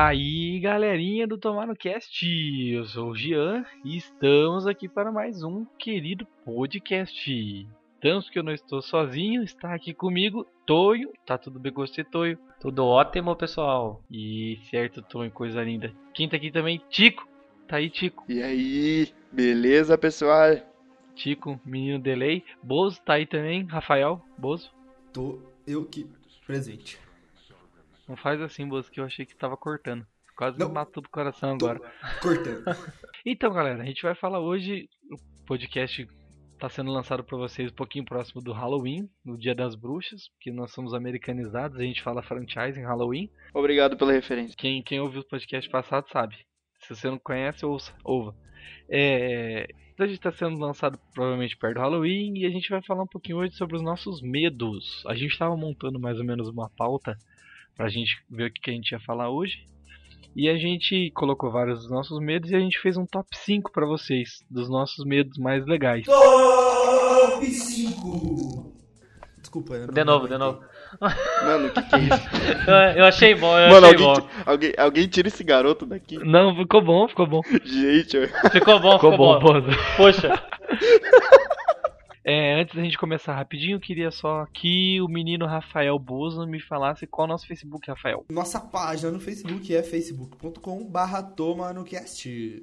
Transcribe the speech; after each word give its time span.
E 0.00 0.02
aí, 0.02 0.60
galerinha 0.60 1.26
do 1.26 1.36
Tomar 1.36 1.66
no 1.66 1.76
Cast, 1.76 2.26
eu 2.26 2.86
sou 2.86 3.10
o 3.10 3.14
Gian 3.14 3.66
e 3.84 3.98
estamos 3.98 4.66
aqui 4.66 4.88
para 4.88 5.12
mais 5.12 5.42
um 5.42 5.66
querido 5.78 6.26
podcast. 6.42 7.68
Tanto 8.00 8.32
que 8.32 8.38
eu 8.38 8.42
não 8.42 8.54
estou 8.54 8.80
sozinho, 8.80 9.42
está 9.42 9.74
aqui 9.74 9.92
comigo 9.92 10.46
Toio. 10.64 11.12
Tá 11.26 11.36
tudo 11.36 11.60
bem 11.60 11.70
com 11.70 11.86
você, 11.86 12.02
Toio? 12.02 12.38
Tudo 12.58 12.82
ótimo, 12.86 13.36
pessoal. 13.36 14.02
E 14.10 14.58
certo, 14.70 15.02
Toio, 15.02 15.30
coisa 15.30 15.62
linda. 15.62 15.92
Quem 16.14 16.26
tá 16.26 16.38
aqui 16.38 16.50
também, 16.50 16.80
Tico. 16.88 17.28
Tá 17.68 17.76
aí, 17.76 17.90
Tico. 17.90 18.24
E 18.26 18.42
aí, 18.42 19.12
beleza, 19.30 19.98
pessoal? 19.98 20.56
Tico, 21.14 21.60
menino 21.62 21.98
delay. 21.98 22.42
Bozo 22.62 23.02
tá 23.02 23.12
aí 23.12 23.26
também, 23.26 23.66
Rafael. 23.66 24.24
Bozo. 24.38 24.70
Tô 25.12 25.38
eu 25.66 25.84
que 25.84 26.06
presente. 26.46 26.98
Não 28.10 28.16
faz 28.16 28.40
assim, 28.40 28.66
Bozo, 28.66 28.90
que 28.90 28.98
eu 28.98 29.04
achei 29.04 29.24
que 29.24 29.36
tava 29.36 29.56
cortando. 29.56 30.04
Quase 30.36 30.58
Não. 30.58 30.66
me 30.66 30.74
matou 30.74 31.00
do 31.00 31.08
coração 31.08 31.56
Tô 31.56 31.68
agora. 31.68 31.92
cortando. 32.20 32.64
Então, 33.24 33.52
galera, 33.52 33.82
a 33.82 33.84
gente 33.86 34.02
vai 34.02 34.14
falar 34.16 34.40
hoje. 34.40 34.88
O 35.12 35.44
podcast 35.46 36.08
está 36.54 36.68
sendo 36.68 36.90
lançado 36.90 37.22
para 37.22 37.36
vocês 37.38 37.70
um 37.70 37.74
pouquinho 37.74 38.04
próximo 38.04 38.42
do 38.42 38.50
Halloween, 38.50 39.08
no 39.24 39.38
Dia 39.38 39.54
das 39.54 39.76
Bruxas, 39.76 40.28
porque 40.30 40.50
nós 40.50 40.72
somos 40.72 40.92
americanizados, 40.92 41.78
a 41.78 41.82
gente 41.84 42.02
fala 42.02 42.22
franchise 42.22 42.80
em 42.80 42.84
Halloween. 42.84 43.30
Obrigado 43.54 43.96
pela 43.96 44.10
referência. 44.10 44.56
Quem, 44.56 44.82
quem 44.82 44.98
ouviu 44.98 45.20
o 45.20 45.28
podcast 45.28 45.70
passado 45.70 46.08
sabe. 46.10 46.34
Se 46.80 46.96
você 46.96 47.08
não 47.10 47.18
conhece, 47.18 47.64
ouça, 47.64 47.94
ouva. 48.02 48.34
É, 48.88 49.68
então 49.92 50.04
a 50.04 50.08
gente 50.08 50.18
está 50.18 50.32
sendo 50.32 50.58
lançado 50.58 50.98
provavelmente 51.14 51.56
perto 51.56 51.74
do 51.74 51.80
Halloween 51.80 52.38
e 52.38 52.46
a 52.46 52.50
gente 52.50 52.70
vai 52.70 52.82
falar 52.82 53.02
um 53.04 53.06
pouquinho 53.06 53.38
hoje 53.38 53.54
sobre 53.54 53.76
os 53.76 53.82
nossos 53.82 54.20
medos. 54.20 55.04
A 55.06 55.14
gente 55.14 55.30
estava 55.32 55.56
montando 55.56 56.00
mais 56.00 56.18
ou 56.18 56.24
menos 56.24 56.48
uma 56.48 56.70
pauta 56.70 57.16
para 57.80 57.86
a 57.86 57.90
gente 57.90 58.14
ver 58.30 58.50
o 58.50 58.52
que 58.52 58.70
a 58.70 58.74
gente 58.74 58.90
ia 58.92 59.00
falar 59.00 59.30
hoje. 59.30 59.54
E 60.36 60.50
a 60.50 60.58
gente 60.58 61.10
colocou 61.14 61.50
vários 61.50 61.78
dos 61.80 61.90
nossos 61.90 62.20
medos 62.20 62.50
e 62.50 62.54
a 62.54 62.60
gente 62.60 62.78
fez 62.78 62.94
um 62.98 63.06
top 63.06 63.26
5 63.34 63.72
para 63.72 63.86
vocês, 63.86 64.44
dos 64.50 64.68
nossos 64.68 65.02
medos 65.06 65.38
mais 65.38 65.64
legais. 65.64 66.04
Top 66.04 67.46
5! 67.46 68.70
Desculpa, 69.40 69.74
eu 69.76 69.86
não 69.86 69.94
De 69.94 70.04
novo, 70.04 70.28
de 70.28 70.36
novo. 70.36 70.60
Mano, 71.46 71.68
o 71.68 71.70
que, 71.70 71.82
que 71.82 71.96
é 71.96 71.98
isso? 72.00 72.28
Eu, 72.68 72.74
eu 72.98 73.04
achei 73.06 73.34
bom, 73.34 73.58
eu 73.58 73.70
Mano, 73.70 73.86
achei 73.86 73.88
alguém, 73.92 74.06
bom. 74.06 74.20
ti- 74.20 74.28
alguém, 74.44 74.72
alguém 74.76 75.08
tira 75.08 75.28
esse 75.28 75.42
garoto 75.42 75.86
daqui. 75.86 76.18
Não, 76.18 76.54
ficou 76.54 76.82
bom, 76.82 77.08
ficou 77.08 77.26
bom. 77.26 77.40
Gente, 77.64 78.14
eu- 78.16 78.28
Ficou 78.50 78.78
bom, 78.78 78.92
Ficou 78.98 79.12
ficou, 79.12 79.40
bom, 79.40 79.40
bom. 79.40 79.62
Poxa, 79.96 80.30
É, 82.24 82.60
antes 82.60 82.74
da 82.74 82.82
gente 82.82 82.98
começar 82.98 83.34
rapidinho, 83.34 83.76
eu 83.76 83.80
queria 83.80 84.10
só 84.10 84.46
que 84.52 85.00
o 85.00 85.08
menino 85.08 85.46
Rafael 85.46 85.98
Bozo 85.98 86.46
me 86.46 86.60
falasse 86.60 87.06
qual 87.06 87.26
é 87.26 87.28
o 87.28 87.32
nosso 87.32 87.46
Facebook, 87.46 87.88
Rafael. 87.88 88.26
Nossa 88.30 88.60
página 88.60 89.10
no 89.10 89.20
Facebook 89.20 89.74
é 89.74 89.82
facebook.com 89.82 90.84
barra 90.84 91.22
toma 91.22 91.72
no 91.72 91.84
cast. 91.84 92.62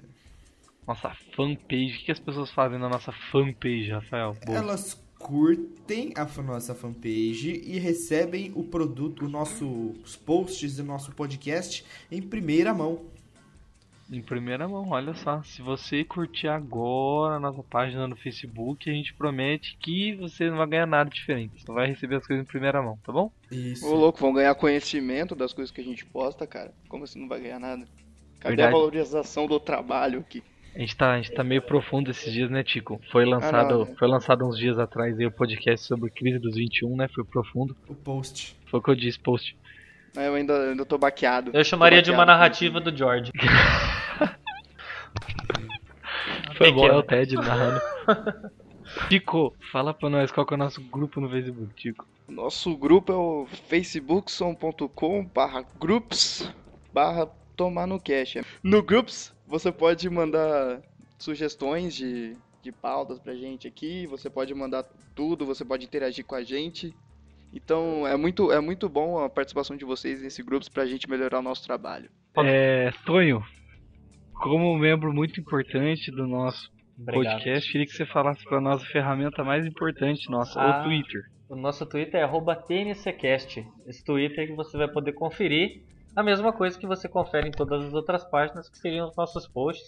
Nossa 0.88 1.12
fanpage. 1.36 1.98
O 2.02 2.06
que 2.06 2.12
as 2.12 2.20
pessoas 2.20 2.52
fazem 2.52 2.80
na 2.80 2.88
nossa 2.88 3.12
fanpage, 3.32 3.90
Rafael? 3.90 4.38
Bozo. 4.46 4.58
Elas 4.58 5.08
curtem 5.20 6.14
a 6.16 6.26
nossa 6.42 6.76
fanpage 6.76 7.62
e 7.66 7.80
recebem 7.80 8.52
o 8.56 8.64
produto, 8.64 9.26
os 9.26 9.32
nossos 9.32 10.16
posts 10.16 10.76
do 10.78 10.84
nosso 10.84 11.12
podcast 11.12 11.84
em 12.12 12.22
primeira 12.22 12.74
mão. 12.74 13.02
Em 14.10 14.22
primeira 14.22 14.68
mão, 14.68 14.90
olha 14.90 15.14
só. 15.14 15.44
Se 15.44 15.62
você 15.62 16.04
curtir 16.04 16.48
agora 16.48 17.36
a 17.36 17.40
nossa 17.40 17.62
página 17.62 18.08
no 18.08 18.16
Facebook, 18.16 18.90
a 18.90 18.94
gente 18.94 19.14
promete 19.14 19.78
que 19.82 20.16
você 20.16 20.50
não 20.50 20.58
vai 20.58 20.68
ganhar 20.68 20.86
nada 20.86 21.10
diferente. 21.10 21.62
Você 21.62 21.72
vai 21.72 21.88
receber 21.88 22.16
as 22.16 22.26
coisas 22.26 22.46
em 22.46 22.48
primeira 22.48 22.82
mão, 22.82 22.98
tá 23.04 23.12
bom? 23.12 23.30
Isso. 23.52 23.86
Ô, 23.86 23.96
louco, 23.96 24.20
vão 24.20 24.34
ganhar 24.34 24.56
conhecimento 24.56 25.36
das 25.36 25.52
coisas 25.52 25.72
que 25.72 25.82
a 25.82 25.84
gente 25.84 26.06
posta, 26.06 26.48
cara. 26.48 26.74
Como 26.88 27.04
assim 27.04 27.20
não 27.20 27.28
vai 27.28 27.42
ganhar 27.42 27.60
nada? 27.60 27.86
Cadê 28.40 28.56
Verdade. 28.56 28.76
a 28.76 28.78
valorização 28.78 29.46
do 29.46 29.60
trabalho 29.60 30.20
aqui? 30.20 30.42
A 30.74 30.80
gente, 30.80 30.96
tá, 30.96 31.14
a 31.14 31.18
gente 31.18 31.34
tá 31.34 31.44
meio 31.44 31.62
profundo 31.62 32.12
esses 32.12 32.32
dias, 32.32 32.52
né, 32.52 32.64
Tico? 32.64 33.02
Foi 33.12 33.26
lançado, 33.26 33.80
não, 33.80 33.86
né? 33.86 33.96
foi 33.98 34.08
lançado 34.08 34.48
uns 34.48 34.58
dias 34.58 34.78
atrás 34.78 35.18
aí 35.18 35.26
o 35.26 35.32
podcast 35.32 35.86
sobre 35.86 36.12
crise 36.12 36.38
dos 36.38 36.56
21, 36.56 36.96
né? 36.96 37.08
Foi 37.08 37.24
profundo. 37.24 37.76
O 37.90 37.96
post. 37.96 38.56
Foi 38.68 38.80
o 38.80 38.84
que 38.84 38.92
eu 38.92 38.96
disse, 38.96 39.18
post. 39.18 39.58
Eu 40.18 40.34
ainda, 40.36 40.70
ainda 40.72 40.86
tô 40.86 40.98
baqueado. 40.98 41.52
eu 41.54 41.64
chamaria 41.64 42.00
Tô 42.00 42.06
de 42.06 42.12
uma 42.12 42.18
baqueado. 42.26 42.40
narrativa 42.40 42.80
do 42.82 42.96
George. 42.96 43.32
Foi 46.58 46.72
bom, 46.72 46.88
é 46.88 46.96
o 46.96 47.04
Ted 47.04 47.36
narrando. 47.36 47.80
Tico, 49.10 49.56
fala 49.72 49.94
pra 49.94 50.10
nós 50.10 50.32
qual 50.32 50.46
que 50.46 50.54
é 50.54 50.56
o 50.56 50.58
nosso 50.58 50.82
grupo 50.82 51.22
no 51.22 51.30
Facebook, 51.30 51.74
Tico. 51.76 52.08
Nosso 52.28 52.76
grupo 52.76 53.12
é 53.12 53.16
o 53.16 53.48
facebookson.com 53.70 55.26
barra 55.26 55.64
groups 55.80 56.52
barra 56.92 57.28
tomar 57.56 57.86
no 57.86 58.00
cash. 58.00 58.38
No 58.64 58.82
groups 58.82 59.34
você 59.46 59.72
pode 59.72 60.10
mandar 60.10 60.82
sugestões 61.18 61.96
de, 61.96 62.36
de 62.62 62.72
pautas 62.72 63.20
pra 63.20 63.36
gente 63.36 63.68
aqui, 63.68 64.08
você 64.08 64.30
pode 64.30 64.54
mandar 64.54 64.84
tudo, 65.16 65.46
você 65.46 65.64
pode 65.64 65.86
interagir 65.86 66.26
com 66.26 66.36
a 66.36 66.44
gente. 66.44 66.94
Então 67.58 68.06
é 68.08 68.16
muito, 68.16 68.52
é 68.52 68.60
muito 68.62 68.88
bom 68.88 69.18
a 69.24 69.30
participação 69.30 69.76
de 69.76 69.84
vocês 69.84 70.22
nesse 70.22 70.44
grupos 70.44 70.70
pra 70.70 70.86
gente 70.86 71.10
melhorar 71.10 71.40
o 71.40 71.42
nosso 71.42 71.64
trabalho. 71.66 72.10
É, 72.38 72.92
Tonho, 73.06 73.42
como 74.34 74.78
membro 74.78 75.12
muito 75.12 75.40
importante 75.40 76.12
do 76.12 76.28
nosso 76.28 76.70
Obrigado. 77.00 77.34
podcast, 77.34 77.72
queria 77.72 77.88
que 77.88 77.94
você 77.94 78.06
falasse 78.06 78.44
pra 78.44 78.62
nós 78.62 78.82
a 78.82 78.86
ferramenta 78.86 79.44
mais 79.44 79.66
importante 79.66 80.30
nossa, 80.30 80.60
Ah. 80.62 80.82
o 80.82 80.84
Twitter. 80.84 81.22
O 81.50 81.56
nosso 81.56 81.86
Twitter 81.86 82.20
é 82.20 82.24
arroba 82.24 82.56
TNCcast. 82.56 83.66
Esse 83.88 84.04
Twitter 84.04 84.48
que 84.48 84.54
você 84.56 84.78
vai 84.78 84.88
poder 84.88 85.14
conferir 85.14 85.82
a 86.16 86.22
mesma 86.22 86.52
coisa 86.52 86.78
que 86.78 86.86
você 86.86 87.08
confere 87.08 87.48
em 87.48 87.52
todas 87.52 87.86
as 87.86 87.94
outras 87.94 88.24
páginas, 88.30 88.70
que 88.70 88.78
seriam 88.78 89.08
os 89.08 89.16
nossos 89.16 89.48
posts. 89.48 89.88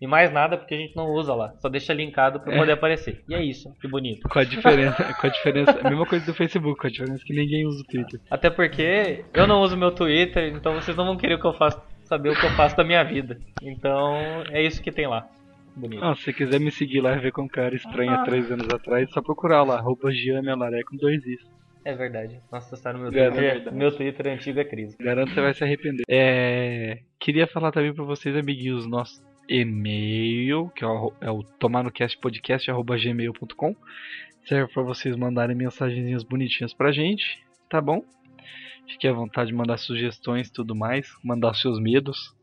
E 0.00 0.06
mais 0.06 0.30
nada, 0.32 0.58
porque 0.58 0.74
a 0.74 0.78
gente 0.78 0.94
não 0.94 1.06
usa 1.10 1.34
lá. 1.34 1.54
Só 1.58 1.68
deixa 1.68 1.94
linkado 1.94 2.40
pra 2.40 2.54
É. 2.54 2.58
poder 2.58 2.72
aparecer. 2.72 3.22
E 3.28 3.34
é 3.34 3.42
isso, 3.42 3.72
que 3.80 3.88
bonito. 3.88 4.28
Com 4.28 4.38
a 4.38 4.44
diferença, 4.44 5.14
com 5.14 5.26
a 5.26 5.30
diferença, 5.30 5.80
a 5.82 5.88
mesma 5.88 6.04
coisa 6.06 6.26
do 6.26 6.34
Facebook, 6.34 6.78
com 6.80 6.86
a 6.86 6.90
diferença 6.90 7.24
que 7.24 7.34
ninguém 7.34 7.66
usa 7.66 7.82
o 7.82 7.86
Twitter. 7.86 8.20
Até 8.30 8.50
porque 8.50 9.24
eu 9.32 9.46
não 9.46 9.62
uso 9.62 9.76
meu 9.76 9.90
Twitter, 9.90 10.52
então 10.54 10.74
vocês 10.74 10.96
não 10.96 11.06
vão 11.06 11.16
querer 11.16 11.34
o 11.36 11.40
que 11.40 11.46
eu 11.46 11.54
faço, 11.54 11.80
saber 12.04 12.28
o 12.30 12.34
que 12.38 12.44
eu 12.44 12.50
faço 12.50 12.76
da 12.76 12.84
minha 12.84 13.02
vida. 13.02 13.38
Então 13.62 14.16
é 14.50 14.62
isso 14.62 14.82
que 14.82 14.92
tem 14.92 15.06
lá. 15.06 15.26
Bonito. 15.74 16.02
Ah, 16.04 16.14
se 16.14 16.22
você 16.24 16.32
quiser 16.32 16.58
me 16.60 16.70
seguir 16.70 17.00
lá 17.00 17.14
e 17.16 17.18
ver 17.20 17.32
eu 17.36 17.48
era 17.62 17.74
estranho 17.74 18.10
há 18.12 18.24
três 18.24 18.50
anos 18.50 18.68
atrás, 18.70 19.08
é 19.08 19.12
só 19.12 19.20
procurar 19.22 19.62
lá, 19.62 19.76
arroba 19.76 20.10
Gianmelaré 20.10 20.82
com 20.82 20.96
dois 20.96 21.24
is. 21.26 21.40
É 21.84 21.94
verdade. 21.94 22.40
Nossa, 22.50 22.76
tá 22.82 22.92
no 22.92 22.98
meu 22.98 23.08
É, 23.08 23.10
Twitter. 23.30 23.44
é 23.44 23.52
verdade. 23.54 23.76
meu 23.76 23.92
Twitter 23.96 24.26
antigo 24.28 24.58
é 24.58 24.64
crise. 24.64 24.96
Garanto 24.98 25.28
que 25.28 25.34
você 25.34 25.40
vai 25.40 25.54
se 25.54 25.62
arrepender. 25.64 26.02
É, 26.08 26.98
queria 27.20 27.46
falar 27.46 27.70
também 27.72 27.94
pra 27.94 28.04
vocês, 28.04 28.34
amiguinhos, 28.36 28.86
nosso 28.88 29.22
e-mail, 29.48 30.70
que 30.74 30.84
é 30.84 30.86
o, 30.86 31.12
é 31.20 31.30
o 31.30 31.42
tomarnocastpodcast.gmail.com 31.42 33.76
Serve 34.46 34.72
pra 34.72 34.82
vocês 34.82 35.14
mandarem 35.16 35.56
mensagenzinhas 35.56 36.22
bonitinhas 36.22 36.72
pra 36.72 36.92
gente, 36.92 37.44
tá 37.68 37.80
bom? 37.80 38.04
Fique 38.88 39.08
à 39.08 39.12
vontade 39.12 39.50
de 39.50 39.56
mandar 39.56 39.76
sugestões 39.76 40.50
tudo 40.50 40.74
mais, 40.74 41.08
mandar 41.24 41.54
seus 41.54 41.80
medos 41.80 42.34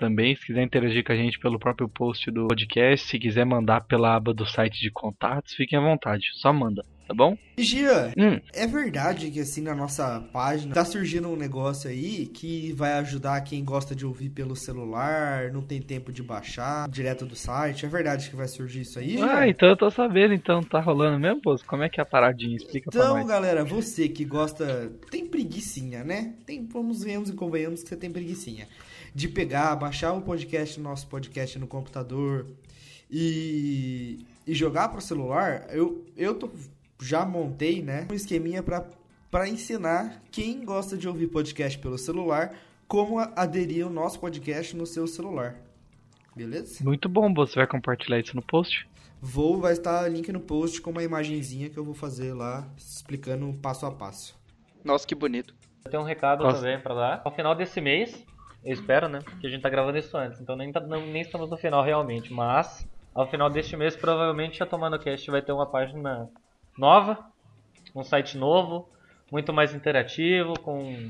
também. 0.00 0.34
Se 0.34 0.46
quiser 0.46 0.62
interagir 0.62 1.04
com 1.04 1.12
a 1.12 1.16
gente 1.16 1.38
pelo 1.38 1.58
próprio 1.58 1.88
post 1.88 2.30
do 2.30 2.48
podcast, 2.48 3.06
se 3.06 3.18
quiser 3.18 3.44
mandar 3.44 3.82
pela 3.82 4.16
aba 4.16 4.34
do 4.34 4.46
site 4.46 4.80
de 4.80 4.90
contatos, 4.90 5.54
fiquem 5.54 5.78
à 5.78 5.82
vontade, 5.82 6.30
só 6.34 6.52
manda, 6.52 6.82
tá 7.06 7.14
bom? 7.14 7.36
E 7.56 7.62
Gia, 7.62 8.12
Hum, 8.16 8.40
é 8.54 8.66
verdade 8.66 9.30
que 9.30 9.38
assim 9.40 9.60
na 9.60 9.74
nossa 9.74 10.20
página 10.32 10.72
tá 10.74 10.82
surgindo 10.84 11.28
um 11.28 11.36
negócio 11.36 11.90
aí 11.90 12.26
que 12.26 12.72
vai 12.72 12.94
ajudar 12.94 13.40
quem 13.42 13.62
gosta 13.62 13.94
de 13.94 14.06
ouvir 14.06 14.30
pelo 14.30 14.56
celular, 14.56 15.52
não 15.52 15.60
tem 15.60 15.80
tempo 15.82 16.10
de 16.10 16.22
baixar 16.22 16.88
direto 16.88 17.26
do 17.26 17.36
site. 17.36 17.84
É 17.84 17.88
verdade 17.88 18.30
que 18.30 18.36
vai 18.36 18.48
surgir 18.48 18.80
isso 18.80 18.98
aí? 18.98 19.18
Gia? 19.18 19.38
ah, 19.40 19.48
então 19.48 19.68
eu 19.68 19.76
tô 19.76 19.90
sabendo, 19.90 20.32
então 20.32 20.62
tá 20.62 20.80
rolando 20.80 21.18
mesmo, 21.18 21.42
pô? 21.42 21.54
Como 21.66 21.82
é 21.82 21.88
que 21.90 22.00
é 22.00 22.02
a 22.02 22.06
paradinha? 22.06 22.56
Explica 22.56 22.90
pra 22.90 22.98
Então, 22.98 23.16
nós. 23.18 23.26
galera, 23.26 23.62
você 23.64 24.08
que 24.08 24.24
gosta. 24.24 24.90
Tem 25.10 25.26
preguicinha, 25.26 26.02
né? 26.02 26.32
Tem, 26.46 26.64
vamos 26.66 27.04
vemos 27.04 27.28
e 27.28 27.34
convenhamos 27.34 27.82
que 27.82 27.88
você 27.90 27.96
tem 27.96 28.10
preguicinha. 28.10 28.66
De 29.14 29.28
pegar, 29.28 29.74
baixar 29.76 30.12
o 30.12 30.22
podcast, 30.22 30.78
nosso 30.80 31.06
podcast 31.08 31.58
no 31.58 31.66
computador 31.66 32.46
e, 33.10 34.24
e 34.46 34.54
jogar 34.54 34.88
pro 34.88 35.00
celular, 35.00 35.66
eu, 35.70 36.04
eu 36.16 36.34
tô- 36.34 36.50
já 37.02 37.24
montei, 37.24 37.82
né? 37.82 38.06
Um 38.10 38.14
esqueminha 38.14 38.62
pra, 38.62 38.86
pra 39.30 39.48
ensinar 39.48 40.22
quem 40.30 40.64
gosta 40.64 40.96
de 40.96 41.08
ouvir 41.08 41.26
podcast 41.28 41.78
pelo 41.78 41.98
celular 41.98 42.54
como 42.86 43.18
aderir 43.18 43.86
o 43.86 43.90
nosso 43.90 44.18
podcast 44.20 44.76
no 44.76 44.86
seu 44.86 45.06
celular. 45.06 45.56
Beleza? 46.34 46.82
Muito 46.84 47.08
bom, 47.08 47.32
você 47.34 47.56
vai 47.56 47.66
compartilhar 47.66 48.20
isso 48.20 48.36
no 48.36 48.42
post? 48.42 48.88
Vou, 49.20 49.58
vai 49.60 49.72
estar 49.72 50.08
link 50.08 50.30
no 50.32 50.40
post 50.40 50.80
com 50.80 50.90
uma 50.90 51.02
imagenzinha 51.02 51.68
que 51.68 51.76
eu 51.78 51.84
vou 51.84 51.94
fazer 51.94 52.32
lá 52.32 52.66
explicando 52.76 53.52
passo 53.60 53.84
a 53.86 53.90
passo. 53.90 54.38
Nossa, 54.84 55.06
que 55.06 55.14
bonito. 55.14 55.54
Eu 55.84 55.90
tenho 55.90 56.02
um 56.02 56.06
recado 56.06 56.42
Nossa. 56.44 56.58
também 56.60 56.80
pra 56.80 56.94
dar. 56.94 57.22
Ao 57.24 57.34
final 57.34 57.54
desse 57.54 57.80
mês, 57.80 58.24
eu 58.64 58.72
espero, 58.72 59.08
né? 59.08 59.20
Que 59.40 59.46
a 59.46 59.50
gente 59.50 59.62
tá 59.62 59.68
gravando 59.68 59.98
isso 59.98 60.16
antes, 60.16 60.40
então 60.40 60.56
nem, 60.56 60.70
tá- 60.72 60.80
não- 60.80 61.06
nem 61.06 61.22
estamos 61.22 61.50
no 61.50 61.56
final 61.56 61.82
realmente. 61.82 62.32
Mas, 62.32 62.86
ao 63.14 63.26
final 63.28 63.48
deste 63.50 63.76
mês, 63.76 63.96
provavelmente 63.96 64.62
a 64.62 64.66
Tomando 64.66 64.98
Cast 64.98 65.30
vai 65.30 65.42
ter 65.42 65.52
uma 65.52 65.66
página 65.70 66.28
nova, 66.78 67.24
um 67.94 68.02
site 68.04 68.36
novo, 68.36 68.88
muito 69.30 69.52
mais 69.52 69.74
interativo, 69.74 70.54
com 70.60 71.08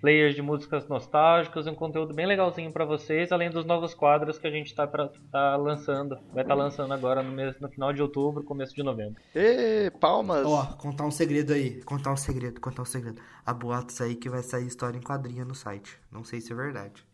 players 0.00 0.34
de 0.34 0.42
músicas 0.42 0.88
nostálgicas, 0.88 1.66
um 1.66 1.74
conteúdo 1.74 2.14
bem 2.14 2.26
legalzinho 2.26 2.72
pra 2.72 2.84
vocês, 2.84 3.32
além 3.32 3.50
dos 3.50 3.64
novos 3.64 3.94
quadros 3.94 4.38
que 4.38 4.46
a 4.46 4.50
gente 4.50 4.74
tá, 4.74 4.86
pra, 4.86 5.10
tá 5.30 5.56
lançando. 5.56 6.18
Vai 6.32 6.44
estar 6.44 6.54
lançando 6.54 6.92
agora 6.94 7.22
no, 7.22 7.32
mês, 7.32 7.58
no 7.60 7.68
final 7.68 7.92
de 7.92 8.00
outubro, 8.02 8.44
começo 8.44 8.74
de 8.74 8.82
novembro. 8.82 9.20
Ê, 9.34 9.90
palmas. 10.00 10.46
Ó, 10.46 10.64
contar 10.76 11.04
um 11.04 11.10
segredo 11.10 11.52
aí. 11.52 11.82
Contar 11.82 12.12
um 12.12 12.16
segredo, 12.16 12.60
contar 12.60 12.82
um 12.82 12.86
segredo. 12.86 13.20
Há 13.44 13.52
boatos 13.52 14.00
aí 14.00 14.14
que 14.14 14.28
vai 14.28 14.42
sair 14.42 14.66
história 14.66 14.96
em 14.96 15.02
quadrinha 15.02 15.44
no 15.44 15.54
site. 15.54 15.98
Não 16.12 16.24
sei 16.24 16.40
se 16.40 16.52
é 16.52 16.56
verdade. 16.56 17.04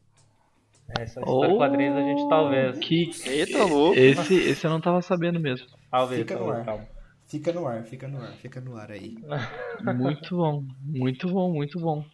Essa 0.99 1.21
história 1.21 1.55
Oh, 1.55 1.57
quadrinhos 1.57 1.97
a 1.97 2.01
gente 2.01 2.29
talvez. 2.29 2.79
Que... 2.79 3.11
Eita, 3.27 3.65
louco. 3.65 3.99
Esse, 3.99 4.35
esse 4.51 4.67
eu 4.67 4.71
não 4.71 4.81
tava 4.81 5.01
sabendo 5.01 5.41
mesmo. 5.41 5.67
Talvez, 5.91 6.21
Fica 6.21 6.35
no 6.35 6.41
talvez, 6.41 6.59
ar. 6.61 6.65
calma. 6.67 6.95
Fica 7.27 7.53
no 7.53 7.67
ar, 7.67 7.85
fica 7.85 8.07
no 8.07 8.23
ar, 8.23 8.33
fica 8.35 8.61
no 8.61 8.77
ar 8.77 8.91
aí. 8.91 9.17
Muito 9.97 10.37
bom, 10.37 10.65
muito 10.83 11.29
bom, 11.29 11.53
muito 11.53 11.81
bom. 11.81 12.05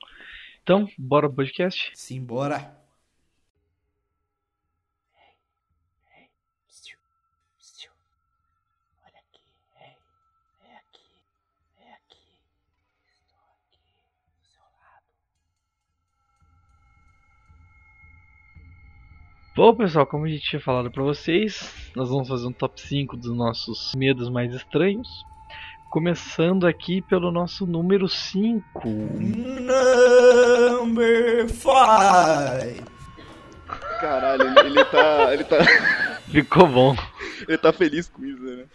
Então, 0.63 0.89
bora 0.99 1.29
pro 1.29 1.37
podcast? 1.37 1.91
Simbora. 1.95 2.81
Bom, 19.57 19.75
pessoal, 19.75 20.07
como 20.07 20.25
a 20.25 20.29
gente 20.29 20.49
tinha 20.49 20.61
falado 20.61 20.91
pra 20.91 21.03
vocês, 21.03 21.91
nós 21.95 22.09
vamos 22.09 22.29
fazer 22.29 22.47
um 22.47 22.53
top 22.53 22.81
5 22.81 23.17
dos 23.17 23.37
nossos 23.37 23.93
medos 23.95 24.31
mais 24.31 24.55
estranhos. 24.55 25.09
Começando 25.91 26.69
aqui 26.69 27.03
pelo 27.03 27.33
nosso 27.33 27.67
número 27.67 28.09
5. 28.09 28.89
Number 30.79 31.49
5. 31.49 31.69
Caralho, 34.01 34.43
ele, 34.43 34.61
ele 34.69 34.85
tá. 34.85 35.35
Ele 35.35 35.43
tá. 35.43 35.57
Ficou 36.31 36.69
bom. 36.69 36.95
Ele 37.49 37.59
tá 37.59 37.73
feliz 37.73 38.09
com 38.09 38.25
isso, 38.25 38.41
né? 38.41 38.67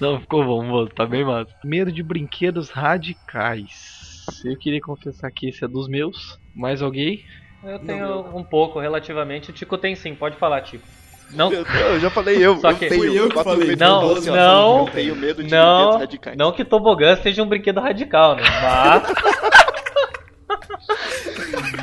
Não, 0.00 0.18
ficou 0.18 0.42
bom, 0.46 0.64
moço, 0.64 0.94
tá 0.94 1.04
bem 1.04 1.22
massa. 1.22 1.54
Medo 1.62 1.92
de 1.92 2.02
brinquedos 2.02 2.70
radicais. 2.70 4.24
Eu 4.42 4.56
queria 4.56 4.80
confessar 4.80 5.30
que 5.30 5.50
esse 5.50 5.62
é 5.62 5.68
dos 5.68 5.86
meus. 5.88 6.40
Mais 6.54 6.80
alguém? 6.80 7.22
Eu 7.62 7.78
tenho 7.80 8.34
um 8.34 8.42
pouco, 8.42 8.80
relativamente. 8.80 9.50
O 9.50 9.52
Tico 9.52 9.76
tem 9.76 9.94
sim, 9.94 10.14
pode 10.14 10.36
falar, 10.36 10.62
Tico. 10.62 10.86
Não, 11.34 11.52
Eu, 11.52 11.64
eu 11.64 12.00
já 12.00 12.10
falei 12.10 12.36
eu. 12.44 12.56
Só 12.58 12.70
eu 12.70 12.76
que- 12.76 12.88
tenho. 12.88 13.00
Fui 13.02 13.18
eu 13.18 13.28
que 13.28 13.42
falei. 13.44 13.76
Não, 13.76 14.12
e 14.14 14.18
assim, 14.18 14.30
ó, 14.30 14.34
não, 14.36 14.78
Eu 14.86 14.92
tenho 14.92 15.16
medo 15.16 15.42
de 15.42 15.50
não, 15.50 15.76
brinquedos 15.78 16.00
radicais. 16.00 16.36
não 16.36 16.52
que 16.52 16.64
tobogã 16.64 17.16
seja 17.16 17.42
um 17.42 17.46
brinquedo 17.48 17.80
radical, 17.80 18.36
né? 18.36 18.42
Mas. 18.62 19.02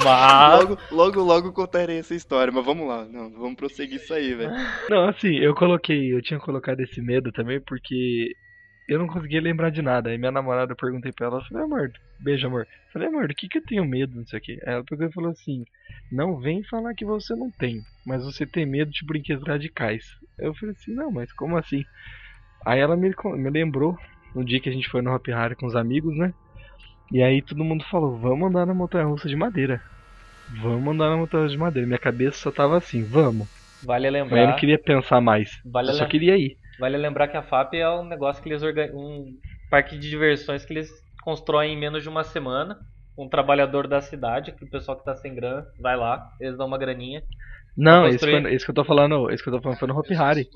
Mas. 0.03 0.59
Logo, 0.63 0.77
logo, 0.91 1.21
logo 1.21 1.51
contarei 1.53 1.99
essa 1.99 2.15
história, 2.15 2.51
mas 2.53 2.63
vamos 2.65 2.87
lá. 2.87 3.05
Não, 3.05 3.29
vamos 3.31 3.55
prosseguir 3.55 3.97
isso 3.97 4.13
aí, 4.13 4.33
velho. 4.33 4.51
Não, 4.89 5.09
assim, 5.09 5.35
eu 5.37 5.53
coloquei, 5.53 6.13
eu 6.13 6.21
tinha 6.21 6.39
colocado 6.39 6.79
esse 6.79 7.01
medo 7.01 7.31
também 7.31 7.59
porque 7.61 8.33
eu 8.89 8.99
não 8.99 9.07
conseguia 9.07 9.41
lembrar 9.41 9.69
de 9.69 9.81
nada. 9.81 10.09
Aí 10.09 10.17
minha 10.17 10.31
namorada 10.31 10.71
eu 10.71 10.75
perguntei 10.75 11.11
pra 11.11 11.27
ela, 11.27 11.37
eu 11.37 11.45
falei, 11.45 11.63
amor, 11.63 11.91
beijo, 12.19 12.47
amor. 12.47 12.61
Eu 12.61 12.91
falei, 12.93 13.07
amor, 13.07 13.27
do 13.27 13.35
que 13.35 13.47
que 13.47 13.59
eu 13.59 13.65
tenho 13.65 13.85
medo 13.85 14.19
nisso 14.19 14.35
aqui? 14.35 14.53
Aí 14.65 14.73
ela 14.73 14.83
pegou 14.83 15.07
e 15.07 15.11
falou 15.13 15.31
assim, 15.31 15.63
não 16.11 16.39
vem 16.39 16.63
falar 16.63 16.93
que 16.95 17.05
você 17.05 17.35
não 17.35 17.51
tem, 17.51 17.81
mas 18.05 18.23
você 18.23 18.45
tem 18.45 18.65
medo 18.65 18.91
de 18.91 19.05
brinquedos 19.05 19.47
radicais. 19.47 20.05
Eu 20.37 20.53
falei 20.55 20.73
assim, 20.73 20.93
não, 20.93 21.11
mas 21.11 21.31
como 21.33 21.55
assim? 21.55 21.85
Aí 22.65 22.79
ela 22.79 22.97
me, 22.97 23.13
me 23.37 23.49
lembrou 23.49 23.97
no 24.33 24.43
dia 24.43 24.59
que 24.59 24.69
a 24.69 24.71
gente 24.71 24.89
foi 24.89 25.01
no 25.01 25.13
Happy 25.13 25.31
Harry 25.31 25.55
com 25.55 25.65
os 25.67 25.75
amigos, 25.75 26.15
né? 26.17 26.33
E 27.11 27.21
aí 27.21 27.41
todo 27.41 27.63
mundo 27.63 27.83
falou, 27.85 28.17
vamos 28.17 28.49
andar 28.49 28.65
na 28.65 28.73
montanha 28.73 29.05
russa 29.05 29.27
de 29.27 29.35
madeira. 29.35 29.81
Vamos 30.61 30.93
andar 30.93 31.09
na 31.09 31.17
montanha 31.17 31.43
russa 31.43 31.55
de 31.55 31.59
madeira. 31.59 31.87
Minha 31.87 31.99
cabeça 31.99 32.37
só 32.37 32.51
tava 32.51 32.77
assim, 32.77 33.03
vamos. 33.03 33.47
Vale 33.83 34.09
Mas 34.09 34.19
eu 34.19 34.23
lembrar. 34.23 34.47
não 34.47 34.55
queria 34.55 34.77
pensar 34.77 35.21
mais. 35.21 35.59
Vale 35.63 35.89
eu 35.89 35.93
só 35.93 36.05
queria 36.05 36.37
ir. 36.37 36.57
Vale 36.79 36.97
lembrar 36.97 37.27
que 37.27 37.37
a 37.37 37.43
FAP 37.43 37.73
é 37.75 37.89
um 37.89 38.05
negócio 38.05 38.41
que 38.41 38.49
eles 38.49 38.63
organizam. 38.63 38.97
Um 38.97 39.25
parque 39.69 39.97
de 39.97 40.09
diversões 40.09 40.65
que 40.65 40.73
eles 40.73 40.89
constroem 41.23 41.73
em 41.73 41.77
menos 41.77 42.01
de 42.01 42.09
uma 42.09 42.23
semana. 42.23 42.77
Um 43.17 43.27
trabalhador 43.27 43.87
da 43.87 43.99
cidade, 43.99 44.53
que 44.53 44.63
o 44.63 44.69
pessoal 44.69 44.97
que 44.97 45.03
tá 45.03 45.13
sem 45.13 45.35
grana 45.35 45.65
vai 45.81 45.97
lá, 45.97 46.25
eles 46.39 46.57
dão 46.57 46.67
uma 46.67 46.77
graninha. 46.77 47.21
Não, 47.75 48.09
construir. 48.09 48.41
foi, 48.41 48.53
esse 48.53 48.65
que 48.65 48.71
eu 48.71 48.75
tô 48.75 48.85
falando, 48.85 49.29
esse 49.29 49.43
que 49.43 49.49
eu 49.49 49.53
tô 49.53 49.61
falando 49.61 49.77
foi 49.77 49.87
no 49.87 50.23
Hari. 50.23 50.47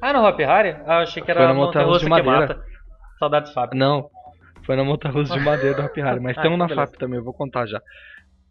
Ah, 0.00 0.12
no 0.12 0.24
Hop 0.24 0.38
Harry? 0.38 0.70
Ah, 0.86 1.00
achei 1.00 1.22
que 1.22 1.30
era 1.30 1.48
na 1.48 1.54
montanha 1.54 1.84
russa 1.84 2.00
de 2.00 2.08
madeira. 2.08 2.40
mata. 2.40 2.64
Saudades 3.18 3.52
FAP. 3.52 3.74
Não, 3.74 4.08
foi 4.64 4.76
na 4.76 4.84
montanha 4.84 5.14
russa 5.14 5.32
de 5.32 5.40
madeira 5.44 5.74
do 5.74 5.82
Hari, 5.82 6.20
mas 6.20 6.38
Ah, 6.38 6.42
tem 6.42 6.50
um 6.50 6.56
na 6.56 6.66
beleza. 6.66 6.86
FAP 6.86 6.98
também, 6.98 7.18
eu 7.18 7.24
vou 7.24 7.34
contar 7.34 7.66
já. 7.66 7.80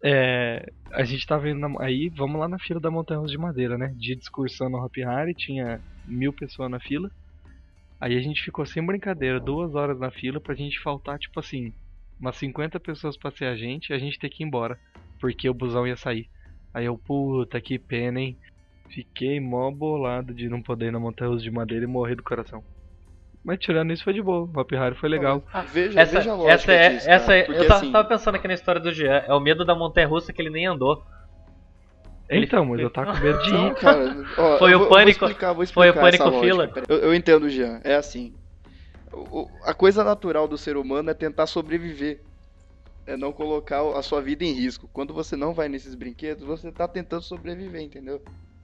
É, 0.04 0.66
a 0.94 1.04
gente 1.04 1.26
tava 1.26 1.50
indo 1.50 1.60
na, 1.60 1.84
aí, 1.84 2.10
vamos 2.16 2.40
lá 2.40 2.48
na 2.48 2.58
fila 2.60 2.80
da 2.80 2.90
montanha 2.92 3.20
russa 3.20 3.32
de 3.32 3.38
madeira, 3.38 3.78
né? 3.78 3.94
Dia 3.98 4.16
de 4.16 4.22
excursão 4.22 4.70
no 4.70 4.90
Hari, 5.08 5.34
tinha 5.36 5.80
mil 6.06 6.34
pessoas 6.34 6.70
na 6.70 6.80
fila. 6.80 7.10
Aí 8.02 8.18
a 8.18 8.20
gente 8.20 8.42
ficou 8.42 8.66
sem 8.66 8.84
brincadeira, 8.84 9.40
duas 9.40 9.76
horas 9.76 10.00
na 10.00 10.10
fila 10.10 10.42
pra 10.42 10.56
gente 10.56 10.80
faltar, 10.80 11.20
tipo 11.20 11.40
assim, 11.40 11.72
umas 12.20 12.36
50 12.36 12.80
pessoas 12.80 13.16
pra 13.16 13.30
ser 13.30 13.46
a 13.46 13.56
gente 13.56 13.90
e 13.90 13.94
a 13.94 14.00
gente 14.00 14.18
ter 14.18 14.28
que 14.28 14.44
ir 14.44 14.48
embora, 14.48 14.76
porque 15.20 15.48
o 15.48 15.54
busão 15.54 15.86
ia 15.86 15.96
sair. 15.96 16.28
Aí 16.74 16.86
eu, 16.86 16.98
puta 16.98 17.62
que 17.62 17.78
pena, 17.78 18.20
hein? 18.20 18.36
Fiquei 18.90 19.40
mó 19.40 19.70
bolado 19.70 20.34
de 20.34 20.50
não 20.50 20.64
poder 20.64 20.88
ir 20.88 20.92
na 20.92 21.00
montanha 21.00 21.30
russa 21.30 21.44
de 21.44 21.52
madeira 21.52 21.86
e 21.86 21.88
morrer 21.88 22.16
do 22.16 22.24
coração. 22.24 22.64
Mas 23.44 23.60
tirando 23.60 23.94
isso 23.94 24.04
foi 24.04 24.14
de 24.14 24.22
boa, 24.22 24.50
o 24.52 24.60
Hopi 24.60 24.76
Hari 24.76 24.96
foi 24.96 25.10
legal. 25.10 25.44
Veja, 25.72 26.00
Essa, 26.00 26.18
veja 26.18 26.32
a 26.32 26.36
lógica 26.36 26.54
essa 26.54 26.72
é, 26.72 26.90
disso, 26.90 27.10
essa 27.10 27.36
é, 27.36 27.42
eu 27.50 27.68
tava, 27.68 27.80
assim, 27.80 27.92
tava 27.92 28.08
pensando 28.08 28.36
aqui 28.36 28.48
na 28.48 28.54
história 28.56 28.82
do 28.82 28.92
Jean, 28.92 29.24
é 29.28 29.34
o 29.34 29.40
medo 29.40 29.64
da 29.64 29.76
montanha 29.76 30.08
russa 30.08 30.34
que 30.34 30.42
ele 30.42 30.50
nem 30.50 30.66
andou. 30.66 31.04
Ele- 32.32 32.46
Então, 32.46 32.66
mas 32.66 32.80
eu 32.80 32.90
tava 32.90 33.14
com 33.14 33.20
medo 33.24 33.44
de 33.44 33.52
Não, 33.52 33.68
ir. 33.68 33.76
cara, 33.76 34.16
ó, 34.38 34.58
Foi 34.58 34.74
eu 34.74 34.82
o 34.82 34.88
pânico- 34.88 35.20
Vou 35.20 35.30
explicar, 35.30 35.54
vou 35.54 35.68
foi 35.68 35.88
o 35.88 35.92
explicar 35.92 36.00
pânico 36.22 36.40
fila. 36.40 36.72
Eu, 36.88 36.98
eu 36.98 37.14
entendo, 37.14 37.50
Jean. 37.50 37.82
É 37.84 37.96
assim. 37.96 38.34
O- 39.14 39.48
a 39.66 39.74
coisa 39.74 40.04
natural 40.04 40.48
do 40.48 40.58
ser 40.58 40.78
humano 40.78 41.10
é 41.10 41.14
tentar 41.14 41.46
sobreviver. 41.46 42.22
É 43.06 43.18
não 43.18 43.34
colocar 43.34 43.82
a 43.98 44.02
sua 44.02 44.22
vida 44.22 44.46
em 44.46 44.54
risco. 44.54 44.90
Quando 44.94 45.14
você 45.14 45.36
não 45.36 45.54
vai 45.54 45.68
nesses 45.68 45.94
brinquedos, 45.96 46.46
você 46.46 46.72
tá 46.72 46.88
tentando 46.88 47.24
sobreviver, 47.24 47.82
entendeu? 47.82 48.22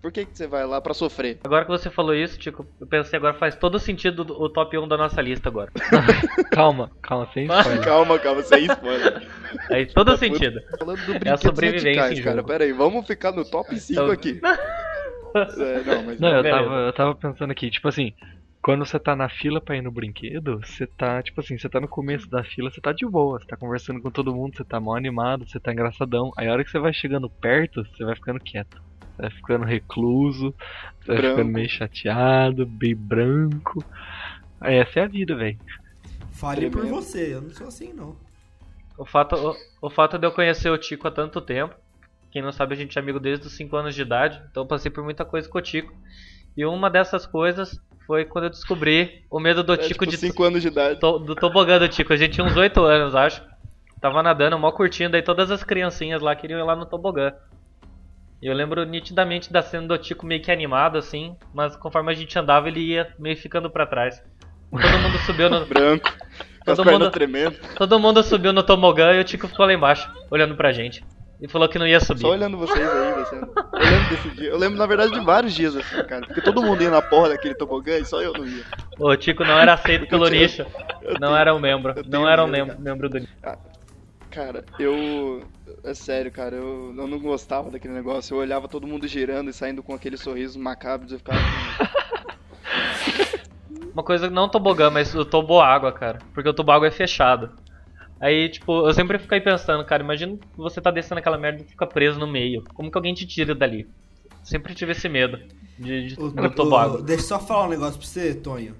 Por 0.07 0.13
que, 0.13 0.25
que 0.25 0.37
você 0.37 0.47
vai 0.47 0.65
lá 0.65 0.79
pra 0.79 0.93
sofrer? 0.93 1.37
Agora 1.43 1.65
que 1.65 1.69
você 1.71 1.89
falou 1.89 2.15
isso, 2.15 2.39
Tico, 2.39 2.65
eu 2.79 2.87
pensei 2.87 3.17
agora 3.17 3.33
faz 3.33 3.57
todo 3.57 3.77
sentido 3.77 4.21
o 4.21 4.47
top 4.47 4.77
1 4.77 4.87
da 4.87 4.95
nossa 4.95 5.21
lista 5.21 5.49
agora. 5.49 5.69
Calma, 6.49 6.89
calma, 7.01 7.27
sem 7.33 7.43
spoiler. 7.43 7.83
Calma, 7.83 8.17
calma, 8.17 8.41
sem 8.41 8.63
spoiler. 8.67 9.27
Aí 9.69 9.85
todo 9.87 10.15
sentido. 10.15 10.61
Falando 10.79 11.05
do 11.05 11.27
É 11.27 11.31
a 11.31 11.35
sobrevivência 11.35 12.01
radicais, 12.03 12.23
cara. 12.23 12.41
Pera 12.41 12.63
aí, 12.63 12.71
vamos 12.71 13.05
ficar 13.05 13.33
no 13.33 13.43
top 13.43 13.77
5 13.77 13.99
Então- 14.01 14.09
aqui. 14.13 14.39
É, 15.35 15.83
não, 15.83 16.03
mas 16.03 16.19
Não, 16.21 16.29
eu 16.29 16.43
tava, 16.43 16.75
eu 16.75 16.93
tava 16.93 17.15
pensando 17.15 17.51
aqui, 17.51 17.69
tipo 17.69 17.87
assim, 17.89 18.13
quando 18.61 18.85
você 18.85 18.97
tá 18.97 19.13
na 19.13 19.27
fila 19.27 19.59
pra 19.59 19.75
ir 19.75 19.81
no 19.81 19.91
brinquedo, 19.91 20.61
você 20.65 20.87
tá, 20.87 21.21
tipo 21.21 21.41
assim, 21.41 21.57
você 21.57 21.67
tá 21.69 21.81
no 21.81 21.87
começo 21.87 22.27
da 22.29 22.43
fila, 22.45 22.71
você 22.71 22.79
tá 22.79 22.93
de 22.93 23.05
boa, 23.05 23.37
você 23.39 23.45
tá 23.45 23.57
conversando 23.57 24.01
com 24.01 24.09
todo 24.09 24.33
mundo, 24.33 24.55
você 24.55 24.63
tá 24.63 24.79
mal 24.79 24.95
animado, 24.95 25.45
você 25.45 25.59
tá 25.59 25.73
engraçadão. 25.73 26.31
Aí 26.37 26.47
a 26.47 26.53
hora 26.53 26.63
que 26.63 26.71
você 26.71 26.79
vai 26.79 26.93
chegando 26.93 27.29
perto, 27.29 27.83
você 27.83 28.05
vai 28.05 28.15
ficando 28.15 28.39
quieto. 28.39 28.81
Vai 29.17 29.29
ficando 29.31 29.65
recluso, 29.65 30.53
vai 31.05 31.17
Branco. 31.17 31.35
ficando 31.37 31.51
meio 31.51 31.69
chateado, 31.69 32.65
bem 32.65 32.95
branco. 32.95 33.83
Essa 34.61 34.99
é 35.01 35.03
a 35.03 35.07
vida, 35.07 35.35
velho. 35.35 35.57
Fale 36.31 36.69
por 36.69 36.81
Tremendo. 36.81 36.95
você, 37.01 37.33
eu 37.33 37.41
não 37.41 37.49
sou 37.51 37.67
assim 37.67 37.93
não. 37.93 38.15
O 38.97 39.05
fato, 39.05 39.35
o, 39.81 39.87
o 39.87 39.89
fato 39.89 40.17
de 40.17 40.25
eu 40.27 40.31
conhecer 40.31 40.69
o 40.69 40.77
Tico 40.77 41.07
há 41.07 41.11
tanto 41.11 41.41
tempo, 41.41 41.73
quem 42.31 42.41
não 42.41 42.51
sabe, 42.51 42.73
a 42.73 42.77
gente 42.77 42.97
é 42.97 43.01
amigo 43.01 43.19
desde 43.19 43.47
os 43.47 43.53
5 43.55 43.75
anos 43.75 43.95
de 43.95 44.01
idade, 44.01 44.41
então 44.51 44.63
eu 44.63 44.67
passei 44.67 44.91
por 44.91 45.03
muita 45.03 45.25
coisa 45.25 45.47
com 45.49 45.57
o 45.57 45.61
Tico. 45.61 45.93
E 46.55 46.65
uma 46.65 46.89
dessas 46.89 47.25
coisas 47.25 47.79
foi 48.05 48.25
quando 48.25 48.45
eu 48.45 48.49
descobri 48.49 49.23
o 49.29 49.39
medo 49.39 49.63
do 49.63 49.73
é, 49.73 49.77
Tico 49.77 50.05
tipo, 50.05 50.07
de 50.07 50.17
5 50.17 50.43
anos 50.43 50.61
de 50.61 50.67
idade. 50.69 50.99
to- 50.99 51.19
do 51.19 51.35
tobogã 51.35 51.77
do 51.79 51.87
Tico. 51.87 52.13
A 52.13 52.17
gente 52.17 52.33
tinha 52.33 52.45
uns 52.45 52.55
8 52.55 52.81
anos, 52.83 53.15
acho. 53.15 53.43
Tava 54.01 54.21
nadando, 54.21 54.57
mó 54.59 54.71
curtindo, 54.71 55.15
aí 55.15 55.21
todas 55.23 55.49
as 55.49 55.63
criancinhas 55.63 56.21
lá 56.21 56.35
queriam 56.35 56.59
ir 56.59 56.63
lá 56.63 56.75
no 56.75 56.85
tobogã. 56.85 57.33
Eu 58.41 58.53
lembro 58.53 58.83
nitidamente 58.85 59.51
da 59.51 59.61
cena 59.61 59.87
do 59.87 59.97
Tico 59.97 60.25
meio 60.25 60.41
que 60.41 60.51
animado, 60.51 60.97
assim, 60.97 61.35
mas 61.53 61.75
conforme 61.75 62.11
a 62.11 62.15
gente 62.15 62.37
andava, 62.37 62.67
ele 62.67 62.79
ia 62.81 63.07
meio 63.17 63.35
ficando 63.35 63.69
pra 63.69 63.85
trás. 63.85 64.21
Todo 64.69 64.99
mundo 64.99 65.17
subiu 65.25 65.49
no, 65.49 65.65
Branco, 65.67 66.11
Todo 66.63 66.85
mundo- 66.85 67.09
tremendo. 67.11 67.55
todo 67.77 67.99
mundo 67.99 68.21
subiu 68.21 68.51
no 68.53 68.61
tobogã 68.61 69.13
e 69.13 69.19
o 69.19 69.23
Tico 69.23 69.47
ficou 69.47 69.65
lá 69.65 69.73
embaixo, 69.73 70.11
olhando 70.29 70.55
pra 70.55 70.71
gente. 70.71 71.03
E 71.39 71.47
falou 71.47 71.69
que 71.69 71.77
não 71.77 71.85
ia 71.87 71.99
subir. 71.99 72.21
Só 72.21 72.31
olhando 72.31 72.57
vocês 72.57 72.79
aí, 72.89 73.13
descendo. 73.15 73.51
Eu 73.55 73.79
lembro 73.79 74.09
desse 74.09 74.29
dia. 74.31 74.49
Eu 74.49 74.57
lembro, 74.57 74.77
na 74.79 74.87
verdade, 74.87 75.11
de 75.13 75.19
vários 75.19 75.53
dias 75.53 75.75
assim, 75.75 76.03
cara. 76.03 76.25
Porque 76.25 76.41
todo 76.41 76.63
mundo 76.63 76.81
ia 76.81 76.89
na 76.89 76.99
porra 76.99 77.29
daquele 77.29 77.53
tobogã 77.53 77.95
e 77.95 78.03
só 78.05 78.19
eu 78.23 78.33
não 78.33 78.43
ia. 78.43 78.63
O 78.97 79.15
Tico 79.15 79.43
não 79.45 79.57
era 79.59 79.73
aceito 79.73 80.07
pelo 80.07 80.27
nicho. 80.29 80.65
Não 81.21 81.37
era 81.37 81.53
um 81.53 81.59
membro. 81.59 81.93
Não 82.07 82.27
era 82.27 82.43
um 82.43 82.47
medo, 82.47 82.65
mem- 82.69 82.79
membro 82.79 83.07
do 83.07 83.19
nicho. 83.19 83.31
Cara, 84.31 84.65
eu. 84.79 85.43
É 85.83 85.93
sério, 85.93 86.31
cara, 86.31 86.55
eu, 86.55 86.93
eu 86.95 87.07
não 87.07 87.19
gostava 87.19 87.69
daquele 87.71 87.93
negócio. 87.93 88.33
Eu 88.35 88.39
olhava 88.39 88.67
todo 88.67 88.85
mundo 88.87 89.07
girando 89.07 89.49
e 89.49 89.53
saindo 89.53 89.81
com 89.81 89.93
aqueles 89.93 90.19
sorrisos 90.21 90.55
macabros. 90.57 91.11
Eu 91.11 91.17
ficava. 91.19 91.39
Uma 93.93 94.03
coisa, 94.03 94.29
não 94.29 94.47
tobogã, 94.49 94.89
mas 94.91 95.15
o 95.15 95.25
toboágua, 95.25 95.91
cara. 95.91 96.19
Porque 96.33 96.47
o 96.49 96.53
toboágua 96.53 96.87
é 96.87 96.91
fechado. 96.91 97.51
Aí, 98.19 98.49
tipo, 98.49 98.87
eu 98.87 98.93
sempre 98.93 99.17
fiquei 99.19 99.39
pensando, 99.41 99.83
cara, 99.85 100.03
imagina 100.03 100.37
você 100.55 100.81
tá 100.81 100.91
descendo 100.91 101.19
aquela 101.19 101.37
merda 101.37 101.61
e 101.61 101.65
fica 101.65 101.85
preso 101.85 102.19
no 102.19 102.27
meio. 102.27 102.63
Como 102.73 102.91
que 102.91 102.97
alguém 102.97 103.13
te 103.13 103.25
tira 103.25 103.53
dali? 103.55 103.87
Sempre 104.43 104.73
tive 104.75 104.91
esse 104.91 105.07
medo 105.09 105.39
de, 105.77 106.07
de 106.09 106.19
O, 106.19 106.31
o- 106.97 107.01
deixa 107.01 107.23
eu 107.23 107.27
só 107.27 107.39
falar 107.39 107.65
um 107.65 107.69
negócio 107.69 107.99
pra 107.99 108.07
você, 108.07 108.33
Tonho. 108.35 108.75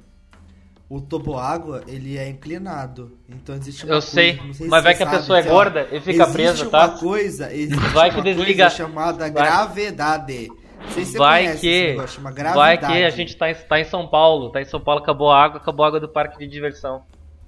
O 0.89 1.01
toboágua, 1.01 1.84
ele 1.88 2.17
é 2.17 2.29
inclinado. 2.29 3.17
Então 3.29 3.53
existe 3.56 3.84
uma 3.84 3.89
Eu 3.89 3.94
coisa, 3.96 4.08
sei, 4.08 4.34
não 4.41 4.53
sei 4.53 4.67
mas 4.67 4.79
se 4.79 4.84
vai 4.86 4.96
que 4.96 5.03
a 5.03 5.06
sabe, 5.06 5.17
pessoa 5.17 5.38
é 5.38 5.41
assim, 5.41 5.50
gorda 5.50 5.82
e 5.91 6.00
fica 6.00 6.12
existe 6.24 6.32
presa, 6.34 6.65
tá? 6.70 6.86
uma 6.88 6.98
coisa, 6.98 7.53
existe 7.53 7.88
Vai 7.89 8.10
uma 8.10 8.15
que 8.15 8.22
coisa 8.22 8.38
desliga- 8.38 8.70
chamada 8.70 9.17
vai- 9.17 9.32
gravidade. 9.32 10.48
Não 10.79 10.89
sei 10.91 11.03
se 11.06 11.12
você 11.12 11.17
Vai 11.17 11.44
conhece 11.44 11.62
que- 11.62 11.67
esse 11.67 11.88
negócio, 11.88 12.15
chama 12.15 12.32
Vai 12.32 12.44
gravidade. 12.77 12.94
que 12.94 13.03
a 13.03 13.10
gente 13.10 13.36
tá 13.36 13.51
em, 13.51 13.53
tá 13.56 13.79
em 13.82 13.84
São 13.84 14.08
Paulo, 14.08 14.50
tá 14.50 14.62
em 14.62 14.65
São 14.65 14.79
Paulo, 14.79 15.01
acabou 15.01 15.29
a 15.29 15.44
água, 15.44 15.58
acabou 15.58 15.84
a 15.84 15.88
água 15.89 16.00
do 16.00 16.08
parque 16.08 16.38
de 16.39 16.48
diversão. 16.48 17.01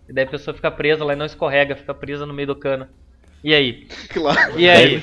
E 0.09 0.11
daí 0.13 0.25
a 0.25 0.27
pessoa 0.27 0.53
fica 0.53 0.69
presa 0.69 1.05
lá 1.05 1.13
e 1.13 1.15
não 1.15 1.25
escorrega, 1.25 1.75
fica 1.75 1.93
presa 1.93 2.25
no 2.25 2.33
meio 2.33 2.47
do 2.47 2.55
cano. 2.55 2.87
E 3.41 3.53
aí? 3.53 3.87
Claro. 4.09 4.59
E 4.59 4.67
aí? 4.69 5.01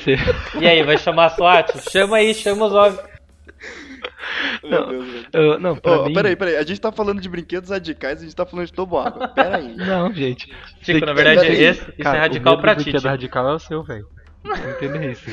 E 0.60 0.66
aí, 0.66 0.82
vai 0.82 0.98
chamar 0.98 1.26
a 1.26 1.30
SWAT? 1.30 1.90
Chama 1.90 2.16
aí, 2.18 2.34
chama 2.34 2.66
os 2.66 2.72
homens. 2.74 2.98
Meu 4.62 4.86
Deus. 4.88 5.26
Eu- 5.32 5.58
não, 5.60 5.76
pra 5.76 6.00
Ô, 6.00 6.06
mim... 6.06 6.12
peraí, 6.14 6.36
peraí. 6.36 6.56
A 6.56 6.62
gente 6.64 6.80
tá 6.80 6.90
falando 6.92 7.20
de 7.20 7.28
brinquedos 7.28 7.70
radicais, 7.70 8.20
a 8.20 8.24
gente 8.24 8.34
tá 8.36 8.44
falando 8.46 8.66
de 8.66 8.72
toboágua. 8.72 9.28
Pera 9.28 9.56
aí. 9.58 9.74
Não, 9.76 10.12
gente. 10.12 10.46
Chico, 10.82 11.04
na 11.06 11.12
verdade, 11.12 11.40
Peraí. 11.40 11.62
esse, 11.62 11.80
isso 11.82 12.02
Cara, 12.02 12.16
é 12.16 12.20
o 12.20 12.22
radical 12.22 12.60
pra 12.60 12.74
ti. 12.74 12.82
brinquedo 12.84 13.00
Chico. 13.00 13.08
radical 13.10 13.48
é 13.48 13.54
o 13.54 13.58
seu, 13.58 13.82
velho. 13.82 14.06
Não 14.44 14.70
entendo 14.70 15.02
isso. 15.04 15.30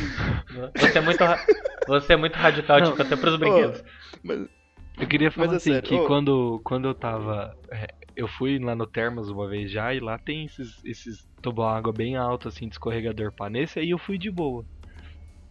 Você 0.77 0.97
é 0.97 1.01
muito, 1.01 1.23
ra- 1.23 1.39
você 1.87 2.13
é 2.13 2.15
muito 2.15 2.35
radical, 2.35 2.79
Não. 2.79 2.89
tipo, 2.91 3.01
até 3.01 3.15
pros 3.15 3.37
brinquedos. 3.37 3.83
Mas, 4.23 4.47
Eu 4.99 5.07
queria 5.07 5.31
falar 5.31 5.47
Mas 5.47 5.53
é 5.53 5.57
assim, 5.57 5.73
sério, 5.73 5.87
que 5.89 5.95
ô. 5.95 6.05
quando, 6.05 6.61
quando 6.63 6.87
eu 6.87 6.93
tava. 6.95 7.55
é, 7.71 7.87
Eu 8.15 8.27
fui 8.27 8.59
lá 8.59 8.75
no 8.75 8.85
Termas 8.87 9.27
uma 9.29 9.47
vez 9.47 9.71
já 9.71 9.93
e 9.93 9.99
lá 9.99 10.17
tem 10.19 10.45
esses, 10.45 10.83
esses 10.85 11.27
água 11.75 11.91
bem 11.91 12.15
alto, 12.15 12.47
assim, 12.47 12.67
de 12.67 12.75
escorregador 12.75 13.31
pá. 13.35 13.49
Nesse 13.49 13.79
aí 13.79 13.89
eu 13.89 13.97
fui 13.97 14.17
de 14.17 14.29
boa. 14.31 14.63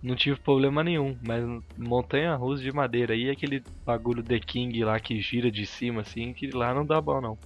Não 0.03 0.17
tive 0.17 0.39
problema 0.41 0.83
nenhum, 0.83 1.17
mas 1.25 1.45
montanha 1.79 2.35
russa 2.35 2.63
de 2.63 2.73
madeira 2.73 3.15
aí, 3.15 3.31
aquele 3.31 3.63
bagulho 3.87 4.23
The 4.23 4.41
King 4.41 4.83
lá 4.85 4.99
que 4.99 5.21
gira 5.21 5.51
de 5.51 5.65
cima, 5.65 6.01
assim, 6.01 6.33
que 6.33 6.51
lá 6.51 6.75
não 6.75 6.85
dá 6.85 7.01
bom 7.01 7.21
não. 7.21 7.39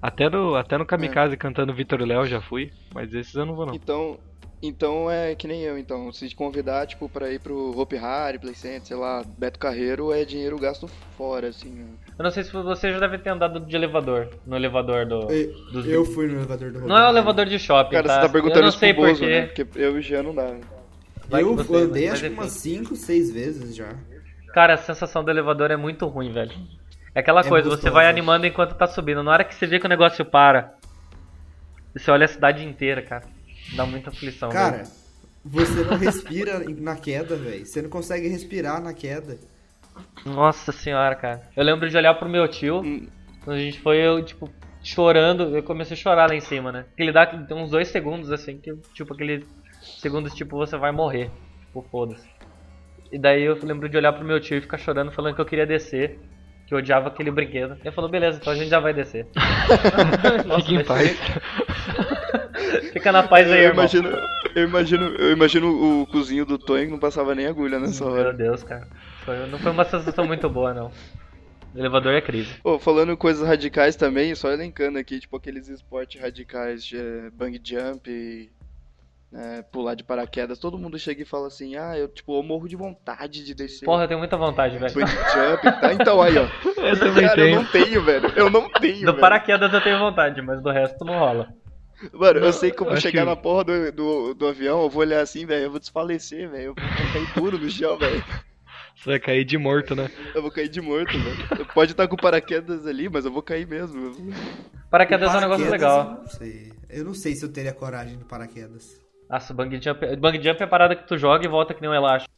Até 0.00 0.30
no, 0.30 0.54
até 0.54 0.78
no 0.78 0.86
Kamikaze 0.86 1.36
cantando 1.36 1.74
Vitor 1.74 2.00
Léo 2.02 2.24
já 2.24 2.40
fui, 2.40 2.70
mas 2.94 3.12
esses 3.12 3.34
eu 3.34 3.44
não 3.44 3.56
vou 3.56 3.66
não. 3.66 3.74
então, 3.74 4.16
então 4.62 5.10
é 5.10 5.34
que 5.34 5.48
nem 5.48 5.62
eu, 5.62 5.76
então. 5.76 6.12
Se 6.12 6.28
te 6.28 6.36
convidar, 6.36 6.86
tipo, 6.86 7.08
pra 7.08 7.32
ir 7.32 7.40
pro 7.40 7.76
Hope 7.76 7.96
Harry, 7.96 8.38
Play 8.38 8.54
Center, 8.54 8.86
sei 8.86 8.96
lá, 8.96 9.24
Beto 9.36 9.58
Carreiro, 9.58 10.12
é 10.12 10.24
dinheiro 10.24 10.56
gasto 10.56 10.86
fora, 11.16 11.48
assim. 11.48 11.70
né? 11.70 11.86
Eu 12.16 12.22
não 12.22 12.30
sei 12.30 12.44
se 12.44 12.52
você 12.52 12.92
já 12.92 13.00
deve 13.00 13.18
ter 13.18 13.30
andado 13.30 13.58
de 13.58 13.74
elevador, 13.74 14.28
no 14.46 14.54
elevador 14.54 15.04
do... 15.04 15.28
Eu- 15.32 15.52
dos 15.72 15.84
Eu 15.84 16.04
fui 16.04 16.28
no 16.28 16.34
elevador 16.34 16.70
do 16.70 16.86
Não 16.86 16.96
é 16.96 17.06
o 17.06 17.10
elevador 17.10 17.46
de 17.46 17.58
shopping, 17.58 17.96
Cara, 17.96 18.06
tá? 18.06 18.14
você 18.14 18.20
tá 18.20 18.26
eu 18.26 18.32
perguntando 18.32 18.62
não 18.62 18.68
isso 18.68 18.78
sei 18.78 18.94
pro 18.94 19.02
Bozo, 19.02 19.18
porquê. 19.20 19.40
né? 19.40 19.46
Porque 19.46 19.66
eu 19.80 19.96
e 19.96 19.98
o 19.98 20.02
Jean 20.02 20.22
não 20.22 20.34
dá. 20.34 20.56
Vai 21.28 21.42
Eu 21.42 21.54
você- 21.56 21.74
andei 21.76 22.04
mas 22.08 22.14
acho 22.14 22.22
que 22.24 22.34
umas 22.34 22.52
5, 22.52 22.96
6 22.96 23.30
vezes 23.32 23.74
já. 23.76 23.94
Cara, 24.54 24.74
a 24.74 24.78
sensação 24.78 25.22
do 25.22 25.30
elevador 25.30 25.70
é 25.70 25.76
muito 25.76 26.06
ruim, 26.06 26.32
velho. 26.32 26.52
É 27.14 27.20
aquela 27.20 27.40
É 27.40 27.48
coisa, 27.48 27.64
você 27.68 27.74
gostoso. 27.76 27.92
vai 27.94 28.08
animando 28.08 28.46
enquanto 28.46 28.74
tá 28.74 28.86
subindo. 28.86 29.22
Na 29.22 29.32
hora 29.32 29.44
que 29.44 29.54
você 29.54 29.66
vê 29.66 29.78
que 29.78 29.86
o 29.86 29.88
negócio 29.88 30.24
para, 30.24 30.74
você 31.94 32.10
olha 32.10 32.24
a 32.24 32.28
cidade 32.28 32.64
inteira, 32.64 33.02
cara. 33.02 33.24
Dá 33.76 33.84
muita 33.84 34.10
aflição. 34.10 34.48
Cara, 34.48 34.78
velho. 34.78 34.88
você 35.44 35.84
não 35.84 35.96
respira 35.98 36.60
na 36.60 36.96
queda, 36.96 37.36
velho. 37.36 37.66
Você 37.66 37.82
não 37.82 37.90
consegue 37.90 38.28
respirar 38.28 38.80
na 38.82 38.94
queda. 38.94 39.38
Nossa 40.24 40.72
senhora, 40.72 41.14
cara. 41.14 41.42
Eu 41.56 41.64
lembro 41.64 41.88
de 41.88 41.96
olhar 41.96 42.14
pro 42.14 42.28
meu 42.28 42.46
tio, 42.48 42.80
Hum. 42.80 43.06
quando 43.44 43.56
a 43.56 43.60
gente 43.60 43.80
foi, 43.80 43.96
eu, 43.98 44.24
tipo, 44.24 44.48
chorando. 44.82 45.56
Eu 45.56 45.62
comecei 45.62 45.94
a 45.96 46.00
chorar 46.00 46.28
lá 46.28 46.34
em 46.34 46.40
cima, 46.40 46.70
né? 46.72 46.84
Ele 46.96 47.12
dá 47.12 47.28
uns 47.52 47.70
dois 47.70 47.88
segundos, 47.88 48.30
assim, 48.32 48.58
que, 48.58 48.72
tipo, 48.94 49.12
aquele 49.12 49.44
segundos, 50.00 50.34
tipo, 50.34 50.56
você 50.56 50.76
vai 50.76 50.92
morrer. 50.92 51.30
Tipo, 51.66 51.82
foda-se. 51.90 52.26
E 53.12 53.18
daí 53.18 53.42
eu 53.42 53.58
lembro 53.62 53.88
de 53.88 53.96
olhar 53.96 54.12
pro 54.12 54.24
meu 54.24 54.40
tio 54.40 54.58
e 54.58 54.60
ficar 54.60 54.78
chorando, 54.78 55.10
falando 55.12 55.34
que 55.34 55.40
eu 55.40 55.46
queria 55.46 55.66
descer. 55.66 56.18
Que 56.66 56.74
eu 56.74 56.78
odiava 56.78 57.08
aquele 57.08 57.30
brinquedo. 57.30 57.76
Ele 57.80 57.90
falou, 57.94 58.10
beleza, 58.10 58.38
então 58.40 58.52
a 58.52 58.56
gente 58.56 58.68
já 58.68 58.78
vai 58.78 58.92
descer. 58.92 59.26
Nossa, 60.46 60.60
Fique 60.60 60.74
em 60.74 60.84
paz. 60.84 61.18
Fica 62.92 63.12
na 63.12 63.22
paz 63.26 63.50
aí, 63.50 63.58
Eu 63.60 63.64
irmão. 63.70 63.74
imagino, 63.84 64.08
eu 64.54 64.64
imagino, 64.64 65.04
eu 65.16 65.32
imagino 65.32 66.02
o 66.02 66.06
cozinho 66.06 66.44
do 66.44 66.58
Tonho 66.58 66.84
que 66.86 66.90
não 66.92 66.98
passava 66.98 67.34
nem 67.34 67.46
agulha 67.46 67.78
nessa 67.78 68.04
Meu 68.04 68.12
hora. 68.12 68.32
Deus, 68.32 68.62
cara. 68.62 68.86
Foi- 69.24 69.46
não 69.46 69.58
foi 69.58 69.72
uma 69.72 69.84
sensação 69.84 70.26
muito 70.26 70.48
boa, 70.50 70.74
não. 70.74 70.90
O 71.74 71.78
elevador 71.78 72.12
é 72.14 72.20
crise. 72.20 72.54
Pô, 72.62 72.78
falando 72.78 73.16
coisas 73.16 73.46
radicais 73.46 73.94
também, 73.96 74.34
só 74.34 74.50
elencando 74.50 74.98
aqui, 74.98 75.20
tipo 75.20 75.36
aqueles 75.36 75.68
esportes 75.68 76.20
radicais 76.20 76.84
de 76.84 76.96
eh, 76.98 77.30
bang 77.32 77.60
jump, 77.62 78.50
eh, 79.32 79.62
pular 79.70 79.94
de 79.94 80.02
paraquedas, 80.04 80.58
todo 80.58 80.78
mundo 80.78 80.98
chega 80.98 81.22
e 81.22 81.26
fala 81.26 81.46
assim, 81.48 81.76
ah, 81.76 81.96
eu 81.98 82.08
tipo, 82.08 82.36
eu 82.38 82.42
morro 82.42 82.68
de 82.68 82.76
vontade 82.76 83.44
de 83.44 83.54
descer. 83.54 83.84
Porra, 83.84 84.04
eu 84.04 84.08
tenho 84.08 84.18
muita 84.20 84.36
vontade, 84.36 84.78
velho. 84.78 84.94
Bang 84.94 85.10
jump, 85.10 85.80
tá? 85.80 85.92
Então 85.92 86.20
aí, 86.22 86.34
ó. 86.38 86.46
Eu 86.80 86.98
também 86.98 87.26
Cara, 87.26 87.40
eu 87.40 87.44
tenho. 87.46 87.56
não 87.56 87.64
tenho, 87.66 88.02
velho. 88.04 88.32
Eu 88.36 88.50
não 88.50 88.70
tenho, 88.72 89.00
Do 89.00 89.06
velho. 89.06 89.20
paraquedas 89.20 89.72
eu 89.72 89.80
tenho 89.82 89.98
vontade, 89.98 90.40
mas 90.40 90.62
do 90.62 90.70
resto 90.70 91.04
não 91.04 91.18
rola. 91.18 91.48
Mano, 92.12 92.38
eu 92.40 92.52
sei 92.52 92.70
que 92.70 92.80
eu 92.80 92.86
vou 92.86 92.96
chegar 92.96 93.22
que- 93.22 93.28
na 93.28 93.34
porra 93.36 93.64
do, 93.64 93.92
do, 93.92 94.34
do 94.34 94.46
avião, 94.46 94.82
eu 94.82 94.88
vou 94.88 95.00
olhar 95.02 95.20
assim, 95.20 95.44
velho, 95.44 95.64
eu 95.64 95.70
vou 95.72 95.80
desfalecer, 95.80 96.48
velho. 96.48 96.66
Eu 96.66 96.74
vou 96.74 97.12
cair 97.12 97.34
duro 97.34 97.58
no 97.58 97.68
chão, 97.68 97.98
velho. 97.98 98.24
Você 98.96 99.10
vai 99.10 99.18
cair 99.18 99.44
de 99.44 99.58
morto, 99.58 99.94
né? 99.96 100.08
Eu 100.34 100.40
vou 100.42 100.50
cair 100.50 100.68
de 100.68 100.80
morto, 100.80 101.12
velho. 101.18 101.66
Pode 101.74 101.90
estar 101.92 102.06
com 102.08 102.16
paraquedas 102.16 102.86
ali, 102.86 103.08
mas 103.08 103.24
eu 103.24 103.32
vou 103.32 103.42
cair 103.42 103.66
mesmo. 103.66 104.12
Paraquedas 104.90 105.34
é 105.34 105.38
um 105.38 105.40
negócio 105.40 105.66
Paraquedas, 105.66 105.70
legal. 105.72 106.00
Eu 106.14 106.18
não 106.20 106.26
sei. 106.28 106.72
Eu 106.88 107.04
não 107.04 107.14
sei 107.14 107.34
se 107.34 107.44
eu 107.44 107.52
teria 107.52 107.72
coragem 107.72 108.16
de 108.16 108.24
paraquedas. 108.24 109.00
Nossa, 109.28 109.52
bang 109.52 109.80
jump, 109.80 110.16
bang 110.16 110.42
jump 110.42 110.60
é 110.60 110.64
a 110.64 110.68
parada 110.68 110.96
que 110.96 111.06
tu 111.06 111.18
joga 111.18 111.44
e 111.44 111.48
volta 111.48 111.74
que 111.74 111.80
nem 111.80 111.90
um 111.90 111.94
elástico. 111.94 112.32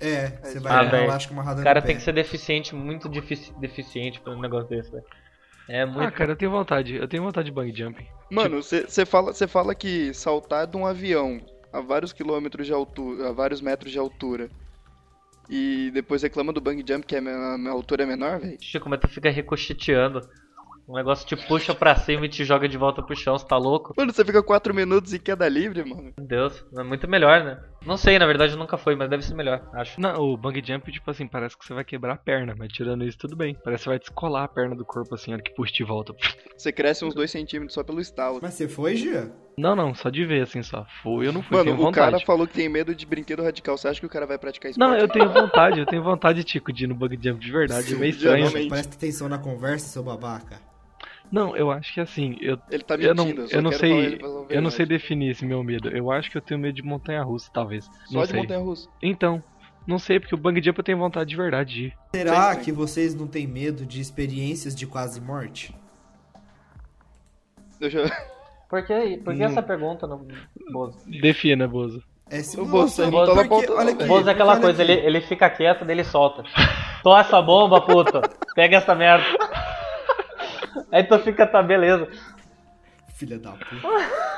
É, 0.00 0.28
você 0.28 0.58
Ah, 0.60 0.82
vai 0.82 1.06
eu 1.06 1.10
acho 1.10 1.28
que 1.28 1.32
amarrado 1.34 1.60
O 1.60 1.64
cara 1.64 1.80
no 1.80 1.86
tem 1.86 1.94
pé. 1.94 1.98
que 1.98 2.04
ser 2.04 2.12
deficiente, 2.12 2.74
muito 2.74 3.08
defici- 3.08 3.52
deficiente 3.58 4.20
pra 4.20 4.32
um 4.32 4.40
negócio 4.40 4.68
desse, 4.68 4.90
velho. 4.90 5.04
É 5.68 5.84
muito. 5.84 6.00
Ah, 6.02 6.10
cara, 6.10 6.32
eu 6.32 6.36
tenho 6.36 6.50
vontade. 6.50 6.96
Eu 6.96 7.06
tenho 7.08 7.22
vontade 7.22 7.46
de 7.46 7.52
bang 7.52 7.72
jump. 7.74 8.06
Mano, 8.30 8.62
você 8.62 9.04
fala, 9.06 9.32
cê 9.32 9.46
fala 9.46 9.74
que 9.74 10.12
saltar 10.14 10.66
de 10.66 10.76
um 10.76 10.86
avião 10.86 11.40
a 11.72 11.80
vários 11.80 12.12
quilômetros 12.12 12.66
de 12.66 12.72
altura, 12.72 13.28
a 13.28 13.32
vários 13.32 13.60
metros 13.60 13.92
de 13.92 13.98
altura, 13.98 14.48
e 15.48 15.90
depois 15.92 16.22
reclama 16.22 16.52
do 16.52 16.60
bang 16.60 16.84
jump 16.86 17.06
que 17.06 17.16
a 17.16 17.20
minha, 17.20 17.34
a 17.54 17.58
minha 17.58 17.72
altura 17.72 18.04
é 18.04 18.06
menor, 18.06 18.40
velho. 18.40 18.56
Chico, 18.60 18.88
mas 18.88 19.00
tu 19.00 19.08
fica 19.08 19.30
ricocheteando. 19.30 20.20
O 20.90 20.96
negócio 20.96 21.24
te 21.24 21.36
puxa 21.36 21.72
pra 21.72 21.94
cima 21.94 22.26
e 22.26 22.28
te 22.28 22.44
joga 22.44 22.68
de 22.68 22.76
volta 22.76 23.00
pro 23.00 23.14
chão, 23.14 23.38
você 23.38 23.46
tá 23.46 23.56
louco? 23.56 23.94
Mano, 23.96 24.12
você 24.12 24.24
fica 24.24 24.42
4 24.42 24.74
minutos 24.74 25.14
em 25.14 25.20
queda 25.20 25.48
livre, 25.48 25.84
mano. 25.88 26.12
Meu 26.18 26.26
Deus, 26.26 26.64
é 26.76 26.82
muito 26.82 27.08
melhor, 27.08 27.44
né? 27.44 27.60
Não 27.86 27.96
sei, 27.96 28.18
na 28.18 28.26
verdade 28.26 28.56
nunca 28.56 28.76
foi, 28.76 28.96
mas 28.96 29.08
deve 29.08 29.24
ser 29.24 29.36
melhor, 29.36 29.70
acho. 29.72 30.00
Não, 30.00 30.20
o 30.20 30.36
bang 30.36 30.60
jump, 30.66 30.90
tipo 30.90 31.08
assim, 31.08 31.28
parece 31.28 31.56
que 31.56 31.64
você 31.64 31.72
vai 31.72 31.84
quebrar 31.84 32.14
a 32.14 32.16
perna, 32.16 32.56
mas 32.58 32.72
tirando 32.72 33.04
isso, 33.04 33.16
tudo 33.16 33.36
bem. 33.36 33.56
Parece 33.62 33.82
que 33.82 33.84
você 33.84 33.90
vai 33.90 33.98
descolar 34.00 34.42
a 34.42 34.48
perna 34.48 34.74
do 34.74 34.84
corpo, 34.84 35.14
assim, 35.14 35.30
a 35.30 35.34
hora 35.34 35.42
que 35.44 35.54
puxa 35.54 35.72
de 35.72 35.84
volta. 35.84 36.12
Você 36.56 36.72
cresce 36.72 37.04
uns 37.04 37.14
2 37.14 37.30
centímetros 37.30 37.74
só 37.74 37.84
pelo 37.84 38.00
estalo. 38.00 38.40
Mas 38.42 38.54
você 38.54 38.68
foi, 38.68 38.96
Gia? 38.96 39.30
Não, 39.56 39.76
não, 39.76 39.94
só 39.94 40.10
de 40.10 40.24
ver, 40.24 40.42
assim, 40.42 40.60
só. 40.60 40.84
Fui, 41.04 41.24
eu 41.24 41.32
não 41.32 41.40
fui, 41.42 41.56
Mano, 41.56 41.72
o 41.72 41.76
vontade. 41.76 42.10
cara 42.10 42.26
falou 42.26 42.48
que 42.48 42.54
tem 42.54 42.68
medo 42.68 42.96
de 42.96 43.06
brinquedo 43.06 43.44
radical. 43.44 43.78
Você 43.78 43.86
acha 43.86 44.00
que 44.00 44.06
o 44.06 44.10
cara 44.10 44.26
vai 44.26 44.38
praticar 44.38 44.72
esporte? 44.72 44.90
Não, 44.90 44.98
eu 44.98 45.06
tenho 45.06 45.32
vontade, 45.32 45.78
eu 45.78 45.86
tenho 45.86 46.02
vontade, 46.02 46.42
Tico, 46.42 46.72
de 46.72 46.82
ir 46.82 46.88
no 46.88 46.96
bug 46.96 47.16
jump 47.22 47.38
de 47.40 47.52
verdade. 47.52 47.94
É 47.94 47.96
meio 47.96 48.10
estranho. 48.10 48.68
Presta 48.68 48.96
atenção 48.96 49.28
na 49.28 49.38
conversa, 49.38 49.86
seu 49.86 50.02
babaca. 50.02 50.68
Não, 51.30 51.56
eu 51.56 51.70
acho 51.70 51.94
que 51.94 52.00
assim, 52.00 52.36
eu, 52.40 52.58
Ele 52.70 52.82
tá 52.82 52.96
eu 52.96 53.14
mentindo. 53.14 53.42
não, 53.42 53.48
só 53.48 53.56
eu 53.56 53.62
não 53.62 53.70
quero 53.70 53.80
falar 53.82 53.94
sei, 53.94 54.04
ele 54.04 54.24
eu 54.48 54.62
não 54.62 54.70
sei 54.70 54.86
definir 54.86 55.30
esse 55.30 55.44
meu 55.44 55.62
medo. 55.62 55.88
Eu 55.88 56.10
acho 56.10 56.30
que 56.30 56.36
eu 56.36 56.42
tenho 56.42 56.58
medo 56.58 56.74
de 56.74 56.82
montanha 56.82 57.22
russa, 57.22 57.50
talvez. 57.52 57.84
Só 58.06 58.14
não 58.18 58.22
de 58.22 58.28
sei. 58.30 58.40
montanha 58.40 58.60
russa. 58.60 58.88
Então, 59.00 59.42
não 59.86 59.98
sei, 59.98 60.18
porque 60.18 60.34
o 60.34 60.38
bang 60.38 60.60
jump 60.62 60.78
eu 60.78 60.84
tenho 60.84 60.98
vontade 60.98 61.30
de 61.30 61.36
verdade 61.36 61.72
de 61.74 61.84
ir. 61.86 61.94
Será 62.14 62.52
Sim, 62.52 62.58
sim. 62.58 62.64
que 62.64 62.72
vocês 62.72 63.14
não 63.14 63.26
têm 63.26 63.46
medo 63.46 63.86
de 63.86 64.00
experiências 64.00 64.74
de 64.74 64.86
quase 64.86 65.20
morte? 65.20 65.74
Deixa 67.78 67.98
eu... 68.00 68.10
Por 68.68 68.84
que, 68.86 69.18
por 69.18 69.34
que 69.34 69.42
Hum. 69.42 69.46
essa 69.46 69.62
pergunta, 69.62 70.06
não, 70.06 70.24
Bozo? 70.72 70.98
Defina, 71.20 71.66
Bozo. 71.66 72.02
É 72.30 72.38
O 72.60 72.64
Bolsa 72.64 73.04
aí 73.04 73.10
não 73.10 73.26
tá 73.26 73.34
na 73.34 73.48
porque, 73.48 73.68
olha 73.72 73.84
não, 73.86 73.92
aqui. 73.94 74.04
Bozo 74.06 74.28
é 74.28 74.32
aquela 74.32 74.52
olha 74.52 74.60
coisa, 74.60 74.82
aqui. 74.84 74.92
ele, 74.92 75.00
ele 75.06 75.20
fica 75.22 75.50
quieto, 75.50 75.84
daí 75.84 75.96
ele 75.96 76.04
solta. 76.04 76.44
Tô 77.02 77.16
essa 77.16 77.42
bomba, 77.42 77.80
puta. 77.80 78.20
Pega 78.54 78.76
essa 78.76 78.94
merda. 78.94 79.26
Aí 80.92 81.04
tu 81.04 81.18
fica, 81.20 81.46
tá, 81.46 81.62
beleza. 81.62 82.08
Filha 83.14 83.38
da 83.38 83.52
puta. 83.52 83.88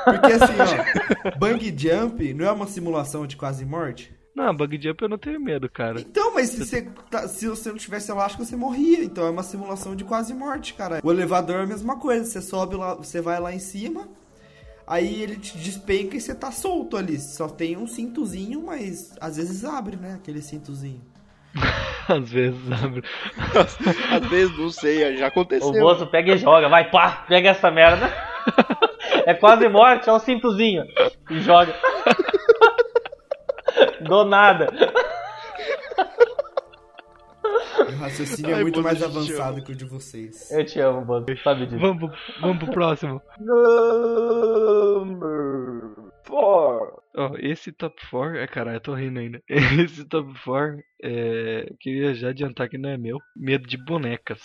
Porque 0.05 0.33
assim, 0.33 0.55
ó, 0.59 1.39
bang 1.39 1.75
jump 1.77 2.35
não 2.35 2.47
é 2.47 2.53
uma 2.53 2.67
simulação 2.67 3.27
de 3.27 3.37
quase 3.37 3.65
morte? 3.65 4.13
Não, 4.35 4.57
bug 4.57 4.81
jump 4.83 5.03
eu 5.03 5.09
não 5.11 5.19
tenho 5.19 5.39
medo, 5.39 5.69
cara. 5.71 6.01
Então, 6.01 6.33
mas 6.35 6.49
se 6.49 6.59
você, 6.59 6.83
tá- 7.11 7.29
se 7.29 7.47
você 7.47 7.69
não 7.69 7.77
tivesse 7.77 8.11
elástico, 8.11 8.45
você 8.45 8.57
morria. 8.57 9.05
Então 9.05 9.27
é 9.27 9.31
uma 9.31 9.43
simulação 9.43 9.95
de 9.95 10.05
quase 10.05 10.33
morte, 10.35 10.73
cara. 10.75 11.01
O 11.05 11.13
elevador 11.13 11.57
é 11.61 11.63
a 11.65 11.67
mesma 11.67 11.99
coisa. 11.99 12.25
Você 12.25 12.41
sobe 12.41 12.75
lá, 12.75 12.95
você 12.95 13.21
vai 13.21 13.39
lá 13.39 13.53
em 13.55 13.59
cima, 13.59 14.09
aí 14.87 15.23
ele 15.23 15.37
te 15.37 15.57
despenca 15.59 16.17
e 16.17 16.21
você 16.21 16.35
tá 16.35 16.51
solto 16.51 16.97
ali. 16.97 17.21
Só 17.21 17.47
tem 17.47 17.77
um 17.77 17.87
cintozinho, 17.87 18.63
mas 18.65 19.13
às 19.21 19.37
vezes 19.37 19.65
abre, 19.67 19.97
né? 19.97 20.15
Aquele 20.15 20.41
cintozinho. 20.41 21.03
Às 22.13 22.31
vezes 22.31 22.61
abre. 22.73 23.03
Às 24.13 24.27
vezes, 24.29 24.59
não 24.59 24.71
sei, 24.71 25.17
já 25.17 25.27
aconteceu. 25.29 25.69
O 25.69 25.73
Bozo 25.73 26.07
pega 26.07 26.35
e 26.35 26.39
joga, 26.39 26.69
vai, 26.69 26.91
pá, 26.91 27.25
pega 27.29 27.51
essa 27.51 27.71
merda. 27.71 28.13
É 29.25 29.35
quase 29.35 29.69
morte, 29.69 30.09
é 30.09 30.13
um 30.13 30.19
cintozinho. 30.19 30.85
E 31.31 31.39
joga. 31.41 31.73
Do 34.01 34.25
nada. 34.25 34.67
Meu 37.89 37.99
raciocínio 37.99 38.51
é 38.53 38.55
Ai, 38.57 38.63
muito 38.63 38.83
Bozo, 38.83 38.85
mais 38.85 39.03
avançado 39.03 39.63
que 39.63 39.71
o 39.73 39.77
de 39.77 39.85
vocês. 39.85 40.51
Eu 40.51 40.65
te 40.65 40.81
amo, 40.81 41.03
Bozo. 41.05 41.27
Sabe 41.45 41.67
disso. 41.67 41.79
Vamos, 41.79 41.99
pro- 42.11 42.19
vamos 42.41 42.59
pro 42.59 42.73
próximo. 42.73 43.23
Ó, 46.35 47.03
esse 47.39 47.71
top 47.71 48.01
4, 48.11 48.39
é 48.39 48.47
caralho, 48.47 48.77
eu 48.77 48.81
tô 48.81 48.95
rindo 48.95 49.21
ainda. 49.21 49.43
Esse 49.85 50.03
top 50.07 50.33
4, 50.43 50.83
é, 51.03 51.67
eu 51.69 51.77
queria 51.79 52.15
já 52.15 52.31
adiantar 52.31 52.71
que 52.71 52.79
não 52.79 52.89
é 52.89 52.97
meu. 52.97 53.19
Medo 53.37 53.69
de 53.69 53.77
bonecas. 53.77 54.41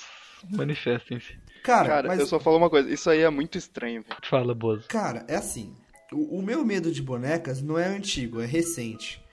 Manifestem-se. 0.51 1.39
Cara, 1.63 1.88
Cara, 1.88 2.08
mas 2.10 2.20
eu 2.20 2.27
só 2.27 2.39
falo 2.39 2.58
uma 2.58 2.70
coisa, 2.70 2.89
isso 2.91 3.10
aí 3.10 3.22
é 3.22 3.29
muito 3.29 3.58
estranho, 3.58 4.03
velho. 4.03 4.20
Fala, 4.24 4.53
Bozo. 4.53 4.88
Cara, 4.89 5.25
é 5.29 5.36
assim. 5.36 5.74
O, 6.12 6.39
o 6.39 6.41
meu 6.41 6.63
medo 6.65 6.91
de 6.91 7.01
bonecas 7.01 7.62
não 7.62 7.79
é 7.79 7.88
antigo, 7.88 8.41
é 8.41 8.46
recente. 8.46 9.24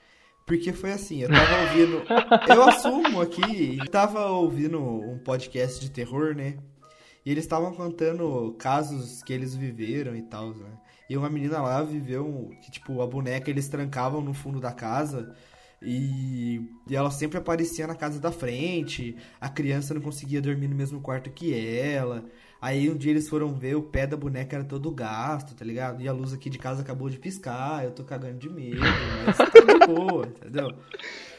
Porque 0.45 0.71
foi 0.71 0.91
assim, 0.91 1.23
eu 1.23 1.29
tava 1.29 1.61
ouvindo. 1.63 2.03
eu 2.49 2.63
assumo 2.63 3.21
aqui, 3.21 3.77
tava 3.89 4.27
ouvindo 4.27 4.79
um 4.79 5.17
podcast 5.19 5.79
de 5.81 5.91
terror, 5.91 6.35
né? 6.35 6.57
E 7.25 7.31
eles 7.31 7.43
estavam 7.43 7.73
contando 7.73 8.55
casos 8.57 9.21
que 9.23 9.33
eles 9.33 9.55
viveram 9.55 10.15
e 10.15 10.21
tal, 10.21 10.49
né? 10.51 10.77
E 11.09 11.15
uma 11.17 11.29
menina 11.29 11.61
lá 11.61 11.81
viveu 11.83 12.51
que, 12.61 12.71
tipo, 12.71 13.01
a 13.01 13.07
boneca 13.07 13.49
eles 13.49 13.67
trancavam 13.67 14.21
no 14.21 14.33
fundo 14.33 14.59
da 14.59 14.71
casa 14.71 15.35
e, 15.81 16.61
e 16.89 16.95
ela 16.95 17.11
sempre 17.11 17.37
aparecia 17.37 17.85
na 17.85 17.95
casa 17.95 18.19
da 18.19 18.31
frente. 18.31 19.15
A 19.39 19.49
criança 19.49 19.93
não 19.93 20.01
conseguia 20.01 20.41
dormir 20.41 20.67
no 20.67 20.75
mesmo 20.75 21.01
quarto 21.01 21.29
que 21.29 21.53
ela. 21.53 22.25
Aí 22.61 22.89
um 22.89 22.95
dia 22.97 23.11
eles 23.11 23.29
foram 23.29 23.53
ver, 23.53 23.75
o 23.75 23.83
pé 23.83 24.07
da 24.07 24.17
boneca 24.17 24.55
era 24.55 24.65
todo 24.65 24.89
gasto, 24.89 25.53
tá 25.53 25.63
ligado? 25.63 26.01
E 26.01 26.07
a 26.07 26.13
luz 26.13 26.33
aqui 26.33 26.49
de 26.49 26.57
casa 26.57 26.81
acabou 26.81 27.09
de 27.09 27.19
piscar, 27.19 27.83
eu 27.83 27.91
tô 27.91 28.03
cagando 28.03 28.39
de 28.39 28.49
medo, 28.49 28.79
mas 29.25 29.37
tá 29.37 29.45
de 29.45 29.85
boa, 29.85 30.25
entendeu? 30.35 30.69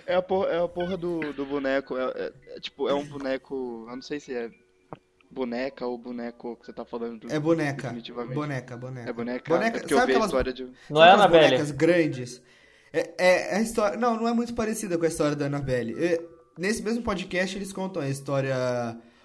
É 0.06 0.14
a 0.14 0.22
porra, 0.22 0.46
é 0.48 0.62
a 0.62 0.68
porra 0.68 0.96
do, 0.96 1.32
do 1.32 1.44
boneco, 1.44 1.96
é, 1.96 2.04
é- 2.14 2.32
é 2.56 2.60
tipo, 2.60 2.88
é 2.88 2.94
um 2.94 3.04
boneco, 3.04 3.86
eu 3.88 3.96
não 3.96 4.02
sei 4.02 4.20
se 4.20 4.32
é 4.32 4.48
boneca 5.36 5.86
ou 5.86 5.96
boneco 5.98 6.56
que 6.56 6.66
você 6.66 6.72
tá 6.72 6.84
falando. 6.84 7.20
do- 7.20 7.32
É 7.32 7.38
boneca. 7.38 7.82
Definitivamente. 7.88 8.34
boneca, 8.34 8.76
boneca. 8.76 9.10
É 9.10 9.12
boneca, 9.12 9.54
Boneca- 9.54 9.76
é 9.76 9.80
porque 9.80 9.94
eu 9.94 9.98
sabe 9.98 10.06
vi 10.08 10.12
a 10.12 10.16
aquelas- 10.16 10.30
história 10.30 10.52
de... 10.52 10.62
Não 10.90 10.96
Sabe 10.96 11.08
é 11.10 11.12
Annabelle? 11.12 11.44
bonecas 11.46 11.70
grandes. 11.70 12.42
É, 12.92 13.00
é- 13.18 13.54
é 13.54 13.56
a 13.56 13.60
história. 13.60 13.98
Não, 13.98 14.16
não 14.16 14.26
é 14.26 14.32
muito 14.32 14.54
parecida 14.54 14.96
com 14.98 15.04
a 15.04 15.08
história 15.08 15.36
da 15.36 15.46
Annabelle. 15.46 15.94
É, 16.02 16.20
nesse 16.58 16.82
mesmo 16.82 17.02
podcast 17.02 17.54
eles 17.56 17.72
contam 17.72 18.02
a 18.02 18.08
história 18.08 18.56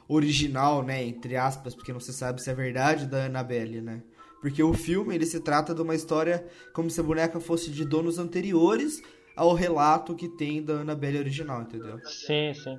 original, 0.09 0.83
né, 0.83 1.03
entre 1.03 1.37
aspas, 1.37 1.73
porque 1.73 1.93
não 1.93 1.99
se 1.99 2.11
sabe 2.11 2.41
se 2.41 2.49
é 2.49 2.53
verdade 2.53 3.05
da 3.07 3.25
Annabelle, 3.25 3.79
né? 3.81 4.01
Porque 4.41 4.61
o 4.61 4.73
filme 4.73 5.15
ele 5.15 5.25
se 5.25 5.39
trata 5.39 5.73
de 5.73 5.81
uma 5.81 5.95
história 5.95 6.45
como 6.73 6.89
se 6.89 6.99
a 6.99 7.03
boneca 7.03 7.39
fosse 7.39 7.69
de 7.71 7.85
donos 7.85 8.17
anteriores 8.19 9.01
ao 9.35 9.53
relato 9.53 10.15
que 10.15 10.27
tem 10.27 10.61
da 10.61 10.73
Annabelle 10.81 11.19
original, 11.19 11.61
entendeu? 11.61 11.97
Sim, 12.05 12.53
sim. 12.53 12.77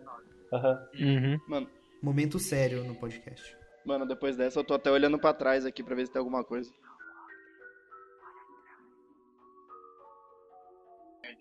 Aham. 0.52 0.78
Uhum. 1.00 1.40
Mano, 1.48 1.66
Momento 2.02 2.38
sério 2.38 2.82
no 2.84 2.94
podcast. 2.94 3.56
mano, 3.84 4.06
depois 4.06 4.36
dessa 4.36 4.58
eu 4.60 4.64
tô 4.64 4.74
até 4.74 4.90
olhando 4.90 5.18
pra 5.18 5.32
trás 5.32 5.64
aqui 5.66 5.82
pra 5.82 5.94
ver 5.94 6.06
se 6.06 6.12
tem 6.12 6.18
alguma 6.20 6.44
coisa. 6.44 6.70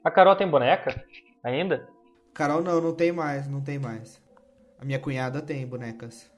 A 0.04 0.10
Carol 0.12 0.36
tem 0.36 0.48
boneca? 0.48 1.04
Ainda? 1.44 1.88
Carol 2.34 2.62
não, 2.64 2.80
não 2.82 2.96
tem 2.96 3.12
mais, 3.12 3.48
não 3.48 3.62
tem 3.62 3.78
mais. 3.78 4.22
A 4.80 4.86
minha 4.86 5.00
cunhada 5.00 5.42
tem 5.42 5.66
bonecas. 5.68 6.32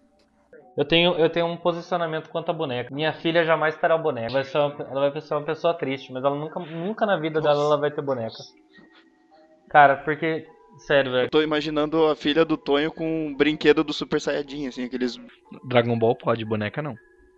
Eu 0.75 0.83
tenho, 0.86 1.13
eu 1.15 1.29
tenho 1.29 1.45
um 1.45 1.55
posicionamento 1.55 2.29
quanto 2.29 2.49
a 2.49 2.53
boneca. 2.53 2.93
Minha 2.93 3.13
filha 3.13 3.45
jamais 3.45 3.77
terá 3.77 3.97
boneca. 3.97 4.33
Vai 4.33 4.43
ser 4.43 4.57
uma- 4.57 4.83
ela 4.89 5.09
vai 5.12 5.21
ser 5.21 5.33
uma 5.36 5.45
pessoa 5.45 5.73
triste, 5.77 6.12
mas 6.12 6.23
ela 6.23 6.36
nunca, 6.36 6.59
nunca 6.59 7.05
na 7.05 7.17
vida 7.17 7.39
dela 7.39 7.63
ela 7.63 7.77
vai 7.77 7.91
ter 7.91 8.01
boneca. 8.01 8.38
Cara, 9.69 9.97
porque. 9.97 10.47
Sério, 10.77 11.12
velho. 11.12 11.25
Eu 11.25 11.29
tô 11.29 11.41
imaginando 11.41 12.07
a 12.07 12.15
filha 12.15 12.43
do 12.43 12.57
Tonho 12.57 12.91
com 12.91 13.27
um 13.27 13.36
brinquedo 13.36 13.83
do 13.83 13.93
Super 13.93 14.19
Saiyajin, 14.19 14.67
assim, 14.67 14.83
aqueles... 14.86 15.19
Dragon 15.65 15.97
Ball 15.97 16.15
pode, 16.15 16.43
boneca 16.43 16.81
não. 16.81 16.95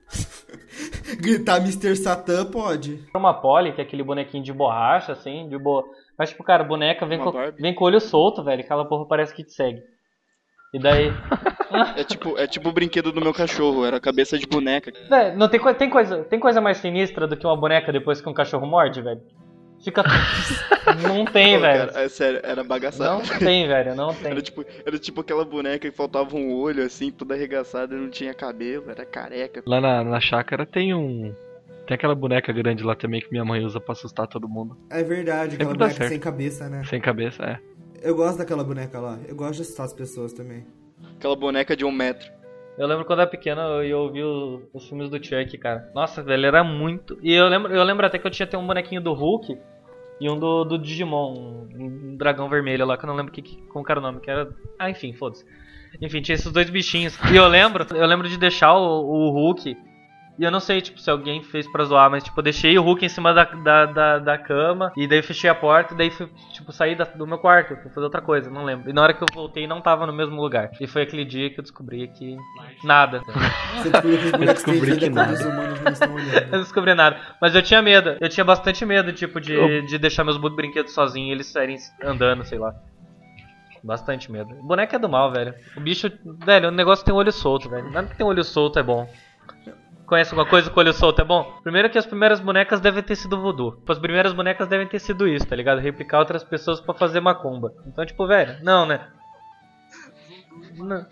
Gritar 1.20 1.58
Mr. 1.58 1.96
Satan 1.96 2.46
pode. 2.46 3.04
Uma 3.16 3.34
Polly, 3.34 3.74
que 3.74 3.82
é 3.82 3.84
aquele 3.84 4.04
bonequinho 4.04 4.44
de 4.44 4.54
borracha, 4.54 5.12
assim, 5.12 5.48
de 5.50 5.58
boa. 5.58 5.84
Mas, 6.18 6.30
tipo, 6.30 6.44
cara, 6.44 6.64
boneca 6.64 7.06
vem 7.06 7.20
Uma 7.20 7.32
com, 7.32 7.38
Barbie. 7.38 7.62
vem 7.62 7.74
com 7.74 7.84
o 7.84 7.88
olho 7.88 8.00
solto, 8.00 8.44
velho. 8.44 8.62
Aquela 8.62 8.86
porra 8.86 9.08
parece 9.08 9.34
que 9.34 9.44
te 9.44 9.54
segue. 9.54 9.82
E 10.74 10.80
daí. 10.80 11.12
É 11.98 12.04
tipo, 12.06 12.38
é 12.38 12.48
tipo 12.48 12.70
o 12.70 12.72
brinquedo 12.72 13.12
do 13.12 13.20
meu 13.20 13.34
cachorro, 13.34 13.84
era 13.84 13.98
a 13.98 14.00
cabeça 14.00 14.38
de 14.38 14.46
boneca. 14.46 14.94
Velho, 15.10 15.36
não 15.36 15.50
tem, 15.50 15.60
tem, 15.74 15.90
coisa, 15.90 16.24
tem 16.24 16.40
coisa 16.40 16.62
mais 16.62 16.78
sinistra 16.78 17.28
do 17.28 17.36
que 17.36 17.46
uma 17.46 17.58
boneca 17.58 17.92
depois 17.92 18.22
que 18.22 18.30
um 18.30 18.34
cachorro 18.34 18.66
morde, 18.66 19.02
velho? 19.02 19.20
Fica. 19.86 20.04
não 21.08 21.26
tem, 21.26 21.56
Pô, 21.56 21.62
velho. 21.62 21.88
cara, 21.92 22.04
é 22.04 22.10
sério, 22.10 22.40
era 22.44 22.64
bagaçado. 22.64 23.24
Não 23.28 23.40
tem, 23.40 23.68
velho, 23.68 23.96
não 23.96 24.14
tem. 24.16 24.32
Era 24.32 24.42
tipo, 24.42 24.66
era 24.86 25.00
tipo 25.00 25.22
aquela 25.22 25.46
boneca 25.46 25.90
que 25.90 25.96
faltava 25.96 26.36
um 26.36 26.54
olho, 26.54 26.84
assim, 26.84 27.12
toda 27.12 27.34
arregaçada, 27.36 27.96
não 27.96 28.10
tinha 28.10 28.34
cabelo, 28.34 28.90
era 28.90 29.06
careca. 29.06 29.64
Lá 29.66 29.80
na, 29.80 30.04
na 30.04 30.20
chácara 30.20 30.66
tem 30.66 30.94
um. 30.94 31.34
Tem 31.88 31.94
aquela 31.96 32.16
boneca 32.16 32.52
grande 32.52 32.84
lá 32.84 32.96
também 32.96 33.22
que 33.22 33.30
minha 33.32 33.46
mãe 33.46 33.64
usa 33.64 33.80
pra 33.80 33.92
assustar 33.94 34.28
todo 34.28 34.50
mundo. 34.50 34.76
É 34.90 35.04
verdade, 35.04 35.56
aquela 35.56 35.70
Sempre 35.70 35.78
dá 35.78 35.86
boneca 35.86 35.94
certo. 36.00 36.10
sem 36.10 36.20
cabeça, 36.20 36.68
né? 36.70 36.84
Sem 36.84 37.00
cabeça, 37.00 37.44
é. 37.44 37.60
Eu 38.02 38.16
gosto 38.16 38.38
daquela 38.40 38.64
boneca 38.64 39.00
lá. 39.00 39.20
Eu 39.28 39.36
gosto 39.36 39.56
de 39.58 39.62
assustar 39.62 39.86
as 39.86 39.94
pessoas 39.94 40.34
também. 40.34 40.66
Aquela 41.18 41.36
boneca 41.36 41.76
de 41.76 41.86
um 41.86 41.92
metro. 41.92 42.34
Eu 42.78 42.88
lembro 42.88 43.06
quando 43.06 43.20
eu 43.20 43.24
era 43.24 43.32
pequeno 43.32 43.62
eu 43.62 43.84
eu 43.84 44.00
ouvi 44.00 44.22
o- 44.24 44.64
os 44.74 44.88
filmes 44.90 45.10
do 45.10 45.24
Chuck, 45.24 45.58
cara. 45.60 45.90
Nossa, 45.96 46.22
velho, 46.24 46.46
era 46.46 46.64
muito. 46.64 47.18
E 47.22 47.34
eu 47.34 47.48
lembro, 47.48 47.74
eu 47.74 47.84
lembro 47.84 48.06
até 48.06 48.18
que 48.20 48.26
eu 48.28 48.32
tinha 48.32 48.46
até 48.46 48.58
um 48.58 48.66
bonequinho 48.68 49.00
do 49.00 49.14
Hulk 49.14 49.58
e 50.20 50.30
um 50.30 50.40
do, 50.40 50.64
do 50.64 50.78
Digimon, 50.78 51.68
um, 51.74 52.16
dragão 52.16 52.50
vermelho 52.50 52.86
lá, 52.86 52.98
que 52.98 53.04
eu 53.04 53.08
não 53.08 53.16
lembro 53.16 53.32
que, 53.32 53.42
que, 53.42 53.58
como 53.68 53.86
era 53.88 54.00
o 54.00 54.04
nome, 54.04 54.22
que 54.22 54.30
era. 54.30 54.50
Ah, 54.80 54.90
enfim, 54.90 55.14
foda-se. 55.14 55.46
Enfim, 56.02 56.22
tinha 56.22 56.36
esses 56.36 56.52
dois 56.52 56.70
bichinhos. 56.70 57.18
E 57.32 57.36
eu 57.36 57.48
lembro, 57.48 57.86
eu 57.96 58.06
lembro 58.06 58.28
de 58.28 58.38
deixar 58.38 58.74
o, 58.74 59.06
o 59.06 59.30
Hulk. 59.32 59.78
E 60.38 60.44
eu 60.44 60.52
não 60.52 60.60
sei, 60.60 60.82
tipo, 60.82 61.00
se 61.00 61.10
alguém 61.10 61.42
fez 61.42 61.66
pra 61.72 61.86
zoar, 61.86 62.12
mas 62.12 62.22
tipo, 62.22 62.38
eu 62.38 62.44
deixei 62.44 62.78
o 62.78 62.82
Hulk 62.82 63.06
em 63.06 63.10
cima 63.10 63.34
da, 63.34 63.46
da, 63.46 63.86
da, 63.86 64.20
da 64.20 64.38
cama. 64.38 64.92
E 64.98 65.08
daí 65.08 65.22
fechei 65.22 65.50
a 65.50 65.56
porta 65.56 65.94
e 65.94 65.98
daí 65.98 66.10
fui, 66.12 66.28
tipo, 66.52 66.74
saí 66.74 66.94
da- 66.94 67.06
do 67.06 67.26
meu 67.26 67.38
quarto, 67.38 67.74
fui 67.78 67.90
fazer 67.90 68.02
outra 68.04 68.22
coisa, 68.22 68.50
não 68.50 68.66
lembro. 68.66 68.90
E 68.90 68.94
na 68.94 69.02
hora 69.02 69.14
que 69.14 69.24
eu 69.24 69.28
voltei 69.34 69.66
não 69.66 69.80
tava 69.80 70.06
no 70.06 70.12
mesmo 70.12 70.36
lugar. 70.42 70.72
E 70.82 70.88
foi 70.88 71.04
aquele 71.04 71.24
dia 71.24 71.50
que 71.50 71.60
eu 71.60 71.64
descobri 71.64 72.10
que. 72.10 72.36
Nada. 72.84 73.22
Você 73.78 73.90
descobriu 73.90 74.18
que 74.20 74.26
os 74.26 74.32
têm 74.32 74.46
descobri 74.46 74.98
que 74.98 75.10
nada. 75.10 75.34
os 75.34 75.40
humanos 75.46 75.80
não 75.82 75.92
estão 75.94 76.10
Eu 76.12 76.16
olhando. 76.16 76.52
não 76.52 76.60
descobri 76.60 76.94
nada. 76.94 77.18
Mas 77.42 77.56
eu 77.56 77.62
tinha 77.62 77.82
medo. 77.82 78.18
Eu 78.20 78.28
tinha 78.28 78.44
bastante 78.44 78.86
medo, 78.86 79.14
tipo, 79.14 79.40
de, 79.40 79.54
Eu- 79.54 79.86
de 79.86 79.98
deixar 79.98 80.26
meus 80.26 80.38
brinquedos 80.38 80.92
sozinhos 80.94 81.30
e 81.30 81.32
eles 81.32 81.48
saírem 81.48 81.78
andando, 82.04 82.44
sei 82.44 82.60
lá. 82.60 82.74
Bastante 83.82 84.32
medo. 84.32 84.54
Boneca 84.64 84.96
é 84.96 85.00
do 85.00 85.08
mal, 85.08 85.32
velho. 85.32 85.54
O 85.78 85.80
bicho. 85.80 86.12
Velho, 86.46 86.68
o 86.68 86.72
negócio 86.72 87.06
tem 87.06 87.14
olho 87.14 87.32
solto, 87.32 87.70
velho. 87.70 87.90
Nada 87.92 88.08
que 88.10 88.18
tem 88.18 88.26
olho 88.26 88.44
solto 88.44 88.80
é 88.80 88.84
bom. 88.84 89.08
Conhece 90.06 90.32
alguma 90.34 90.48
coisa 90.50 90.70
com 90.70 90.80
olho 90.80 90.94
solto 90.94 91.22
é 91.22 91.26
bom? 91.26 91.60
Primeiro 91.64 91.90
que 91.90 91.98
as 91.98 92.06
primeiras 92.06 92.40
bonecas 92.40 92.80
devem 92.80 93.02
ter 93.02 93.16
sido 93.16 93.42
voodoo. 93.42 93.76
Tipo, 93.76 93.92
As 93.92 94.00
primeiras 94.00 94.34
bonecas 94.34 94.68
devem 94.68 94.88
ter 94.88 95.00
sido 95.00 95.28
isso, 95.28 95.48
tá 95.48 95.56
ligado? 95.56 95.80
Replicar 95.80 96.20
outras 96.20 96.44
pessoas 96.44 96.80
pra 96.80 96.94
fazer 96.94 97.20
macumba. 97.20 97.74
Então, 97.88 98.06
tipo, 98.06 98.28
velho, 98.28 98.64
não, 98.64 98.86
né? 98.86 99.08
Não. 100.76 101.06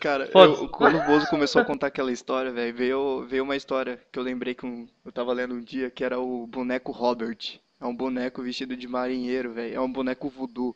Cara, 0.00 0.28
eu- 0.34 0.68
quando 0.68 0.98
o 0.98 1.04
Bozo 1.06 1.28
começou 1.28 1.62
a 1.62 1.64
contar 1.64 1.86
aquela 1.86 2.10
história, 2.10 2.50
velho, 2.50 2.74
veio, 2.74 3.24
veio 3.28 3.44
uma 3.44 3.54
história 3.56 4.00
que 4.10 4.18
eu 4.18 4.22
lembrei 4.22 4.52
que 4.54 4.66
um- 4.66 4.88
eu 5.06 5.12
tava 5.12 5.32
lendo 5.32 5.54
um 5.54 5.60
dia, 5.60 5.90
que 5.90 6.02
era 6.04 6.18
o 6.18 6.46
boneco 6.46 6.90
Robert. 6.90 7.38
É 7.80 7.86
um 7.86 7.94
boneco 7.94 8.42
vestido 8.42 8.76
de 8.76 8.86
marinheiro, 8.88 9.52
velho. 9.52 9.74
É 9.76 9.80
um 9.80 9.90
boneco 9.92 10.28
voodoo. 10.28 10.74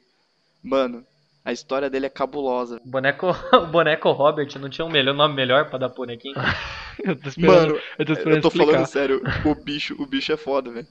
Mano, 0.63 1.05
a 1.47 1.53
história 1.53 1.89
dele 1.89 2.07
é 2.07 2.09
cabulosa. 2.11 2.81
O 2.85 2.89
boneco, 2.89 3.29
o 3.55 3.67
boneco 3.69 4.11
Robert 4.11 4.49
não 4.59 4.69
tinha 4.69 4.85
um 4.85 4.91
melhor, 4.91 5.15
nome 5.15 5.33
melhor 5.33 5.71
pra 5.71 5.79
dar 5.79 5.89
bonequinho? 5.91 6.35
Eu 6.99 7.15
tô 7.15 7.29
esperando. 7.29 7.69
Mano, 7.75 7.81
eu 7.99 8.07
tô 8.07 8.13
esperando 8.15 8.37
eu 8.37 8.43
tô 8.43 8.51
falando 8.51 8.87
sério, 8.87 9.23
o 9.45 9.55
bicho, 9.55 9.95
o 10.03 10.07
bicho 10.07 10.33
é 10.33 10.37
foda, 10.39 10.71
velho. 10.73 10.87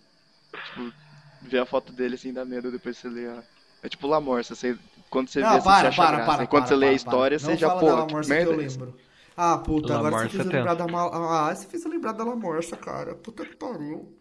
Tipo, 0.65 0.93
ver 1.41 1.57
a 1.59 1.65
foto 1.65 1.91
dele 1.91 2.13
assim 2.13 2.31
dá 2.31 2.45
medo 2.45 2.71
depois 2.71 2.95
você 2.95 3.09
lê 3.09 3.25
a... 3.27 3.41
É 3.81 3.89
tipo 3.89 4.05
Lamorça, 4.07 4.53
você, 4.53 4.77
quando 5.09 5.29
você 5.29 5.39
vê, 5.41 5.47
Não, 5.47 5.55
assim, 5.55 5.61
você 5.61 5.65
para, 5.67 5.87
acha 5.89 5.97
para, 6.01 6.17
graça. 6.17 6.31
para. 6.37 6.47
Quando 6.47 6.61
para, 6.61 6.67
você 6.69 6.75
lê 6.75 6.85
a 6.85 6.89
para, 6.89 6.95
história, 6.95 7.39
para. 7.39 7.45
você 7.45 7.51
Não 7.51 7.57
já, 7.57 7.69
pô, 7.71 7.85
da 7.87 7.91
que 7.91 7.99
Lamorça 8.01 8.21
que 8.21 8.29
merda 8.29 8.51
eu 8.51 8.53
é 8.53 8.57
lembro. 8.67 8.99
Ah, 9.35 9.57
puta, 9.57 9.93
La 9.93 9.99
agora 9.99 10.11
você 10.11 10.17
Morsa 10.21 10.29
fez 10.37 10.47
tem. 10.47 10.55
lembrar 10.57 10.73
da 10.75 10.87
mal... 10.87 11.11
Ah, 11.13 11.55
você 11.55 11.67
fez 11.67 11.85
lembrar 11.85 12.11
da 12.13 12.23
Lamorça, 12.23 12.77
cara. 12.77 13.15
Puta 13.15 13.43
que 13.43 13.55
pariu. 13.55 14.15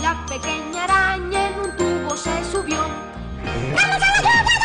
La 0.00 0.24
pequeña 0.26 0.84
araña 0.84 1.48
en 1.50 1.58
un 1.58 1.76
tubo 1.76 2.16
se 2.16 2.44
subió. 2.44 2.78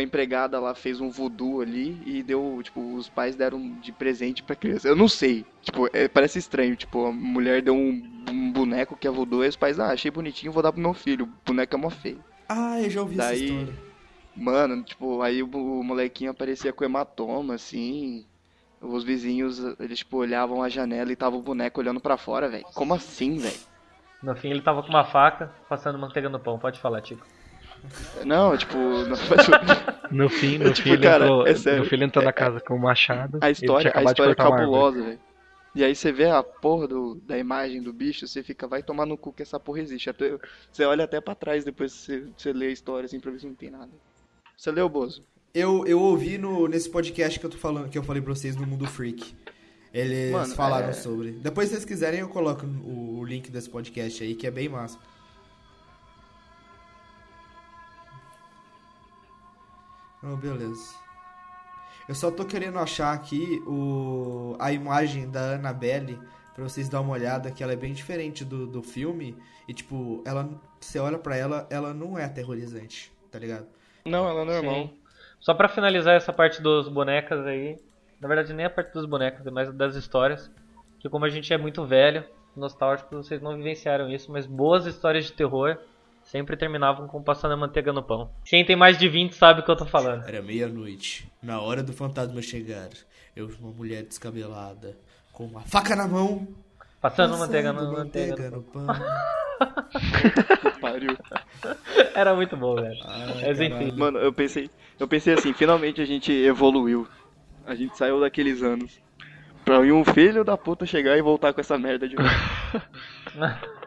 Uma 0.00 0.04
empregada 0.04 0.58
lá 0.58 0.74
fez 0.74 0.98
um 0.98 1.10
voodoo 1.10 1.60
ali 1.60 2.00
e 2.06 2.22
deu, 2.22 2.58
tipo, 2.62 2.80
os 2.94 3.06
pais 3.10 3.36
deram 3.36 3.74
de 3.82 3.92
presente 3.92 4.42
pra 4.42 4.56
criança. 4.56 4.88
Eu 4.88 4.96
não 4.96 5.08
sei, 5.08 5.44
tipo, 5.60 5.88
é- 5.92 6.08
parece 6.08 6.38
estranho, 6.38 6.74
tipo, 6.74 7.04
a 7.04 7.12
mulher 7.12 7.60
deu 7.60 7.74
um, 7.74 8.02
um 8.30 8.50
boneco 8.50 8.96
que 8.96 9.06
é 9.06 9.10
voodoo 9.10 9.44
e 9.44 9.48
os 9.48 9.56
pais, 9.56 9.78
ah, 9.78 9.92
achei 9.92 10.10
bonitinho, 10.10 10.52
vou 10.52 10.62
dar 10.62 10.72
pro 10.72 10.80
meu 10.80 10.94
filho. 10.94 11.26
O 11.26 11.28
boneco 11.46 11.74
é 11.74 11.78
mó 11.78 11.90
feio. 11.90 12.24
Ah, 12.48 12.80
eu 12.80 12.88
já 12.88 13.02
ouvi 13.02 13.14
essa 13.20 13.28
Daí- 13.28 13.44
história. 13.44 13.90
Mano, 14.34 14.82
tipo, 14.82 15.20
aí 15.20 15.42
o, 15.42 15.46
o 15.50 15.84
molequinho 15.84 16.30
aparecia 16.30 16.72
com 16.72 16.82
hematoma, 16.84 17.54
assim. 17.54 18.24
Os 18.80 19.04
vizinhos, 19.04 19.58
eles, 19.78 19.98
tipo, 19.98 20.16
olhavam 20.16 20.62
a 20.62 20.68
janela 20.70 21.12
e 21.12 21.16
tava 21.16 21.36
o 21.36 21.42
boneco 21.42 21.78
olhando 21.78 22.00
pra 22.00 22.16
fora, 22.16 22.48
velho. 22.48 22.64
Como 22.74 22.94
assim, 22.94 23.36
velho? 23.36 23.58
No 24.22 24.34
fim 24.34 24.48
ele 24.48 24.62
tava 24.62 24.82
com 24.82 24.88
uma 24.88 25.04
faca 25.04 25.52
passando 25.68 25.98
manteiga 25.98 26.30
no 26.30 26.40
pão. 26.40 26.58
Pode 26.58 26.80
falar, 26.80 27.02
Tico. 27.02 27.26
Não, 28.24 28.56
tipo, 28.56 28.76
não, 28.76 29.16
No 30.10 30.28
fim, 30.28 30.58
no 30.58 30.72
Tipo, 30.72 30.88
fim 30.88 30.92
ele 30.94 31.02
cara, 31.02 31.24
entrou, 31.24 31.46
é 31.46 31.54
sério. 31.54 31.80
no 31.80 31.84
fim 31.88 31.94
ele 31.96 32.04
entrou 32.04 32.24
na 32.24 32.32
casa 32.32 32.60
com 32.60 32.74
o 32.74 32.78
machado. 32.78 33.38
a 33.40 33.50
história, 33.50 33.92
a 33.94 34.02
história 34.04 34.32
é 34.32 34.34
cabulosa, 34.34 35.02
velho. 35.02 35.18
E 35.72 35.84
aí 35.84 35.94
você 35.94 36.10
vê 36.10 36.26
a 36.28 36.42
porra 36.42 36.88
do, 36.88 37.14
da 37.24 37.38
imagem 37.38 37.80
do 37.80 37.92
bicho, 37.92 38.26
você 38.26 38.42
fica, 38.42 38.66
vai 38.66 38.82
tomar 38.82 39.06
no 39.06 39.16
cu 39.16 39.32
que 39.32 39.42
essa 39.42 39.58
porra 39.60 39.80
existe. 39.80 40.10
Até, 40.10 40.36
você 40.72 40.84
olha 40.84 41.04
até 41.04 41.20
pra 41.20 41.34
trás 41.34 41.64
depois 41.64 41.92
que 41.92 41.98
você, 42.00 42.24
você 42.36 42.52
lê 42.52 42.66
a 42.66 42.70
história, 42.70 43.06
assim, 43.06 43.20
pra 43.20 43.30
ver 43.30 43.38
se 43.38 43.46
não 43.46 43.54
tem 43.54 43.70
nada. 43.70 43.88
Você 44.56 44.70
leu, 44.72 44.88
Bozo? 44.88 45.22
Eu, 45.54 45.84
eu 45.86 46.00
ouvi 46.00 46.38
no, 46.38 46.66
nesse 46.66 46.90
podcast 46.90 47.38
que 47.38 47.46
eu 47.46 47.50
tô 47.50 47.56
falando, 47.56 47.88
que 47.88 47.96
eu 47.96 48.02
falei 48.02 48.20
pra 48.20 48.34
vocês 48.34 48.56
no 48.56 48.66
Mundo 48.66 48.84
Freak. 48.86 49.34
Eles 49.94 50.32
Mano, 50.32 50.54
falaram 50.54 50.88
é- 50.88 50.92
sobre. 50.92 51.32
Depois, 51.32 51.68
se 51.68 51.74
vocês 51.74 51.84
quiserem, 51.84 52.20
eu 52.20 52.28
coloco 52.28 52.66
o, 52.66 53.18
o 53.20 53.24
link 53.24 53.50
desse 53.50 53.68
podcast 53.70 54.22
aí, 54.24 54.34
que 54.34 54.46
é 54.46 54.50
bem 54.50 54.68
massa. 54.68 54.98
Oh, 60.22 60.36
beleza. 60.36 60.94
Eu 62.08 62.14
só 62.14 62.30
tô 62.30 62.44
querendo 62.44 62.78
achar 62.78 63.12
aqui 63.12 63.62
o, 63.66 64.56
a 64.58 64.72
imagem 64.72 65.30
da 65.30 65.54
Annabelle 65.54 66.18
pra 66.54 66.64
vocês 66.64 66.88
dar 66.88 67.00
uma 67.00 67.12
olhada, 67.12 67.50
que 67.50 67.62
ela 67.62 67.72
é 67.72 67.76
bem 67.76 67.92
diferente 67.92 68.44
do, 68.44 68.66
do 68.66 68.82
filme. 68.82 69.36
E, 69.68 69.72
tipo, 69.72 70.22
ela, 70.26 70.48
você 70.80 70.98
olha 70.98 71.18
pra 71.18 71.36
ela, 71.36 71.66
ela 71.70 71.94
não 71.94 72.18
é 72.18 72.24
aterrorizante, 72.24 73.12
tá 73.30 73.38
ligado? 73.38 73.66
Não, 74.04 74.28
ela 74.28 74.42
é 74.42 74.44
normal. 74.44 74.74
Sim. 74.74 75.00
Só 75.38 75.54
pra 75.54 75.68
finalizar 75.68 76.14
essa 76.14 76.32
parte 76.32 76.60
dos 76.60 76.88
bonecas 76.88 77.46
aí, 77.46 77.78
na 78.20 78.28
verdade 78.28 78.52
nem 78.52 78.66
a 78.66 78.70
parte 78.70 78.92
dos 78.92 79.06
bonecas, 79.06 79.46
é 79.46 79.50
mais 79.50 79.72
das 79.72 79.94
histórias, 79.94 80.50
que 80.98 81.08
como 81.08 81.24
a 81.24 81.30
gente 81.30 81.52
é 81.52 81.56
muito 81.56 81.86
velho, 81.86 82.24
nostálgico, 82.54 83.16
vocês 83.16 83.40
não 83.40 83.56
vivenciaram 83.56 84.10
isso, 84.10 84.30
mas 84.30 84.46
boas 84.46 84.84
histórias 84.84 85.24
de 85.24 85.32
terror 85.32 85.78
sempre 86.30 86.56
terminavam 86.56 87.08
com 87.08 87.20
passando 87.20 87.54
a 87.54 87.56
manteiga 87.56 87.92
no 87.92 88.04
pão. 88.04 88.30
Quem 88.44 88.64
tem 88.64 88.76
mais 88.76 88.96
de 88.96 89.08
20 89.08 89.34
sabe 89.34 89.60
o 89.60 89.64
que 89.64 89.70
eu 89.70 89.76
tô 89.76 89.84
falando. 89.84 90.28
Era 90.28 90.40
meia-noite. 90.40 91.28
Na 91.42 91.60
hora 91.60 91.82
do 91.82 91.92
fantasma 91.92 92.40
chegar, 92.40 92.88
eu 93.34 93.48
vi 93.48 93.56
uma 93.60 93.72
mulher 93.72 94.04
descabelada, 94.04 94.96
com 95.32 95.44
uma 95.44 95.62
faca 95.62 95.96
na 95.96 96.06
mão, 96.06 96.46
Passando 97.00 97.36
manteiga 97.36 97.72
no 97.72 97.78
passando 97.80 97.96
manteiga. 97.98 98.30
manteiga 98.30 98.56
no 98.56 98.62
pão. 98.62 98.86
Pariu. 100.80 101.16
Era 102.14 102.34
muito 102.34 102.56
bom, 102.56 102.76
velho. 102.76 102.98
Mas 103.42 103.60
enfim. 103.60 103.90
Mano, 103.96 104.18
eu 104.18 104.32
pensei, 104.32 104.70
eu 105.00 105.08
pensei 105.08 105.34
assim, 105.34 105.52
finalmente 105.52 106.00
a 106.00 106.04
gente 106.04 106.30
evoluiu. 106.30 107.08
A 107.66 107.74
gente 107.74 107.98
saiu 107.98 108.20
daqueles 108.20 108.62
anos. 108.62 109.00
Pra 109.64 109.84
ir 109.84 109.92
um 109.92 110.04
filho 110.04 110.44
da 110.44 110.56
puta 110.56 110.86
chegar 110.86 111.16
e 111.18 111.22
voltar 111.22 111.52
com 111.52 111.60
essa 111.60 111.76
merda 111.76 112.08
de 112.08 112.14
novo. 112.14 112.28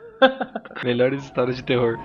Melhores 0.83 1.23
histórias 1.23 1.57
de 1.57 1.63
terror. 1.63 1.97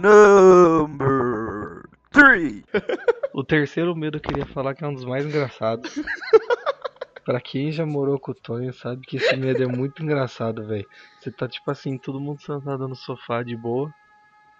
Number 0.00 1.82
3 2.10 2.64
O 3.34 3.44
terceiro 3.44 3.94
medo 3.94 4.16
eu 4.16 4.20
queria 4.20 4.46
falar 4.46 4.74
que 4.74 4.82
é 4.84 4.86
um 4.86 4.94
dos 4.94 5.04
mais 5.04 5.24
engraçados. 5.24 5.94
pra 7.24 7.40
quem 7.40 7.70
já 7.70 7.86
morou 7.86 8.18
com 8.18 8.32
o 8.32 8.34
Tonho, 8.34 8.72
sabe 8.72 9.02
que 9.02 9.18
esse 9.18 9.36
medo 9.36 9.62
é 9.62 9.66
muito 9.66 10.02
engraçado, 10.02 10.66
velho. 10.66 10.86
Você 11.20 11.30
tá 11.30 11.46
tipo 11.46 11.70
assim, 11.70 11.96
todo 11.96 12.20
mundo 12.20 12.40
sentado 12.40 12.88
no 12.88 12.96
sofá 12.96 13.42
de 13.42 13.56
boa. 13.56 13.92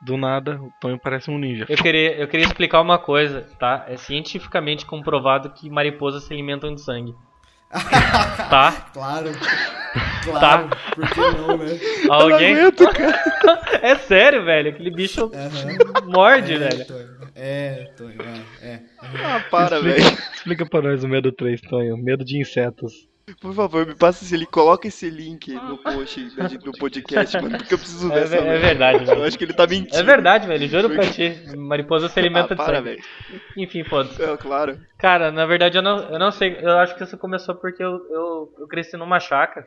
Do 0.03 0.17
nada, 0.17 0.61
o 0.63 0.73
Tonho 0.81 0.99
parece 0.99 1.31
um 1.31 1.39
ninja. 1.39 1.67
Eu 1.69 1.77
queria, 1.77 2.17
eu 2.17 2.27
queria 2.27 2.47
explicar 2.47 2.81
uma 2.81 2.99
coisa, 2.99 3.47
tá? 3.59 3.85
É 3.87 3.97
cientificamente 3.99 4.87
comprovado 4.87 5.51
que 5.51 5.69
mariposas 5.69 6.25
se 6.25 6.33
alimentam 6.33 6.75
de 6.75 6.81
sangue. 6.81 7.15
tá? 8.51 8.89
Claro. 8.93 9.31
Claro. 10.25 10.69
Por 10.95 11.09
que 11.11 11.21
não, 11.21 11.57
né? 11.59 11.79
Alguém. 12.09 12.57
é 13.83 13.95
sério, 13.97 14.45
velho. 14.45 14.71
Aquele 14.71 14.91
bicho 14.91 15.31
Aham. 15.35 16.07
morde, 16.07 16.55
é, 16.55 16.59
velho. 16.59 16.87
Tonho. 16.87 17.09
É, 17.35 17.93
Tonho, 17.97 18.19
é, 18.63 18.67
é. 18.67 18.81
Ah, 19.23 19.45
para, 19.51 19.77
Explica- 19.77 20.03
velho. 20.03 20.19
Explica 20.35 20.67
pra 20.67 20.83
nós 20.83 21.05
o 21.05 21.09
medo 21.09 21.31
3, 21.31 21.61
Tonho. 21.61 21.97
Medo 21.97 22.25
de 22.25 22.41
insetos. 22.41 23.09
Por 23.41 23.55
favor, 23.55 23.87
me 23.87 23.95
passa 23.95 24.25
esse 24.25 24.37
link. 24.37 24.51
Coloca 24.51 24.89
esse 24.89 25.11
link 25.11 25.53
no 25.53 25.77
post 25.79 26.21
do 26.59 26.73
podcast, 26.73 27.37
mano. 27.41 27.59
Porque 27.59 27.75
eu 27.75 27.79
preciso 27.79 28.09
ver 28.09 28.19
É, 28.19 28.23
essa 28.23 28.37
é 28.37 28.59
verdade, 28.59 28.99
Eu 29.01 29.07
velho. 29.07 29.25
acho 29.25 29.39
que 29.39 29.45
ele 29.45 29.53
tá 29.53 29.67
mentindo. 29.67 29.97
É 29.97 30.03
verdade, 30.03 30.47
velho. 30.47 30.67
Juro 30.69 30.91
pra 30.91 31.07
ti. 31.07 31.35
Mariposa 31.57 32.09
se 32.09 32.19
alimenta 32.19 32.55
Ah, 32.55 32.57
de 32.57 32.57
para, 32.57 32.77
sangue. 32.79 32.89
velho. 32.91 33.03
Enfim, 33.57 33.85
foda-se. 33.85 34.23
É, 34.23 34.37
claro. 34.37 34.79
Cara, 34.99 35.31
na 35.31 35.45
verdade 35.47 35.77
eu 35.79 35.83
não, 35.83 35.99
eu 36.11 36.19
não 36.19 36.31
sei. 36.31 36.57
Eu 36.61 36.79
acho 36.79 36.95
que 36.97 37.05
isso 37.05 37.17
começou 37.19 37.55
porque 37.55 37.83
eu, 37.83 38.07
eu, 38.11 38.55
eu 38.61 38.67
cresci 38.69 38.97
numa 38.97 39.21
chácara. 39.21 39.67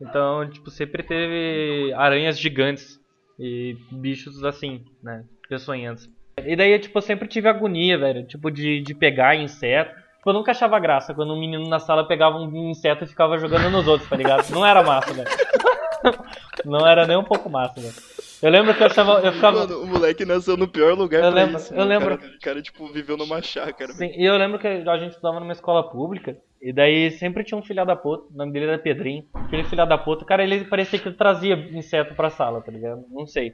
Então, 0.00 0.48
tipo, 0.48 0.70
sempre 0.70 1.02
teve 1.02 1.92
aranhas 1.94 2.38
gigantes 2.38 3.00
e 3.38 3.76
bichos 3.90 4.44
assim, 4.44 4.84
né? 5.02 5.24
Peçonhentos. 5.48 6.08
E 6.46 6.54
daí, 6.54 6.78
tipo, 6.78 6.96
eu 6.96 7.02
sempre 7.02 7.26
tive 7.26 7.48
agonia, 7.48 7.98
velho. 7.98 8.24
Tipo, 8.24 8.48
de, 8.50 8.80
de 8.80 8.94
pegar 8.94 9.34
inseto. 9.34 9.92
Tipo, 10.18 10.30
eu 10.30 10.34
nunca 10.34 10.50
achava 10.50 10.78
graça 10.78 11.14
quando 11.14 11.32
um 11.32 11.38
menino 11.40 11.68
na 11.68 11.78
sala 11.78 12.06
pegava 12.06 12.36
um 12.36 12.70
inseto 12.70 13.04
e 13.04 13.06
ficava 13.06 13.38
jogando 13.38 13.70
nos 13.70 13.86
outros, 13.88 14.08
tá 14.08 14.16
ligado? 14.16 14.50
Não 14.50 14.64
era 14.66 14.82
massa, 14.82 15.12
velho. 15.14 15.28
Não 16.64 16.86
era 16.86 17.06
nem 17.06 17.16
um 17.16 17.24
pouco 17.24 17.48
massa, 17.48 17.80
velho. 17.80 17.94
Eu 18.42 18.50
lembro 18.50 18.74
que 18.74 18.82
eu 18.82 18.86
achava. 18.86 19.20
Eu 19.20 19.32
ficava. 19.32 19.60
Mano, 19.60 19.82
o 19.82 19.86
moleque 19.86 20.24
nasceu 20.24 20.56
no 20.56 20.68
pior 20.68 20.94
lugar 20.96 21.22
Eu 21.24 21.32
pra 21.32 21.40
lembro- 21.42 21.56
isso. 21.56 21.72
eu 21.74 21.84
né? 21.84 21.98
lembro. 21.98 22.14
O 22.14 22.18
cara, 22.18 22.32
o 22.32 22.40
cara, 22.40 22.62
tipo, 22.62 22.86
viveu 22.92 23.16
numa 23.16 23.42
chácara. 23.42 23.92
Sim, 23.92 24.10
e 24.16 24.24
eu 24.24 24.36
lembro 24.36 24.58
que 24.58 24.66
a 24.68 24.96
gente 24.98 25.10
estudava 25.12 25.40
numa 25.40 25.52
escola 25.52 25.88
pública, 25.88 26.36
e 26.60 26.72
daí 26.72 27.10
sempre 27.12 27.44
tinha 27.44 27.58
um 27.58 27.62
filho 27.62 27.84
da 27.84 27.94
puta, 27.94 28.32
o 28.32 28.36
nome 28.36 28.52
dele 28.52 28.66
era 28.66 28.78
Pedrinho. 28.78 29.24
Aquele 29.32 29.64
filho 29.64 29.86
da 29.86 29.96
puta, 29.96 30.24
cara, 30.24 30.42
ele 30.42 30.64
parecia 30.64 30.98
que 30.98 31.10
trazia 31.12 31.54
inseto 31.54 32.14
pra 32.14 32.30
sala, 32.30 32.60
tá 32.60 32.72
ligado? 32.72 33.04
Não 33.10 33.26
sei. 33.26 33.52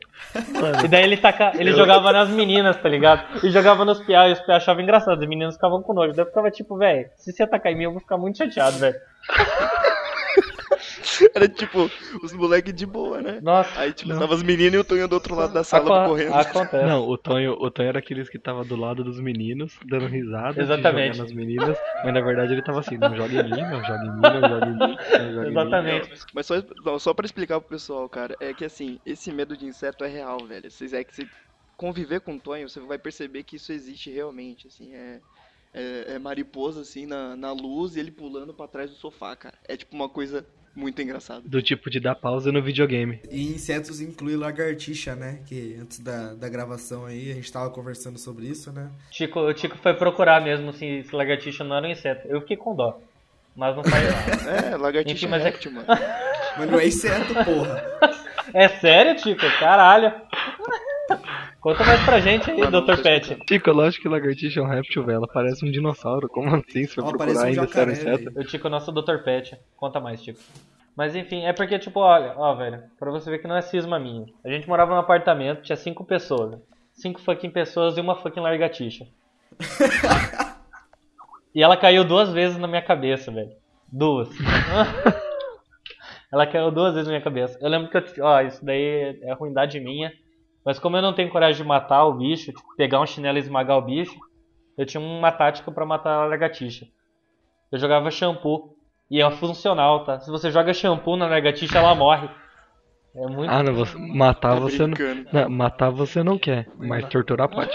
E 0.84 0.88
daí 0.88 1.04
ele, 1.04 1.16
taca, 1.16 1.52
ele 1.54 1.72
jogava 1.72 2.12
nas 2.12 2.28
meninas, 2.30 2.76
tá 2.76 2.88
ligado? 2.88 3.44
E 3.44 3.50
jogava 3.50 3.84
nos 3.84 4.00
piá, 4.00 4.28
e 4.28 4.32
os 4.32 4.40
piá 4.40 4.56
achavam 4.56 4.82
engraçado, 4.82 5.22
as 5.22 5.28
meninas 5.28 5.54
ficavam 5.54 5.82
com 5.82 5.92
nojo. 5.92 6.14
Daí 6.14 6.24
eu 6.24 6.28
ficava 6.28 6.50
tipo, 6.50 6.76
velho, 6.76 7.08
se 7.16 7.32
você 7.32 7.42
atacar 7.42 7.72
em 7.72 7.76
mim, 7.76 7.84
eu 7.84 7.92
vou 7.92 8.00
ficar 8.00 8.16
muito 8.16 8.38
chateado, 8.38 8.78
velho. 8.78 8.96
Era 11.34 11.48
tipo, 11.48 11.90
os 12.22 12.32
moleques 12.32 12.74
de 12.74 12.86
boa, 12.86 13.20
né? 13.22 13.42
Nossa, 13.42 13.72
Aí, 13.74 13.92
tipo, 13.92 14.14
tava 14.14 14.34
as 14.34 14.42
meninas 14.42 14.74
e 14.74 14.78
o 14.78 14.84
Tonho 14.84 15.08
do 15.08 15.14
outro 15.14 15.34
lado 15.34 15.52
da 15.52 15.64
sala 15.64 15.92
aco- 15.92 15.92
correndo. 15.92 16.40
acontece. 16.40 16.80
Não, 16.80 17.00
o 17.06 17.18
Tonho, 17.18 17.52
o 17.52 17.70
Tonho 17.70 17.88
era 17.88 17.98
aqueles 17.98 18.28
que 18.28 18.38
tava 18.38 18.64
do 18.64 18.76
lado 18.76 19.04
dos 19.04 19.20
meninos, 19.20 19.78
dando 19.86 20.06
risada, 20.06 20.62
Exatamente. 20.62 21.14
nas 21.14 21.32
meninas, 21.32 21.78
mas 22.02 22.12
na 22.14 22.20
verdade 22.20 22.52
ele 22.52 22.62
tava 22.62 22.80
assim, 22.80 22.96
não 22.98 23.14
joga 23.14 23.36
em 23.36 23.40
mim, 23.42 23.66
não 23.66 23.82
joga 23.84 24.06
em 24.06 24.12
mim, 24.12 24.30
não 24.30 24.44
joga 24.46 24.68
em 24.70 24.74
mim, 24.76 24.98
não 25.16 25.32
joga 25.32 25.52
em 25.52 25.58
mim. 25.58 25.78
Exatamente. 25.78 26.10
Mas 26.32 26.46
só, 26.46 26.54
não, 26.84 26.98
só 26.98 27.12
pra 27.14 27.26
explicar 27.26 27.60
pro 27.60 27.68
pessoal, 27.70 28.08
cara, 28.08 28.36
é 28.40 28.54
que 28.54 28.64
assim, 28.64 29.00
esse 29.04 29.30
medo 29.32 29.56
de 29.56 29.66
inseto 29.66 30.04
é 30.04 30.08
real, 30.08 30.46
velho. 30.46 30.70
Vocês 30.70 30.92
é 30.92 31.04
que 31.04 31.14
você 31.14 31.28
conviver 31.76 32.20
com 32.20 32.36
o 32.36 32.40
Tonho, 32.40 32.68
você 32.68 32.80
vai 32.80 32.98
perceber 32.98 33.44
que 33.44 33.56
isso 33.56 33.72
existe 33.72 34.10
realmente, 34.10 34.66
assim, 34.68 34.94
é. 34.94 35.22
É, 35.76 36.14
é 36.14 36.18
mariposa, 36.20 36.82
assim, 36.82 37.04
na, 37.04 37.36
na 37.36 37.52
luz 37.52 37.96
e 37.96 38.00
ele 38.00 38.12
pulando 38.12 38.54
pra 38.54 38.68
trás 38.68 38.90
do 38.90 38.96
sofá, 38.96 39.34
cara. 39.36 39.58
É 39.68 39.76
tipo 39.76 39.94
uma 39.94 40.08
coisa 40.08 40.46
muito 40.74 41.00
engraçada. 41.00 41.42
Do 41.44 41.62
tipo 41.62 41.88
de 41.90 42.00
dar 42.00 42.14
pausa 42.14 42.50
no 42.50 42.62
videogame. 42.62 43.20
E 43.30 43.46
insetos 43.54 44.00
inclui 44.00 44.36
lagartixa, 44.36 45.14
né? 45.14 45.38
Que 45.46 45.76
antes 45.80 45.98
da, 46.00 46.34
da 46.34 46.48
gravação 46.48 47.06
aí 47.06 47.30
a 47.30 47.34
gente 47.34 47.52
tava 47.52 47.70
conversando 47.70 48.18
sobre 48.18 48.46
isso, 48.46 48.72
né? 48.72 48.90
Chico, 49.10 49.40
o 49.40 49.56
Chico 49.56 49.76
foi 49.78 49.94
procurar 49.94 50.42
mesmo 50.42 50.72
se, 50.72 51.02
se 51.04 51.14
lagartixa 51.14 51.62
não 51.64 51.76
era 51.76 51.86
um 51.86 51.90
inseto. 51.90 52.26
Eu 52.28 52.40
fiquei 52.40 52.56
com 52.56 52.74
dó. 52.74 53.00
Mas 53.56 53.76
não 53.76 53.84
faz 53.84 54.04
nada. 54.04 54.34
É, 54.72 54.76
lagartixa 54.76 55.14
Enfim, 55.16 55.26
mas 55.28 55.42
é- 55.42 55.44
réptil, 55.44 55.72
mano. 55.72 55.86
Mas 56.58 56.70
não 56.70 56.78
é 56.80 56.86
inseto, 56.86 57.34
porra. 57.44 57.84
É 58.52 58.68
sério, 58.68 59.18
Chico? 59.18 59.40
Caralho. 59.58 60.12
Conta 61.64 61.82
mais 61.82 62.04
pra 62.04 62.20
gente 62.20 62.50
aí, 62.50 62.60
Mano, 62.60 62.82
Dr. 62.82 63.00
Pet. 63.02 63.38
Chico, 63.48 63.72
lógico 63.72 64.02
que 64.02 64.08
lagartixa 64.10 64.60
é 64.60 64.62
um 64.62 64.68
réptil, 64.68 65.02
velho, 65.02 65.16
ela 65.16 65.26
parece 65.26 65.64
um 65.64 65.70
dinossauro, 65.70 66.28
como 66.28 66.54
assim? 66.56 66.84
Se 66.84 66.94
for 66.94 67.00
Ela 67.00 67.08
procurar 67.12 67.32
parece 67.32 67.42
um 67.42 67.46
ainda 67.46 67.62
jacaré, 67.62 67.92
inseto. 67.92 68.24
velho. 68.24 68.38
O 68.46 68.50
Chico, 68.50 68.68
nosso 68.68 68.92
Dr. 68.92 69.16
Pet. 69.24 69.58
Conta 69.74 69.98
mais, 69.98 70.22
Chico. 70.22 70.38
Mas 70.94 71.16
enfim, 71.16 71.46
é 71.46 71.54
porque, 71.54 71.78
tipo, 71.78 72.00
olha, 72.00 72.34
ó, 72.36 72.54
velho, 72.54 72.82
pra 72.98 73.10
você 73.10 73.30
ver 73.30 73.38
que 73.38 73.48
não 73.48 73.56
é 73.56 73.62
cisma 73.62 73.98
minha. 73.98 74.26
A 74.44 74.50
gente 74.50 74.68
morava 74.68 74.92
num 74.92 75.00
apartamento, 75.00 75.62
tinha 75.62 75.74
cinco 75.74 76.04
pessoas. 76.04 76.60
Cinco 76.92 77.18
fucking 77.22 77.48
pessoas 77.50 77.96
e 77.96 78.00
uma 78.02 78.16
fucking 78.16 78.40
largatixa. 78.40 79.06
e 81.54 81.62
ela 81.62 81.78
caiu 81.78 82.04
duas 82.04 82.30
vezes 82.30 82.58
na 82.58 82.68
minha 82.68 82.82
cabeça, 82.82 83.32
velho. 83.32 83.52
Duas. 83.90 84.28
ela 86.30 86.46
caiu 86.46 86.70
duas 86.70 86.92
vezes 86.92 87.08
na 87.08 87.14
minha 87.14 87.24
cabeça. 87.24 87.58
Eu 87.58 87.70
lembro 87.70 87.88
que 87.88 87.96
eu, 87.96 88.24
ó, 88.24 88.42
isso 88.42 88.62
daí 88.62 89.18
é 89.22 89.32
ruindade 89.32 89.80
minha. 89.80 90.12
Mas 90.64 90.78
como 90.78 90.96
eu 90.96 91.02
não 91.02 91.12
tenho 91.12 91.30
coragem 91.30 91.62
de 91.62 91.68
matar 91.68 92.04
o 92.04 92.14
bicho, 92.14 92.52
tipo, 92.52 92.74
pegar 92.76 93.00
um 93.00 93.06
chinelo 93.06 93.36
e 93.36 93.40
esmagar 93.40 93.76
o 93.76 93.82
bicho, 93.82 94.18
eu 94.78 94.86
tinha 94.86 95.00
uma 95.00 95.30
tática 95.30 95.70
pra 95.70 95.84
matar 95.84 96.14
a 96.14 96.26
lagartixa. 96.26 96.86
Eu 97.70 97.78
jogava 97.78 98.10
shampoo 98.10 98.74
E 99.10 99.20
é 99.20 99.30
funcional, 99.30 100.04
tá? 100.04 100.18
Se 100.20 100.30
você 100.30 100.50
joga 100.50 100.72
shampoo 100.72 101.16
na 101.16 101.26
lagartixa, 101.26 101.78
ela 101.78 101.94
morre. 101.94 102.28
É 103.14 103.26
muito. 103.26 103.50
Ah, 103.50 103.62
não, 103.62 103.74
você, 103.74 103.96
matar 103.96 104.54
Tá 104.54 104.60
você 104.60 104.78
não, 104.86 104.94
brincando. 104.94 105.28
não. 105.32 105.48
Matar 105.50 105.90
você 105.90 106.22
não 106.22 106.38
quer, 106.38 106.66
mas 106.76 107.08
torturar 107.08 107.48
pode. 107.48 107.70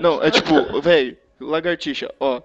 Não, 0.00 0.22
é 0.22 0.30
tipo, 0.30 0.80
velho, 0.80 1.16
lagartixa, 1.40 2.12
ó. 2.20 2.40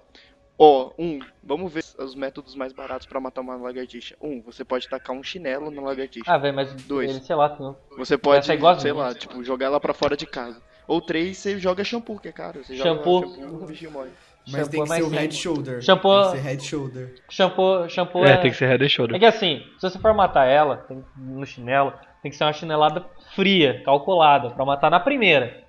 Ó, 0.58 0.92
um, 0.98 1.20
vamos 1.44 1.72
ver 1.74 1.84
os 2.00 2.16
métodos 2.16 2.56
mais 2.56 2.72
baratos 2.72 3.06
pra 3.06 3.20
matar 3.20 3.42
uma 3.42 3.56
lagartixa. 3.58 4.16
Um, 4.22 4.42
você 4.42 4.64
pode 4.64 4.88
tacar 4.88 5.16
um 5.16 5.22
chinelo 5.22 5.70
na 5.70 5.82
lagartixa. 5.82 6.32
Ah, 6.32 6.38
velho, 6.38 6.56
mas 6.56 6.74
Dois. 6.84 7.10
ele, 7.10 7.20
sei 7.20 7.36
lá, 7.36 7.50
tem 7.50 7.66
um- 7.66 7.76
Você 7.98 8.18
pode, 8.18 8.50
é 8.50 8.76
sei 8.80 8.94
lá, 8.94 9.14
tipo, 9.14 9.44
jogar 9.44 9.66
ela 9.68 9.80
pra 9.80 9.94
fora 9.94 10.16
de 10.16 10.26
casa. 10.26 10.62
Ou 10.88 11.02
três, 11.02 11.38
você 11.38 11.58
joga 11.60 11.84
shampoo, 11.84 12.20
que 12.20 12.30
é 12.30 12.32
caro. 12.32 12.64
Você 12.64 12.78
Shampoo. 12.78 13.24
joga 13.24 13.36
shampoo, 13.42 13.64
o 13.64 13.66
bichinho 13.66 13.92
morre. 13.92 14.10
Mas 14.48 14.52
Shampoo 14.68 14.70
tem 14.70 14.80
é 14.80 14.84
que 14.84 14.90
mais 14.90 15.04
ser 15.04 15.10
o 15.10 15.12
head 15.20 15.36
shoulder. 15.36 15.82
Shampoo- 15.82 16.22
Tem 16.22 16.32
que 16.32 16.38
ser 16.38 16.44
head 16.44 16.64
shoulder. 16.64 17.16
shampoo, 17.30 17.90
shampoo 17.90 18.26
É, 18.26 18.32
é, 18.34 18.38
tem 18.38 18.52
que 18.52 18.58
ser 18.58 18.68
head 18.68 18.84
and 18.84 18.86
É 18.86 18.90
shoulder. 18.90 19.20
que 19.20 19.26
assim, 19.26 19.64
se 19.80 19.90
você 19.90 19.98
for 19.98 20.14
matar 20.14 20.46
ela 20.46 20.78
tem- 20.78 21.04
no 21.18 21.44
chinelo, 21.46 21.92
tem 22.22 22.30
que 22.32 22.38
ser 22.38 22.44
uma 22.44 22.54
chinelada 22.54 23.04
fria, 23.34 23.82
calculada, 23.84 24.52
pra 24.52 24.64
matar 24.64 24.92
na 24.92 25.00
primeira. 25.00 25.65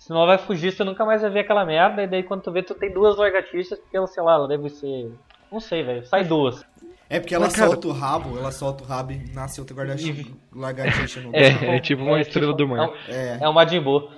Senão 0.00 0.22
ela 0.22 0.34
vai 0.34 0.38
fugir, 0.38 0.72
você 0.72 0.82
nunca 0.82 1.04
mais 1.04 1.20
vai 1.20 1.30
ver 1.30 1.40
aquela 1.40 1.64
merda, 1.64 2.02
e 2.02 2.06
daí 2.06 2.22
quando 2.22 2.40
tu 2.42 2.50
vê, 2.50 2.62
tu 2.62 2.74
tem 2.74 2.90
duas 2.90 3.16
lagartixas, 3.18 3.78
porque 3.78 3.96
ela, 3.96 4.06
sei 4.06 4.22
lá, 4.22 4.32
ela 4.34 4.48
deve 4.48 4.68
ser. 4.70 5.12
Não 5.52 5.60
sei, 5.60 5.82
velho. 5.82 6.04
Sai 6.06 6.24
duas. 6.24 6.64
É 7.08 7.20
porque 7.20 7.34
ela 7.34 7.44
Mas, 7.44 7.54
cara- 7.54 7.68
solta 7.70 7.88
o 7.88 7.92
rabo, 7.92 8.38
ela 8.38 8.50
solta 8.50 8.82
o 8.82 8.86
rabo 8.86 9.12
e 9.12 9.18
nasce 9.34 9.60
outra 9.60 9.76
guarda-chuva. 9.76 10.22
Lagartixa 10.54 11.20
no 11.20 11.30
É, 11.36 11.76
é 11.76 11.80
tipo 11.80 12.02
uma 12.02 12.18
É 12.18 12.22
estrela 12.22 12.46
tipo- 12.54 12.56
do 12.56 12.68
mar. 12.68 12.90
É. 13.08 13.38
É 13.42 13.48
o 13.48 13.52
Majin 13.52 13.80
Buu. 13.80 14.08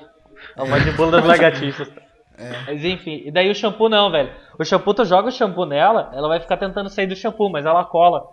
É 0.57 0.63
o 0.63 0.69
Majin 0.69 0.93
Buu 0.93 1.11
das 1.11 1.25
lagartixas. 1.25 1.91
É. 2.39 2.51
Mas 2.67 2.85
enfim, 2.85 3.23
e 3.25 3.31
daí 3.33 3.51
o 3.51 3.55
shampoo 3.55 3.89
não, 3.89 4.11
velho. 4.11 4.31
O 4.59 4.65
shampoo, 4.65 4.95
tu 4.95 5.05
joga 5.05 5.29
o 5.29 5.33
shampoo 5.33 5.67
nela, 5.67 6.11
ela 6.15 6.29
vai 6.29 6.39
ficar 6.39 6.57
tentando 6.59 6.89
sair 6.89 7.07
do 7.07 7.17
shampoo, 7.17 7.51
mas 7.51 7.67
ela 7.67 7.85
cola. 7.85 8.25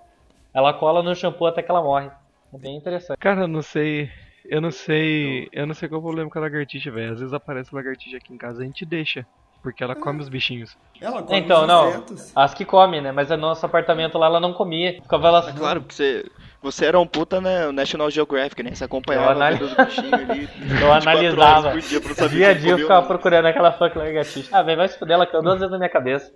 Ela 0.53 0.73
cola 0.73 1.01
no 1.01 1.15
shampoo 1.15 1.47
até 1.47 1.61
que 1.63 1.71
ela 1.71 1.81
morre. 1.81 2.09
É 2.53 2.57
bem 2.57 2.75
interessante. 2.77 3.17
Cara, 3.17 3.41
eu 3.41 3.47
não 3.47 3.61
sei. 3.61 4.09
Eu 4.45 4.61
não 4.61 4.71
sei. 4.71 5.47
Eu 5.51 5.65
não 5.67 5.73
sei 5.73 5.87
qual 5.89 5.97
é 5.99 6.01
o 6.01 6.05
problema 6.05 6.29
com 6.29 6.39
a 6.39 6.41
lagartixa, 6.41 6.91
velho. 6.91 7.13
Às 7.13 7.19
vezes 7.19 7.33
aparece 7.33 7.73
lagartixa 7.73 8.17
aqui 8.17 8.33
em 8.33 8.37
casa 8.37 8.61
e 8.61 8.63
a 8.63 8.67
gente 8.67 8.85
deixa. 8.85 9.25
Porque 9.61 9.83
ela 9.83 9.93
come 9.93 10.21
os 10.21 10.29
bichinhos. 10.29 10.77
Ela 11.01 11.21
come 11.21 11.37
Então, 11.39 11.61
os 11.63 11.67
não. 11.67 11.89
insetos. 11.89 12.31
As 12.33 12.53
que 12.53 12.63
comem, 12.63 13.01
né? 13.01 13.11
Mas 13.11 13.29
no 13.29 13.35
nosso 13.37 13.65
apartamento 13.65 14.17
lá 14.17 14.27
ela 14.27 14.39
não 14.39 14.53
comia. 14.53 14.93
Ficava 15.01 15.27
ela. 15.27 15.49
É 15.49 15.51
claro, 15.53 15.81
porque 15.81 15.93
você, 15.95 16.25
você 16.61 16.85
era 16.85 16.97
um 16.97 17.05
puta, 17.05 17.41
né, 17.41 17.67
o 17.67 17.73
National 17.73 18.09
Geographic, 18.09 18.63
né? 18.63 18.73
Você 18.73 18.85
acompanhava 18.85 19.25
Eu 19.25 19.31
anali- 19.31 19.55
a 19.55 19.59
vida 19.59 19.75
dos 19.75 19.85
bichinhos 19.85 20.13
ali. 20.13 20.45
24 20.55 20.79
Eu 20.81 20.93
analisava. 20.93 21.71
dia 21.81 21.99
Dia 22.29 22.49
a 22.49 22.53
quem 22.53 22.61
dia 22.61 22.71
eu 22.71 22.77
ficava 22.77 23.05
procurando 23.05 23.45
aquela 23.47 23.73
fuck 23.73 23.97
lagartixa. 23.97 24.49
Ah, 24.57 24.63
velho, 24.63 24.77
vai 24.77 24.87
se 24.87 24.97
fuder, 24.97 25.15
ela 25.15 25.27
caiu 25.27 25.43
duas 25.43 25.55
vezes 25.59 25.71
na 25.71 25.77
minha 25.77 25.89
cabeça. 25.89 26.31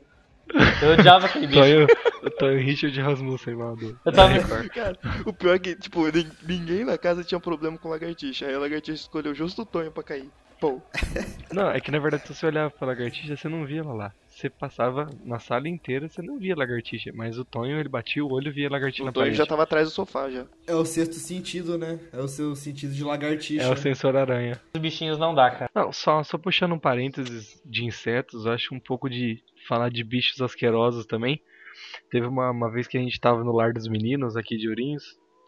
Eu 0.81 0.91
odiava 0.93 1.25
aquele 1.25 1.47
bicho. 1.47 1.59
Tonho, 1.59 1.87
o 2.23 2.29
Tonho 2.31 2.59
Richard 2.59 2.99
Rasmussen 3.01 3.55
lá 3.55 3.73
do. 3.75 3.97
Eu 4.05 4.11
tava- 4.11 4.27
Record. 4.33 4.67
Cara, 4.69 4.97
o 5.25 5.33
pior 5.33 5.55
é 5.55 5.59
que, 5.59 5.75
tipo, 5.75 6.05
nin- 6.11 6.29
ninguém 6.47 6.83
na 6.83 6.97
casa 6.97 7.23
tinha 7.23 7.39
problema 7.39 7.77
com 7.77 7.89
lagartixa. 7.89 8.45
Aí 8.47 8.53
a 8.53 8.59
lagartixa 8.59 9.01
escolheu 9.03 9.33
justo 9.33 9.61
o 9.61 9.65
Tonho 9.65 9.91
pra 9.91 10.03
cair. 10.03 10.29
Pô, 10.59 10.81
Não, 11.51 11.69
é 11.69 11.79
que 11.81 11.91
na 11.91 11.99
verdade 11.99 12.25
se 12.25 12.33
você 12.33 12.45
olhava 12.45 12.69
pra 12.71 12.87
lagartixa, 12.87 13.35
você 13.35 13.49
não 13.49 13.65
via 13.65 13.81
ela 13.81 13.93
lá. 13.93 14.13
Você 14.29 14.49
passava 14.49 15.09
na 15.23 15.37
sala 15.37 15.67
inteira, 15.69 16.07
você 16.07 16.21
não 16.21 16.39
via 16.39 16.55
lagartixa. 16.55 17.11
Mas 17.13 17.37
o 17.37 17.43
Tonho, 17.45 17.77
ele 17.79 17.89
batia 17.89 18.23
o 18.23 18.31
olho 18.31 18.47
e 18.47 18.51
via 18.51 18.69
lagartixa 18.69 19.03
o 19.03 19.05
na 19.05 19.11
Tonho 19.11 19.25
parede. 19.25 19.37
já 19.37 19.45
tava 19.45 19.63
atrás 19.63 19.87
do 19.89 19.91
sofá 19.93 20.29
já. 20.29 20.45
É 20.65 20.73
o 20.73 20.85
sexto 20.85 21.15
sentido, 21.15 21.77
né? 21.77 21.99
É 22.13 22.17
o 22.19 22.27
seu 22.27 22.55
sentido 22.55 22.93
de 22.93 23.03
lagartixa. 23.03 23.63
É 23.63 23.69
o 23.69 23.75
sensor 23.75 24.15
aranha. 24.15 24.59
Os 24.73 24.81
bichinhos 24.81 25.19
não 25.19 25.35
dá, 25.35 25.51
cara. 25.51 25.69
Não, 25.75 25.91
só, 25.91 26.23
só 26.23 26.37
puxando 26.37 26.71
um 26.73 26.79
parênteses 26.79 27.61
de 27.65 27.83
insetos, 27.85 28.45
eu 28.45 28.53
acho 28.53 28.73
um 28.73 28.79
pouco 28.79 29.07
de 29.09 29.43
falar 29.67 29.89
de 29.89 30.03
bichos 30.03 30.41
asquerosos 30.41 31.05
também. 31.05 31.41
Teve 32.09 32.27
uma, 32.27 32.51
uma 32.51 32.71
vez 32.71 32.87
que 32.87 32.97
a 32.97 33.01
gente 33.01 33.19
tava 33.19 33.43
no 33.43 33.51
lar 33.51 33.73
dos 33.73 33.87
meninos 33.87 34.35
aqui 34.37 34.57
de 34.57 34.69
Ourinhos. 34.69 35.03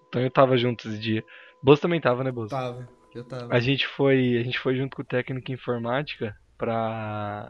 Então 0.08 0.22
eu 0.22 0.32
tava 0.32 0.58
junto 0.58 0.88
esse 0.88 0.98
dia. 1.00 1.24
Bozo 1.62 1.82
também 1.82 2.02
tava, 2.02 2.24
né, 2.24 2.32
Bozo? 2.32 2.50
Tava, 2.50 2.88
eu 3.14 3.24
tava. 3.24 3.54
A 3.54 3.60
gente 3.60 3.88
foi, 3.88 4.38
a 4.38 4.44
gente 4.44 4.60
foi 4.60 4.76
junto 4.76 4.96
com 4.96 5.02
o 5.02 5.06
técnico 5.06 5.52
em 5.52 5.56
informática 5.56 6.36
pra 6.58 7.50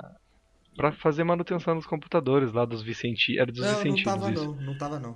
para 0.76 0.92
fazer 0.92 1.24
manutenção 1.24 1.74
nos 1.74 1.86
computadores 1.86 2.52
lá 2.52 2.66
dos 2.66 2.84
Vicenti, 2.84 3.40
era 3.40 3.50
dos 3.50 3.62
Não, 3.62 3.68
não 3.70 3.76
Vicentinos 3.78 4.04
tava 4.04 4.32
isso. 4.32 4.46
não, 4.46 4.62
não 4.62 4.78
tava 4.78 5.00
não. 5.00 5.16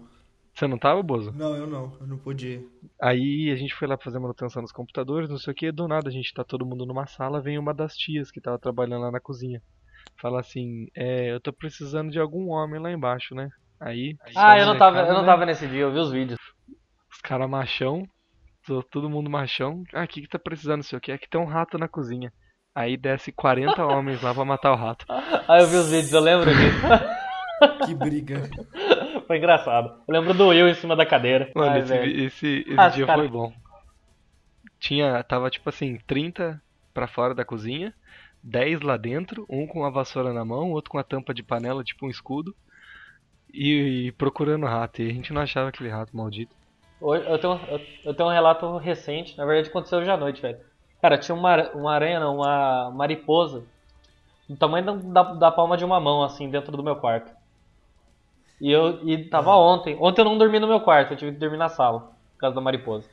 Você 0.53 0.67
não 0.67 0.77
tava, 0.77 1.01
Bozo? 1.03 1.31
Não, 1.33 1.55
eu 1.55 1.67
não, 1.67 1.97
eu 1.99 2.07
não 2.07 2.17
pude 2.17 2.47
ir. 2.47 2.69
Aí 3.01 3.51
a 3.51 3.55
gente 3.55 3.73
foi 3.75 3.87
lá 3.87 3.97
fazer 3.97 4.19
manutenção 4.19 4.61
nos 4.61 4.71
computadores, 4.71 5.29
não 5.29 5.37
sei 5.37 5.51
o 5.51 5.55
que, 5.55 5.71
do 5.71 5.87
nada 5.87 6.09
a 6.09 6.11
gente 6.11 6.33
tá 6.33 6.43
todo 6.43 6.65
mundo 6.65 6.85
numa 6.85 7.05
sala, 7.07 7.41
vem 7.41 7.57
uma 7.57 7.73
das 7.73 7.95
tias 7.95 8.31
que 8.31 8.41
tava 8.41 8.57
trabalhando 8.57 9.01
lá 9.01 9.11
na 9.11 9.19
cozinha. 9.19 9.61
Fala 10.21 10.39
assim, 10.41 10.87
é, 10.95 11.31
eu 11.31 11.39
tô 11.39 11.53
precisando 11.53 12.11
de 12.11 12.19
algum 12.19 12.49
homem 12.49 12.79
lá 12.79 12.91
embaixo, 12.91 13.33
né? 13.33 13.47
Aí. 13.81 14.15
Ah, 14.35 14.57
eu 14.57 14.65
não 14.65 14.77
tava, 14.77 14.99
eu 14.99 15.13
não 15.13 15.21
né? 15.21 15.25
tava 15.25 15.45
nesse 15.45 15.67
dia, 15.67 15.81
eu 15.81 15.91
vi 15.93 15.99
os 15.99 16.11
vídeos. 16.11 16.37
Os 17.11 17.21
caras 17.21 17.49
machão, 17.49 18.03
to- 18.65 18.83
todo 18.91 19.09
mundo 19.09 19.29
machão. 19.29 19.83
Ah, 19.93 20.03
o 20.03 20.07
que 20.07 20.21
que 20.21 20.27
tá 20.27 20.37
precisando, 20.39 20.77
não 20.77 20.83
sei 20.83 20.97
o 20.97 21.01
que? 21.01 21.11
É 21.11 21.17
que 21.17 21.29
tem 21.29 21.39
um 21.39 21.45
rato 21.45 21.77
na 21.77 21.87
cozinha. 21.87 22.31
Aí 22.75 22.97
desce 22.97 23.31
40 23.31 23.85
homens 23.87 24.21
lá 24.21 24.33
pra 24.33 24.45
matar 24.45 24.73
o 24.73 24.75
rato. 24.75 25.05
Ah, 25.09 25.59
eu 25.59 25.67
vi 25.67 25.77
os 25.77 25.89
vídeos, 25.89 26.13
eu 26.13 26.21
lembro 26.21 26.51
disso. 26.53 26.79
Que 27.85 27.93
briga. 27.93 28.41
Foi 29.27 29.37
engraçado. 29.37 29.89
Eu 30.07 30.13
lembro 30.13 30.33
do 30.33 30.47
Will 30.47 30.67
em 30.69 30.73
cima 30.75 30.95
da 30.95 31.05
cadeira. 31.05 31.51
Mano, 31.53 31.71
Ai, 31.71 31.81
esse, 31.81 31.93
esse, 31.95 32.47
esse 32.67 32.77
Ah, 32.79 32.89
dia 32.89 33.05
cara. 33.05 33.19
foi 33.19 33.27
bom. 33.27 33.51
Tinha, 34.79 35.21
tava 35.23 35.49
tipo 35.49 35.67
assim, 35.69 35.97
30 36.07 36.61
pra 36.93 37.07
fora 37.07 37.35
da 37.35 37.43
cozinha, 37.45 37.93
10 38.43 38.81
lá 38.81 38.97
dentro, 38.97 39.45
um 39.49 39.67
com 39.67 39.83
a 39.85 39.89
vassoura 39.89 40.33
na 40.33 40.45
mão, 40.45 40.71
outro 40.71 40.91
com 40.91 40.97
a 40.97 41.03
tampa 41.03 41.33
de 41.33 41.43
panela, 41.43 41.83
tipo 41.83 42.05
um 42.05 42.09
escudo, 42.09 42.55
e, 43.53 44.07
e 44.07 44.11
procurando 44.13 44.65
rato. 44.65 45.01
E 45.01 45.09
a 45.09 45.13
gente 45.13 45.33
não 45.33 45.41
achava 45.41 45.69
aquele 45.69 45.89
rato 45.89 46.15
maldito. 46.15 46.55
Eu 47.01 47.39
tenho, 47.39 47.59
eu, 48.03 48.13
tenho 48.13 48.29
um 48.29 48.31
relato 48.31 48.77
recente, 48.77 49.37
na 49.37 49.45
verdade 49.45 49.69
aconteceu 49.69 49.99
hoje 49.99 50.11
à 50.11 50.17
noite, 50.17 50.41
velho. 50.41 50.59
Cara, 51.01 51.17
tinha 51.17 51.33
uma, 51.35 51.69
uma 51.71 51.93
aranha, 51.93 52.19
não, 52.19 52.37
uma 52.37 52.91
mariposa, 52.91 53.63
do 54.49 54.57
tamanho 54.57 54.85
da, 54.85 55.23
da, 55.23 55.33
da 55.33 55.51
palma 55.51 55.77
de 55.77 55.85
uma 55.85 55.99
mão, 55.99 56.23
assim, 56.23 56.49
dentro 56.49 56.75
do 56.75 56.83
meu 56.83 56.97
quarto. 56.97 57.31
E 58.59 58.69
eu 58.69 59.07
e 59.07 59.29
tava 59.29 59.55
ontem. 59.55 59.97
Ontem 60.01 60.19
eu 60.19 60.25
não 60.25 60.37
dormi 60.37 60.59
no 60.59 60.67
meu 60.67 60.81
quarto, 60.81 61.13
eu 61.13 61.17
tive 61.17 61.31
que 61.31 61.37
dormir 61.37 61.57
na 61.57 61.69
sala, 61.69 61.99
por 62.33 62.39
causa 62.39 62.55
da 62.55 62.61
mariposa. 62.61 63.09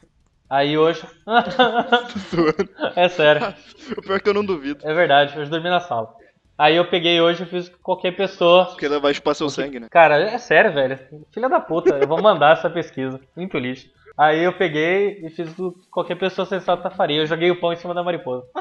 Aí 0.48 0.78
hoje. 0.78 1.02
é 2.94 3.08
sério, 3.08 3.54
O 3.96 4.02
pior 4.02 4.16
é 4.16 4.20
que 4.20 4.28
eu 4.28 4.34
não 4.34 4.44
duvido. 4.44 4.80
é 4.86 4.94
verdade, 4.94 5.38
hoje 5.38 5.50
dormi 5.50 5.68
na 5.68 5.80
sala. 5.80 6.14
Aí 6.58 6.74
eu 6.76 6.88
peguei 6.88 7.20
hoje 7.20 7.42
e 7.42 7.46
fiz 7.46 7.68
com 7.68 7.76
qualquer 7.82 8.16
pessoa. 8.16 8.66
Porque 8.66 8.86
ela 8.86 8.98
vai 8.98 9.12
chupar 9.12 9.34
seu 9.34 9.50
sangue, 9.50 9.78
né? 9.78 9.88
Cara, 9.90 10.18
é 10.18 10.38
sério, 10.38 10.72
velho. 10.72 10.98
Filha 11.32 11.48
da 11.50 11.60
puta, 11.60 11.94
eu 11.96 12.08
vou 12.08 12.22
mandar 12.22 12.54
essa 12.56 12.70
pesquisa. 12.70 13.20
Muito 13.36 13.58
lixo. 13.58 13.88
Aí 14.16 14.42
eu 14.42 14.52
peguei 14.54 15.20
e 15.22 15.28
fiz 15.28 15.58
o 15.58 15.72
que 15.72 15.86
qualquer 15.90 16.14
pessoa 16.14 16.46
sensata 16.46 16.88
faria. 16.88 17.20
Eu 17.20 17.26
joguei 17.26 17.50
o 17.50 17.60
pão 17.60 17.74
em 17.74 17.76
cima 17.76 17.92
da 17.92 18.02
mariposa. 18.02 18.46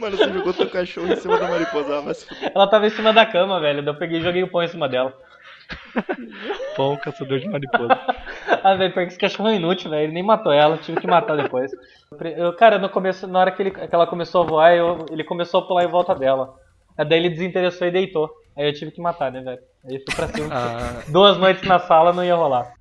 Mano, 0.00 0.16
você 0.16 0.32
jogou 0.32 0.52
teu 0.54 0.70
cachorro 0.70 1.12
em 1.12 1.16
cima 1.16 1.38
da 1.38 1.48
mariposa. 1.48 2.00
Vai 2.00 2.14
se 2.14 2.26
fuder. 2.26 2.52
Ela 2.54 2.66
tava 2.66 2.86
em 2.86 2.90
cima 2.90 3.12
da 3.12 3.26
cama, 3.26 3.60
velho. 3.60 3.86
Eu 3.86 3.94
peguei 3.94 4.20
e 4.20 4.22
joguei 4.22 4.42
o 4.42 4.48
pão 4.48 4.62
em 4.62 4.68
cima 4.68 4.88
dela. 4.88 5.12
Pão, 6.76 6.96
caçador 6.96 7.38
de 7.38 7.48
mariposa. 7.48 7.98
Ah, 8.62 8.74
velho, 8.74 8.92
porque 8.92 9.08
esse 9.08 9.18
cachorro 9.18 9.48
é 9.48 9.54
inútil, 9.56 9.90
velho. 9.90 10.04
Ele 10.04 10.12
nem 10.12 10.22
matou 10.22 10.52
ela, 10.52 10.76
tive 10.78 11.00
que 11.00 11.06
matar 11.06 11.36
depois. 11.36 11.72
Eu, 12.36 12.52
cara, 12.54 12.78
no 12.78 12.88
começo, 12.88 13.26
na 13.26 13.40
hora 13.40 13.50
que, 13.50 13.62
ele- 13.62 13.70
que 13.70 13.94
ela 13.94 14.06
começou 14.06 14.42
a 14.42 14.46
voar, 14.46 14.74
eu- 14.76 15.06
ele 15.10 15.24
começou 15.24 15.60
a 15.60 15.66
pular 15.66 15.84
em 15.84 15.88
volta 15.88 16.14
dela. 16.14 16.54
Aí 16.96 17.04
daí 17.04 17.18
ele 17.18 17.30
desinteressou 17.30 17.86
e 17.86 17.90
deitou. 17.90 18.30
Aí 18.56 18.66
eu 18.68 18.72
tive 18.72 18.90
que 18.90 19.00
matar, 19.00 19.30
né, 19.30 19.40
velho? 19.40 19.58
Aí 19.88 19.98
fui 20.04 20.14
pra 20.14 20.28
cima. 20.28 20.48
Ah, 20.52 21.02
Duas 21.08 21.36
noites 21.36 21.62
na 21.64 21.78
sala 21.78 22.12
não 22.12 22.24
ia 22.24 22.34
rolar. 22.34 22.72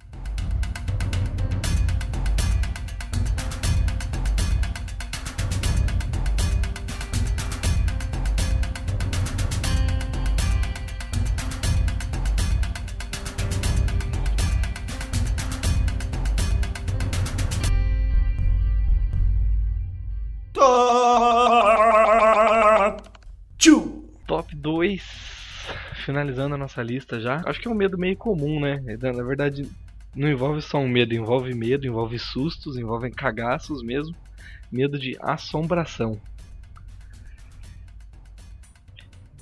Finalizando 26.06 26.54
a 26.54 26.58
nossa 26.58 26.84
lista 26.84 27.20
já. 27.20 27.42
Acho 27.48 27.60
que 27.60 27.68
é 27.68 27.72
um 27.72 27.76
medo 27.76 27.98
meio 27.98 28.16
comum, 28.16 28.60
né? 28.60 28.80
Na 29.02 29.24
verdade, 29.24 29.68
não 30.16 30.30
envolve 30.30 30.62
só 30.62 30.78
um 30.78 30.88
medo, 30.88 31.16
envolve 31.16 31.52
medo, 31.56 31.88
envolve 31.88 32.20
sustos, 32.20 32.78
envolve 32.78 33.10
cagaços 33.10 33.82
mesmo. 33.82 34.16
Medo 34.72 35.00
de 35.00 35.18
assombração. 35.20 36.22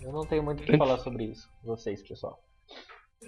Eu 0.02 0.14
não 0.14 0.26
tenho 0.26 0.42
muito 0.42 0.64
o 0.64 0.66
que 0.66 0.78
falar 0.78 1.00
sobre 1.00 1.26
isso. 1.26 1.50
Vocês, 1.62 2.02
pessoal. 2.02 2.42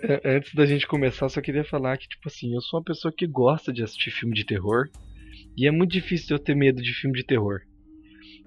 É, 0.01 0.37
Antes 0.37 0.53
da 0.55 0.65
gente 0.65 0.87
começar, 0.87 1.27
só 1.27 1.41
queria 1.41 1.65
falar 1.65 1.97
que, 1.97 2.07
tipo 2.07 2.29
assim, 2.29 2.53
eu 2.53 2.61
sou 2.61 2.79
uma 2.79 2.85
pessoa 2.85 3.13
que 3.15 3.27
gosta 3.27 3.73
de 3.73 3.83
assistir 3.83 4.11
filme 4.11 4.33
de 4.33 4.45
terror. 4.45 4.89
E 5.57 5.67
é 5.67 5.71
muito 5.71 5.91
difícil 5.91 6.37
eu 6.37 6.41
ter 6.41 6.55
medo 6.55 6.81
de 6.81 6.93
filme 6.93 7.17
de 7.17 7.25
terror. 7.25 7.61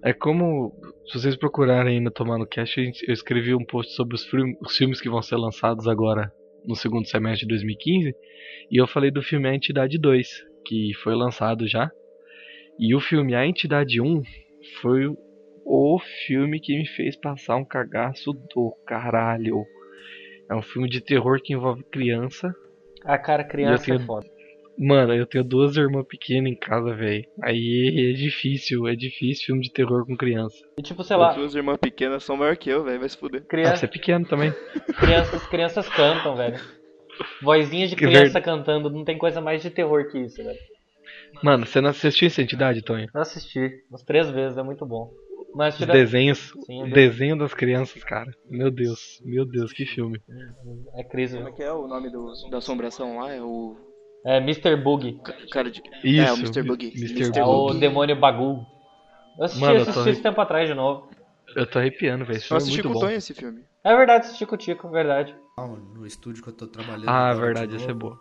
É 0.03 0.13
como, 0.13 0.73
se 1.07 1.19
vocês 1.19 1.37
procurarem 1.37 2.01
no 2.01 2.11
Tomar 2.11 2.39
no 2.39 2.47
Cast, 2.47 2.81
a 2.81 2.85
gente- 2.85 3.05
eu 3.09 3.13
escrevi 3.13 3.55
um 3.55 3.65
post 3.65 3.93
sobre 3.95 4.15
os, 4.15 4.25
filme- 4.25 4.57
os 4.61 4.77
filmes 4.77 5.01
que 5.01 5.09
vão 5.11 5.21
ser 5.23 5.37
lançados 5.37 5.89
agora 5.89 6.33
no 6.65 6.77
segundo 6.77 7.07
semestre 7.07 7.47
de 7.47 7.49
2015. 7.49 8.15
E 8.71 8.77
eu 8.81 8.87
falei 8.87 9.11
do 9.11 9.23
filme 9.23 9.49
A 9.49 9.55
Entidade 9.55 9.99
2, 9.99 10.29
que 10.65 10.93
foi 11.03 11.15
lançado 11.15 11.67
já. 11.67 11.91
E 12.79 12.95
o 12.95 13.01
filme 13.01 13.35
A 13.35 13.45
Entidade 13.47 14.01
1 14.01 14.23
foi 14.81 15.07
o 15.65 15.99
filme 16.27 16.61
que 16.61 16.77
me 16.79 16.87
fez 16.87 17.17
passar 17.17 17.57
um 17.57 17.65
cagaço 17.65 18.33
do 18.55 18.73
caralho. 18.87 19.65
É 20.49 20.55
um 20.55 20.63
filme 20.63 20.89
de 20.89 21.01
terror 21.01 21.41
que 21.43 21.53
envolve 21.53 21.83
criança. 21.91 22.55
Ah, 23.05 23.19
cara, 23.19 23.43
criança 23.45 23.83
é 23.83 23.97
tenho- 23.97 24.07
foda. 24.07 24.27
Mano, 24.79 25.13
eu 25.13 25.27
tenho 25.27 25.43
duas 25.43 25.77
irmãs 25.77 26.07
pequenas 26.07 26.53
em 26.53 26.55
casa, 26.55 26.95
velho. 26.95 27.25
Aí 27.43 28.11
é 28.11 28.17
difícil, 28.17 28.87
é 28.87 28.95
difícil 28.95 29.47
filme 29.47 29.63
de 29.63 29.73
terror 29.73 30.07
com 30.07 30.17
criança. 30.17 30.57
E 30.79 30.83
tipo, 30.83 31.03
sei 31.03 31.17
lá, 31.17 31.31
As 31.31 31.35
suas 31.35 31.55
irmãs 31.55 31.79
pequenas 31.79 32.23
são 32.23 32.37
maior 32.37 32.57
que 32.57 32.71
eu, 32.71 32.85
velho. 32.85 33.01
Vai 33.01 33.09
se 33.09 33.17
fuder. 33.19 33.41
Ah, 33.41 33.45
você 33.45 33.49
criança, 33.49 33.85
é 33.87 33.89
pequeno 33.89 34.25
também. 34.27 34.55
crianças, 35.01 35.47
crianças 35.49 35.89
cantam, 35.89 36.37
velho. 36.37 36.61
Vozinhas 37.43 37.91
de 37.91 37.97
Que 37.97 38.07
criança 38.07 38.41
cantando, 38.41 38.89
não 38.89 39.05
tem 39.05 39.19
coisa 39.19 39.41
mais 39.41 39.61
de 39.61 39.71
terror 39.71 40.09
que 40.09 40.19
isso, 40.19 40.37
velho. 40.43 40.59
Mano, 41.43 41.67
você 41.67 41.81
não 41.81 41.91
assistiu 41.91 42.27
essa 42.27 42.41
entidade, 42.41 42.83
Tonho? 42.83 43.09
Eu 43.13 43.21
assisti 43.21 43.83
umas 43.91 44.03
três 44.05 44.31
vezes, 44.31 44.57
é 44.57 44.63
muito 44.63 44.87
bom. 44.87 45.11
Mas 45.55 45.75
Os 45.75 45.81
tira... 45.81 45.93
desenhos, 45.93 46.53
Sim, 46.67 46.85
o 46.85 46.91
desenho 46.93 47.37
das 47.37 47.55
crianças, 47.55 48.05
cara. 48.05 48.31
Meu 48.49 48.71
Deus, 48.71 49.21
meu 49.25 49.45
Deus, 49.45 49.73
que 49.73 49.85
filme. 49.87 50.21
é 50.95 51.03
crise. 51.03 51.37
Como 51.37 51.49
é 51.49 51.53
que 51.53 51.63
é 51.63 51.73
o 51.73 51.89
nome 51.89 52.11
do, 52.11 52.33
da 52.51 52.59
assombração 52.59 53.19
lá? 53.19 53.33
É 53.33 53.43
o 53.43 53.77
É 54.29 54.37
Mr. 54.39 54.77
Bug. 54.77 55.19
ca- 55.25 55.35
cara 55.51 55.71
de... 55.71 55.83
Isso, 56.05 56.21
é, 56.21 56.33
o 56.33 56.37
Mr. 56.37 56.63
Buggy. 56.63 56.93
Mr. 56.95 57.39
É 57.39 57.45
o 57.45 57.73
demônio 57.73 58.15
Bagul. 58.15 58.67
Eu 59.39 59.45
assisti, 59.45 59.61
Mano, 59.63 59.79
eu 59.79 59.83
assisti 59.83 60.11
esse 60.11 60.23
tempo 60.23 60.41
atrás 60.41 60.69
de 60.69 60.75
novo. 60.75 61.09
Eu 61.57 61.67
tô 61.67 61.79
arrepiando, 61.79 62.25
velho. 62.25 62.39
Eu 62.51 62.55
é 62.55 62.59
assisti 62.59 62.83
muito 62.83 62.93
com 62.93 62.99
o. 62.99 63.01
Tonho 63.01 63.17
esse 63.17 63.33
filme. 63.33 63.63
É 63.83 63.97
verdade, 63.97 64.27
assisti 64.27 64.45
com 64.45 64.55
o 64.55 64.59
Tico, 64.59 64.89
verdade. 64.91 65.35
Lá 65.57 65.67
No 65.67 66.07
estúdio 66.07 66.43
que 66.43 66.51
eu 66.51 66.53
tô 66.53 66.67
trabalhando. 66.67 67.09
Ah, 67.09 67.33
verdade, 67.33 67.71
de 67.71 67.77
essa 67.77 67.91
é 67.91 67.95
boa. 67.95 68.21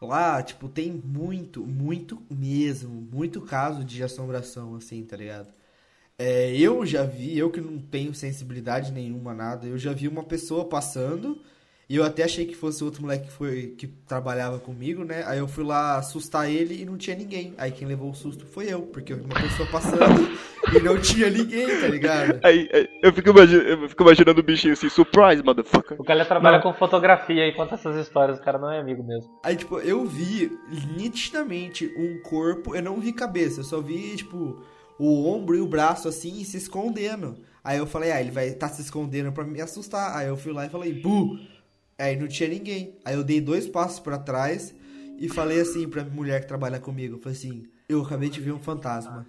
Lá, 0.00 0.42
tipo, 0.42 0.68
tem 0.68 0.90
muito, 0.92 1.64
muito 1.64 2.20
mesmo, 2.30 2.90
muito 2.90 3.40
caso 3.40 3.84
de 3.84 4.02
assombração, 4.02 4.74
assim, 4.74 5.02
tá 5.04 5.16
ligado? 5.16 5.48
É, 6.18 6.56
eu 6.56 6.84
já 6.86 7.04
vi, 7.04 7.36
eu 7.38 7.50
que 7.50 7.60
não 7.60 7.78
tenho 7.78 8.14
sensibilidade 8.14 8.92
nenhuma, 8.92 9.34
nada, 9.34 9.66
eu 9.66 9.78
já 9.78 9.92
vi 9.92 10.06
uma 10.06 10.22
pessoa 10.22 10.64
passando 10.68 11.40
e 11.88 11.96
eu 11.96 12.04
até 12.04 12.24
achei 12.24 12.46
que 12.46 12.54
fosse 12.54 12.82
outro 12.82 13.02
moleque 13.02 13.26
que, 13.26 13.32
foi, 13.32 13.74
que 13.76 13.86
trabalhava 13.86 14.58
comigo, 14.58 15.04
né? 15.04 15.22
Aí 15.26 15.38
eu 15.38 15.46
fui 15.46 15.62
lá 15.62 15.98
assustar 15.98 16.50
ele 16.50 16.80
e 16.80 16.84
não 16.86 16.96
tinha 16.96 17.14
ninguém. 17.14 17.54
Aí 17.58 17.70
quem 17.70 17.86
levou 17.86 18.10
o 18.10 18.14
susto 18.14 18.46
foi 18.46 18.72
eu, 18.72 18.82
porque 18.82 19.12
eu 19.12 19.18
vi 19.18 19.24
uma 19.24 19.34
pessoa 19.34 19.68
passando 19.68 20.30
e 20.74 20.80
não 20.80 20.98
tinha 20.98 21.28
ninguém, 21.28 21.66
tá 21.80 21.86
ligado? 21.88 22.40
Aí, 22.42 22.68
aí, 22.72 22.88
eu, 23.02 23.12
fico 23.12 23.28
eu 23.28 23.88
fico 23.88 24.02
imaginando 24.02 24.40
o 24.40 24.42
bichinho 24.42 24.72
assim, 24.72 24.88
surprise, 24.88 25.42
motherfucker. 25.42 26.00
O 26.00 26.04
cara 26.04 26.24
trabalha 26.24 26.56
Não. 26.56 26.62
com 26.62 26.72
fotografia 26.72 27.46
e 27.46 27.52
conta 27.52 27.74
essas 27.74 27.96
histórias, 27.96 28.38
o 28.38 28.42
cara 28.42 28.58
não 28.58 28.70
é 28.70 28.80
amigo 28.80 29.04
mesmo. 29.04 29.30
Aí, 29.44 29.54
tipo, 29.54 29.78
eu 29.80 30.06
vi 30.06 30.50
nitidamente 30.96 31.92
um 31.98 32.18
corpo, 32.22 32.74
eu 32.74 32.82
não 32.82 32.98
vi 32.98 33.12
cabeça, 33.12 33.60
eu 33.60 33.64
só 33.64 33.82
vi, 33.82 34.16
tipo, 34.16 34.62
o 34.98 35.28
ombro 35.28 35.54
e 35.54 35.60
o 35.60 35.66
braço 35.66 36.08
assim 36.08 36.42
se 36.44 36.56
escondendo. 36.56 37.36
Aí 37.62 37.78
eu 37.78 37.86
falei, 37.86 38.10
ah, 38.10 38.20
ele 38.20 38.30
vai 38.30 38.48
estar 38.48 38.68
se 38.68 38.82
escondendo 38.82 39.32
pra 39.32 39.44
me 39.44 39.60
assustar. 39.60 40.16
Aí 40.16 40.28
eu 40.28 40.36
fui 40.36 40.52
lá 40.52 40.66
e 40.66 40.70
falei, 40.70 40.92
bu! 40.92 41.38
Aí 41.98 42.16
não 42.16 42.26
tinha 42.28 42.48
ninguém. 42.48 42.96
Aí 43.04 43.14
eu 43.14 43.24
dei 43.24 43.40
dois 43.40 43.66
passos 43.68 44.00
pra 44.00 44.18
trás 44.18 44.74
e 45.18 45.28
falei 45.28 45.60
assim 45.60 45.88
pra 45.88 46.04
mulher 46.04 46.40
que 46.40 46.48
trabalha 46.48 46.80
comigo, 46.80 47.16
eu 47.16 47.20
falei 47.20 47.36
assim, 47.38 47.64
eu 47.88 48.02
acabei 48.02 48.28
de 48.28 48.40
ver 48.40 48.52
um 48.52 48.58
fantasma. 48.58 49.26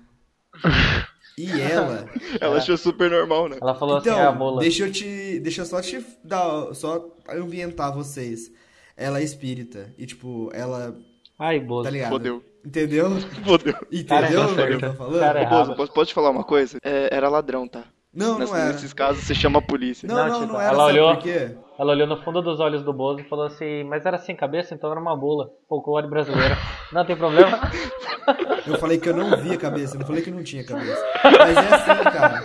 E 1.38 1.49
ela, 1.62 2.08
Ela 2.39 2.58
achou 2.58 2.78
super 2.78 3.12
normal, 3.12 3.49
né? 3.49 3.58
Ela 3.62 3.75
falou 3.75 3.97
assim, 3.97 4.08
é 4.08 4.13
a 4.13 4.21
então, 4.30 4.38
bola. 4.38 4.62
deixa 4.62 4.86
eu 4.86 4.91
te. 4.91 5.38
Deixa 5.39 5.62
eu 5.63 5.65
só 5.65 5.82
te 5.82 6.01
dar. 6.23 6.73
Só 6.73 7.13
ambientar 7.30 7.93
vocês. 7.93 8.51
Ela 8.95 9.19
é 9.19 9.23
espírita. 9.23 9.93
E 9.97 10.06
tipo, 10.06 10.49
ela. 10.54 10.95
Ai, 11.38 11.60
Bozo. 11.60 11.84
Tá 11.84 11.89
ligado? 11.89 12.10
Fodeu. 12.12 12.41
Entendeu? 12.65 13.19
Fodeu. 13.43 13.75
Entendeu 13.91 14.43
o 14.43 14.56
que 14.56 14.62
eu 14.62 14.80
tô 14.80 14.93
falando? 14.93 15.19
Cara, 15.19 15.41
é 15.41 15.49
Bozo, 15.49 15.75
posso, 15.75 15.91
posso 15.91 16.08
te 16.08 16.13
falar 16.13 16.30
uma 16.30 16.45
coisa? 16.45 16.78
É, 16.82 17.10
era 17.13 17.28
ladrão, 17.28 17.67
tá? 17.67 17.84
Não, 18.15 18.39
Nas- 18.39 18.49
não 18.49 18.58
era. 18.58 18.71
Nesses 18.73 18.93
casos 18.93 19.23
você 19.23 19.36
chama 19.36 19.60
a 19.60 19.62
polícia. 19.62 20.08
Não, 20.08 20.15
Não, 20.15 20.28
não, 20.28 20.39
tipo, 20.41 20.54
não 20.54 20.62
era. 20.62 20.73
ela 20.73 20.86
olhou- 20.86 21.13
por 21.15 21.23
quê? 21.23 21.58
Ela 21.78 21.91
olhou 21.91 22.08
no 22.08 22.23
fundo 22.23 22.41
dos 22.41 22.60
olhos 22.62 22.82
do 22.84 22.93
Bozo 22.93 23.19
e 23.19 23.23
falou 23.25 23.45
assim, 23.47 23.84
mas 23.84 24.06
era 24.06 24.17
sem 24.17 24.34
cabeça, 24.36 24.73
então 24.73 24.89
era 24.89 24.99
uma 24.99 25.15
bula. 25.17 25.49
Folclore 25.67 26.08
brasileiro. 26.08 26.56
Não 26.93 27.06
tem 27.06 27.15
problema? 27.17 27.60
Eu 28.65 28.80
falei 28.80 28.97
que 28.97 29.08
eu 29.08 29.15
não 29.15 29.38
via 29.38 29.56
cabeça, 29.58 29.93
eu 29.95 29.99
não 29.99 30.08
falei 30.08 30.23
que 30.23 30.32
não 30.32 30.41
tinha 30.43 30.63
cabeça. 30.65 31.04
Mas 31.23 31.56
é 31.58 31.75
assim, 31.75 32.04
cara. 32.04 32.43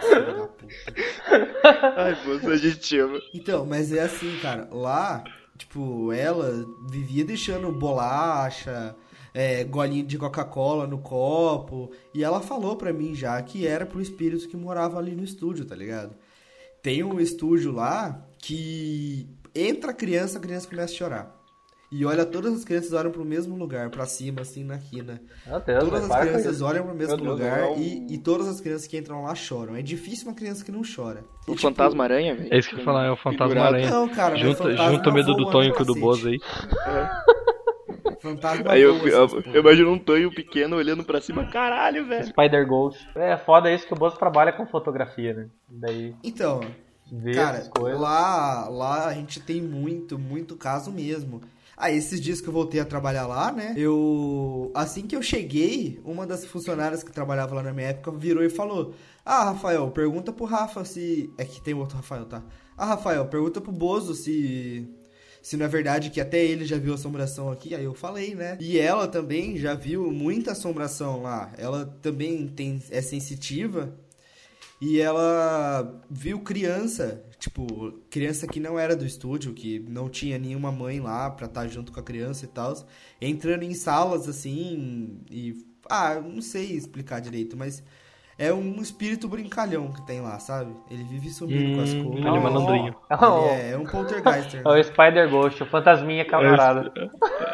Filho 0.00 0.36
da 0.36 0.46
puta. 0.46 0.66
Ai, 1.96 2.16
Bozo, 2.24 2.50
a 2.50 2.56
gente 2.56 2.78
te 2.78 2.98
ama. 2.98 3.18
Então, 3.34 3.64
mas 3.66 3.92
é 3.92 4.02
assim, 4.02 4.38
cara. 4.40 4.68
Lá, 4.70 5.24
tipo, 5.58 6.12
ela 6.12 6.64
vivia 6.88 7.24
deixando 7.24 7.72
bolacha, 7.72 8.94
é, 9.34 9.64
golinho 9.64 10.04
de 10.06 10.18
Coca-Cola 10.18 10.86
no 10.86 10.98
copo. 10.98 11.90
E 12.14 12.22
ela 12.24 12.40
falou 12.40 12.76
pra 12.76 12.92
mim 12.92 13.14
já 13.14 13.40
que 13.42 13.66
era 13.66 13.86
pro 13.86 14.00
espírito 14.00 14.48
que 14.48 14.56
morava 14.56 14.98
ali 14.98 15.14
no 15.14 15.24
estúdio, 15.24 15.64
tá 15.64 15.74
ligado? 15.74 16.14
Tem 16.82 17.02
um 17.02 17.20
estúdio 17.20 17.70
lá 17.72 18.26
que 18.38 19.28
entra 19.54 19.92
a 19.92 19.94
criança, 19.94 20.38
a 20.38 20.40
criança 20.40 20.68
começa 20.68 20.92
a 20.92 20.96
chorar. 20.96 21.42
E 21.94 22.06
olha, 22.06 22.24
todas 22.24 22.54
as 22.54 22.64
crianças 22.64 22.94
olham 22.94 23.10
pro 23.10 23.22
mesmo 23.22 23.54
lugar, 23.54 23.90
pra 23.90 24.06
cima, 24.06 24.40
assim, 24.40 24.64
na 24.64 24.78
quina. 24.78 25.20
Meu 25.46 25.60
Deus, 25.60 25.84
Todas 25.84 26.02
as 26.04 26.08
para 26.08 26.26
crianças 26.26 26.54
isso. 26.56 26.64
olham 26.64 26.86
pro 26.86 26.94
mesmo 26.94 27.16
Deus, 27.18 27.28
lugar 27.28 27.58
é 27.60 27.66
um- 27.68 27.78
e, 27.78 28.14
e 28.14 28.18
todas 28.18 28.48
as 28.48 28.62
crianças 28.62 28.86
que 28.86 28.96
entram 28.96 29.22
lá 29.24 29.34
choram. 29.34 29.76
É 29.76 29.82
difícil 29.82 30.26
uma 30.26 30.34
criança 30.34 30.64
que 30.64 30.72
não 30.72 30.80
chora. 30.82 31.20
E, 31.46 31.50
O 31.50 31.54
tipo, 31.54 31.60
fantasma 31.60 32.02
aranha, 32.02 32.34
velho. 32.34 32.48
É 32.50 32.58
isso 32.58 32.70
que 32.70 32.76
eu 32.76 32.78
ia 32.78 32.84
falar, 32.86 33.04
é 33.04 33.10
o 33.10 33.16
fantasma 33.16 33.60
aranha. 33.60 33.90
Não, 33.90 34.08
cara, 34.08 34.34
Junta, 34.36 34.62
fantasma 34.62 34.90
junta 34.90 35.10
o 35.10 35.12
medo 35.12 35.34
do 35.34 35.42
voa 35.42 35.52
Tonho 35.52 35.74
o 35.78 35.84
do. 35.84 35.94
Bozo 35.94 36.28
aí. 36.28 36.38
Fantasma 38.22 38.70
Aí 38.72 38.80
eu, 38.80 38.98
voa, 38.98 39.08
eu, 39.08 39.42
eu 39.52 39.60
imagino 39.60 39.90
um 39.90 39.98
Tonho 39.98 40.32
pequeno 40.32 40.76
olhando 40.76 41.02
pra 41.02 41.20
cima. 41.20 41.44
Caralho, 41.46 42.06
velho. 42.06 42.24
Spider 42.24 42.66
Ghost. 42.66 43.04
É 43.16 43.36
foda 43.36 43.72
isso 43.72 43.86
que 43.86 43.92
o 43.92 43.96
Bozo 43.96 44.16
trabalha 44.16 44.52
com 44.52 44.64
fotografia, 44.64 45.34
né? 45.34 45.48
Daí 45.68 46.14
Então, 46.22 46.60
cara, 47.34 47.68
lá, 47.98 48.68
lá 48.68 49.08
a 49.08 49.14
gente 49.14 49.40
tem 49.40 49.60
muito, 49.60 50.16
muito 50.18 50.56
caso 50.56 50.92
mesmo. 50.92 51.40
Ah, 51.76 51.90
esses 51.90 52.20
dias 52.20 52.40
que 52.40 52.48
eu 52.48 52.52
voltei 52.52 52.78
a 52.80 52.84
trabalhar 52.84 53.26
lá, 53.26 53.50
né? 53.50 53.74
Eu. 53.76 54.70
Assim 54.72 55.04
que 55.04 55.16
eu 55.16 55.22
cheguei, 55.22 56.00
uma 56.04 56.24
das 56.24 56.44
funcionárias 56.44 57.02
que 57.02 57.10
trabalhava 57.10 57.56
lá 57.56 57.62
na 57.62 57.72
minha 57.72 57.88
época 57.88 58.12
virou 58.12 58.44
e 58.44 58.48
falou: 58.48 58.94
Ah, 59.24 59.44
Rafael, 59.44 59.90
pergunta 59.90 60.32
pro 60.32 60.44
Rafa 60.44 60.84
se. 60.84 61.28
É 61.36 61.44
que 61.44 61.60
tem 61.60 61.74
outro 61.74 61.96
Rafael, 61.96 62.26
tá? 62.26 62.40
Ah, 62.76 62.86
Rafael, 62.86 63.26
pergunta 63.26 63.60
pro 63.60 63.72
Bozo 63.72 64.14
se. 64.14 64.88
Se 65.42 65.56
não 65.56 65.66
é 65.66 65.68
verdade 65.68 66.10
que 66.10 66.20
até 66.20 66.42
ele 66.44 66.64
já 66.64 66.78
viu 66.78 66.94
assombração 66.94 67.50
aqui, 67.50 67.74
aí 67.74 67.84
eu 67.84 67.94
falei, 67.94 68.34
né? 68.34 68.56
E 68.60 68.78
ela 68.78 69.08
também 69.08 69.58
já 69.58 69.74
viu 69.74 70.08
muita 70.12 70.52
assombração 70.52 71.20
lá. 71.20 71.52
Ela 71.58 71.84
também 72.00 72.46
tem, 72.46 72.80
é 72.90 73.02
sensitiva. 73.02 73.92
E 74.80 75.00
ela 75.00 76.00
viu 76.08 76.40
criança, 76.40 77.24
tipo, 77.38 77.92
criança 78.08 78.46
que 78.46 78.60
não 78.60 78.78
era 78.78 78.96
do 78.96 79.04
estúdio, 79.04 79.52
que 79.52 79.80
não 79.80 80.08
tinha 80.08 80.38
nenhuma 80.38 80.72
mãe 80.72 81.00
lá 81.00 81.30
pra 81.30 81.46
estar 81.46 81.66
junto 81.68 81.92
com 81.92 82.00
a 82.00 82.02
criança 82.02 82.44
e 82.44 82.48
tal, 82.48 82.74
entrando 83.20 83.64
em 83.64 83.74
salas 83.74 84.28
assim 84.28 85.20
e. 85.30 85.64
Ah, 85.88 86.20
não 86.20 86.40
sei 86.40 86.72
explicar 86.72 87.20
direito, 87.20 87.56
mas 87.56 87.82
é 88.46 88.52
um 88.52 88.80
espírito 88.82 89.28
brincalhão 89.28 89.92
que 89.92 90.02
tem 90.06 90.20
lá, 90.20 90.38
sabe? 90.38 90.72
Ele 90.90 91.04
vive 91.04 91.28
sumindo 91.30 91.76
com 91.76 91.82
as 91.82 91.92
Hum, 91.94 92.04
coisas. 92.04 92.26
ele 92.26 92.36
é 92.36 92.40
malandrinho. 92.40 92.94
É 93.10 93.14
Ele 93.14 93.48
é, 93.48 93.70
é 93.72 93.78
um 93.78 93.84
poltergeister. 93.84 94.62
é 94.66 94.68
o 94.68 94.82
Spider 94.84 95.30
Ghost, 95.30 95.62
o 95.62 95.66
fantasminha 95.66 96.24
camarada. 96.24 96.92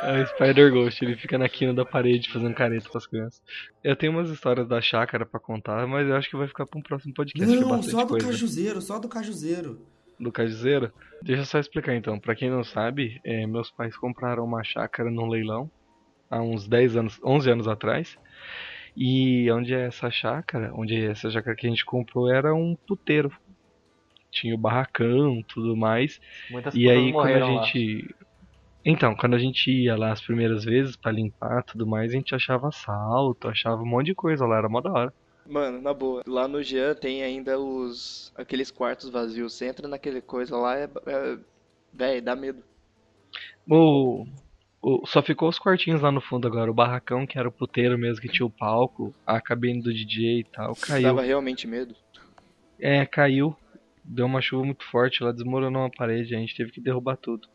É 0.03 0.23
o 0.23 0.27
Spider 0.27 0.73
Ghost, 0.73 1.05
ele 1.05 1.17
fica 1.17 1.37
na 1.39 1.49
quina 1.49 1.75
da 1.75 1.85
parede 1.85 2.31
fazendo 2.33 2.55
careta 2.55 2.89
com 2.89 2.99
as 2.99 3.07
crianças. 3.07 3.43
Eu 3.85 3.95
tenho 3.97 4.13
umas 4.13 4.31
histórias 4.31 4.67
da 4.69 4.81
chácara 4.81 5.27
pra 5.27 5.39
contar, 5.39 5.87
mas 5.87 6.09
eu 6.09 6.17
acho 6.17 6.31
que 6.31 6.37
vai 6.37 6.49
ficar 6.49 6.67
pra 6.67 6.79
um 6.79 6.83
próximo 6.83 7.13
podcast. 7.15 7.47
que 7.57 7.63
é 7.63 7.67
Não, 7.67 7.83
só 7.83 8.03
do 8.05 8.09
coisa. 8.11 8.27
cajuzeiro, 8.27 8.81
só 8.81 8.99
do 8.99 9.09
cajuzeiro. 9.09 9.81
do 10.19 10.33
Cajuzeiro. 10.33 10.93
Deixa 11.23 11.43
eu 11.43 11.47
só 11.47 11.59
explicar 11.59 11.95
então. 11.95 12.19
Pra 12.19 12.35
quem 12.35 12.51
não 12.51 12.65
sabe, 12.65 13.21
é, 13.25 13.47
meus 13.47 13.71
pais 13.71 13.97
compraram 13.97 14.45
uma 14.45 14.65
chácara 14.65 15.11
num 15.11 15.29
leilão 15.29 15.71
há 16.31 16.41
uns 16.43 16.67
10 16.69 16.97
anos, 16.97 17.21
11 17.25 17.51
anos 17.51 17.69
atrás. 17.69 18.17
E 19.01 19.49
onde 19.53 19.73
é 19.73 19.87
essa 19.87 20.11
chácara, 20.11 20.73
onde 20.75 20.97
é 20.97 21.13
essa 21.13 21.31
chácara 21.31 21.55
que 21.55 21.65
a 21.65 21.71
gente 21.71 21.85
comprou 21.85 22.29
era 22.29 22.53
um 22.53 22.75
puteiro. 22.75 23.31
Tinha 24.29 24.55
o 24.55 24.59
barracão, 24.59 25.41
tudo 25.47 25.77
mais. 25.77 26.21
Muitas 26.51 26.75
E 26.75 26.91
aí 26.91 27.13
quando 27.13 27.29
a 27.29 27.39
morreram 27.39 27.55
lá. 27.55 27.63
gente 27.63 28.15
então, 28.85 29.15
quando 29.15 29.35
a 29.35 29.39
gente 29.39 29.71
ia 29.71 29.97
lá 29.97 30.13
as 30.13 30.21
primeiras 30.21 30.65
vezes 30.65 30.97
pra 30.97 31.13
limpar 31.13 31.63
tudo 31.63 31.87
mais, 31.87 32.11
a 32.11 32.15
gente 32.15 32.35
achava 32.35 32.69
assalto, 32.69 33.47
achava 33.47 33.83
um 33.83 33.87
monte 33.87 34.07
de 34.07 34.15
coisa 34.15 34.47
lá, 34.47 34.59
era 34.59 34.69
mó 34.69 34.81
da 34.81 34.91
hora. 34.91 35.15
Mano, 35.47 35.81
na 35.81 35.95
boa. 35.95 36.23
Lá 36.27 36.49
no 36.49 36.63
Jean 36.63 36.95
tem 36.95 37.23
ainda 37.23 37.59
os. 37.59 38.33
aqueles 38.35 38.71
quartos 38.71 39.11
vazios. 39.11 39.55
Você 39.55 39.67
entra 39.67 39.87
naquele 39.87 40.21
coisa 40.21 40.57
lá, 40.57 40.77
é. 40.77 40.85
é 41.07 41.39
Véi, 41.93 42.21
dá 42.21 42.37
medo. 42.37 42.63
O, 43.69 44.27
o- 44.83 45.07
só 45.07 45.23
ficou 45.23 45.49
os 45.49 45.59
quartinhos 45.59 46.01
lá 46.01 46.11
no 46.13 46.21
fundo 46.21 46.47
agora. 46.47 46.71
O 46.71 46.75
barracão, 46.75 47.27
que 47.27 47.39
era 47.39 47.49
o 47.49 47.53
puteiro 47.53 47.99
mesmo, 47.99 48.21
que 48.23 48.29
tinha 48.29 48.47
o 48.47 48.51
palco, 48.51 49.15
a 49.27 49.41
cabine 49.41 49.83
do 49.83 49.93
DJ 49.93 50.41
e 50.41 50.45
tal, 50.45 50.75
caiu. 50.77 51.03
Dava 51.09 51.23
realmente 51.23 51.67
medo. 51.67 51.95
É, 52.79 53.05
caiu. 53.07 53.57
Deu 54.05 54.25
uma 54.27 54.41
chuva 54.41 54.65
muito 54.65 54.85
forte, 54.91 55.23
ela 55.23 55.33
desmoronou 55.35 55.83
uma 55.83 55.91
parede, 55.91 56.35
a 56.35 56.39
gente 56.39 56.57
teve 56.57 56.71
que 56.71 56.81
derrubar 56.81 57.17
tudo. 57.17 57.47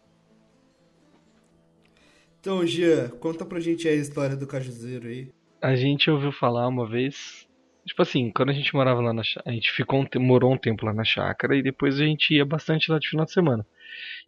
Então, 2.40 2.66
Jean, 2.68 3.10
conta 3.20 3.46
pra 3.46 3.60
gente 3.60 3.88
aí 3.88 3.98
a 3.98 4.02
história 4.02 4.36
do 4.36 4.46
cajuzeiro 4.46 5.08
aí. 5.08 5.32
A 5.62 5.76
gente 5.76 6.12
ouviu 6.12 6.32
falar 6.32 6.68
uma 6.68 6.88
vez. 6.88 7.48
Tipo 7.86 8.02
assim, 8.02 8.32
quando 8.32 8.50
a 8.50 8.54
gente 8.54 8.74
morava 8.74 9.02
lá 9.02 9.14
na 9.14 9.24
chácara, 9.24 9.52
a 9.52 9.54
gente 9.54 9.72
ficou 9.72 10.00
um 10.00 10.20
morou 10.20 10.54
um 10.54 10.58
tempo 10.58 10.86
lá 10.86 10.94
na 10.94 11.04
chácara 11.04 11.56
e 11.56 11.62
depois 11.62 12.00
a 12.00 12.06
gente 12.06 12.34
ia 12.34 12.46
bastante 12.46 12.90
lá 12.92 12.98
de 12.98 13.10
final 13.10 13.26
de 13.26 13.34
semana. 13.34 13.66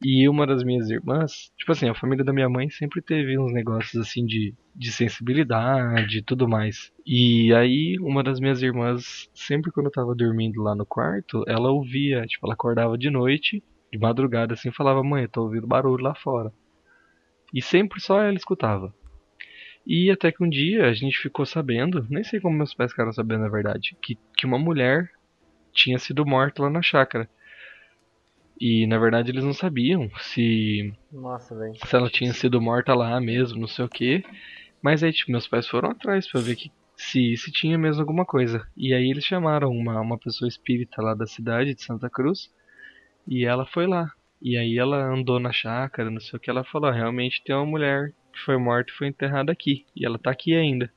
E 0.04 0.28
uma 0.28 0.46
das 0.46 0.64
minhas 0.64 0.90
irmãs, 0.90 1.52
tipo 1.58 1.72
assim, 1.72 1.88
a 1.88 1.96
família 1.96 2.24
da 2.24 2.34
minha 2.34 2.50
mãe 2.50 2.70
sempre 2.70 3.02
teve 3.02 3.40
uns 3.40 3.54
negócios 3.54 3.96
assim 3.96 4.26
de, 4.26 4.54
de 4.76 4.92
sensibilidade 4.92 6.18
e 6.18 6.22
tudo 6.22 6.48
mais. 6.48 6.92
E 7.06 7.54
aí, 7.54 7.98
uma 8.00 8.22
das 8.22 8.40
minhas 8.40 8.62
irmãs, 8.62 9.30
sempre 9.34 9.72
quando 9.72 9.88
eu 9.88 9.92
tava 9.92 10.14
dormindo 10.14 10.62
lá 10.62 10.76
no 10.76 10.86
quarto, 10.86 11.44
ela 11.48 11.72
ouvia, 11.72 12.26
tipo, 12.26 12.46
ela 12.46 12.54
acordava 12.54 12.98
de 12.98 13.10
noite, 13.10 13.64
de 13.92 13.98
madrugada 13.98 14.54
assim, 14.54 14.72
falava: 14.72 15.02
Mãe, 15.02 15.24
eu 15.24 15.30
tô 15.30 15.44
ouvindo 15.44 15.66
barulho 15.66 16.04
lá 16.04 16.14
fora. 16.14 16.52
E 17.54 17.62
sempre 17.62 18.02
só 18.02 18.22
ela 18.22 18.36
escutava. 18.36 18.94
E 19.86 20.10
até 20.10 20.32
que 20.32 20.44
um 20.44 20.50
dia 20.50 20.88
a 20.88 20.94
gente 20.94 21.18
ficou 21.20 21.46
sabendo, 21.46 22.06
nem 22.10 22.24
sei 22.24 22.40
como 22.40 22.58
meus 22.58 22.74
pais 22.74 22.92
ficaram 22.92 23.14
sabendo 23.14 23.42
na 23.42 23.50
verdade, 23.50 23.96
que, 24.02 24.18
que 24.36 24.46
uma 24.46 24.58
mulher 24.58 25.12
tinha 25.72 26.00
sido 26.00 26.26
morta 26.26 26.64
lá 26.64 26.70
na 26.70 26.82
chácara. 26.82 27.30
E 28.60 28.88
na 28.88 28.98
verdade 28.98 29.32
eles 29.32 29.44
não 29.44 29.54
sabiam 29.54 30.10
se, 30.18 30.94
Nossa, 31.12 31.56
velho. 31.56 31.76
se 31.76 31.96
ela 31.96 32.10
tinha 32.10 32.34
sido 32.34 32.62
morta 32.62 32.96
lá 32.96 33.20
mesmo, 33.20 33.60
não 33.60 33.68
sei 33.68 33.86
o 33.86 33.90
que. 33.90 34.24
Mas 34.82 35.04
aí 35.04 35.12
tipo, 35.12 35.32
meus 35.32 35.48
pais 35.48 35.68
foram 35.68 35.92
atrás 35.92 36.30
pra 36.32 36.42
ver 36.42 36.56
que, 36.56 36.72
se, 36.96 37.36
se 37.38 37.52
tinha 37.52 37.78
mesmo 37.78 38.02
alguma 38.02 38.26
coisa. 38.26 38.66
E 38.76 38.94
aí 38.94 39.10
eles 39.10 39.26
chamaram 39.26 39.70
uma, 39.70 40.00
uma 40.00 40.18
pessoa 40.18 40.48
espírita 40.48 41.02
lá 41.02 41.14
da 41.14 41.28
cidade 41.28 41.76
de 41.76 41.84
Santa 41.84 42.10
Cruz 42.10 42.50
e 43.28 43.46
ela 43.46 43.66
foi 43.66 43.86
lá. 43.86 44.10
E 44.42 44.58
aí 44.58 44.78
ela 44.78 45.04
andou 45.04 45.40
na 45.40 45.52
chácara, 45.52 46.10
não 46.10 46.20
sei 46.20 46.38
o 46.38 46.40
que, 46.40 46.50
ela 46.50 46.64
falou, 46.64 46.90
"Ah, 46.90 46.94
realmente 46.94 47.44
tem 47.44 47.56
uma 47.56 47.66
mulher 47.66 48.14
que 48.36 48.42
foi 48.42 48.58
morta 48.58 48.92
e 48.92 48.96
foi 48.96 49.08
enterrada 49.08 49.52
aqui. 49.52 49.86
E 49.96 50.06
ela 50.06 50.20
tá 50.20 50.30
aqui 50.32 50.54
ainda. 50.54 50.92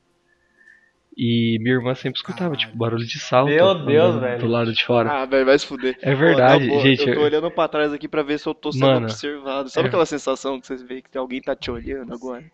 E 1.17 1.59
minha 1.61 1.75
irmã 1.75 1.95
sempre 1.97 2.17
escutava, 2.19 2.51
Caralho. 2.51 2.59
tipo, 2.61 2.77
barulho 2.79 3.05
de 3.05 3.19
salto. 3.19 3.49
Meu 3.51 3.75
Deus, 3.85 4.21
velho. 4.21 4.39
Do 4.41 4.47
lado 4.47 4.73
de 4.73 4.85
fora. 4.85 5.11
Ah, 5.11 5.25
velho, 5.27 5.47
vai 5.47 5.59
se 5.59 5.67
fuder. 5.67 5.99
É 6.01 6.15
verdade, 6.15 6.67
Pô, 6.67 6.75
boa, 6.75 6.83
gente, 6.83 7.01
Eu 7.01 7.07
tô 7.15 7.21
eu- 7.21 7.25
olhando 7.25 7.51
pra 7.51 7.67
trás 7.67 7.93
aqui 7.93 8.07
pra 8.07 8.23
ver 8.23 8.39
se 8.39 8.47
eu 8.49 8.55
tô 8.55 8.71
sendo 8.71 8.87
Mano, 8.87 9.07
observado. 9.07 9.69
Sabe 9.69 9.87
é- 9.87 9.89
aquela 9.89 10.07
sensação 10.07 10.61
que 10.61 10.67
você 10.69 10.77
vê 10.77 11.03
que 11.03 11.19
alguém 11.19 11.41
tá 11.41 11.57
te 11.57 11.71
olhando 11.73 12.15
agora? 12.15 12.45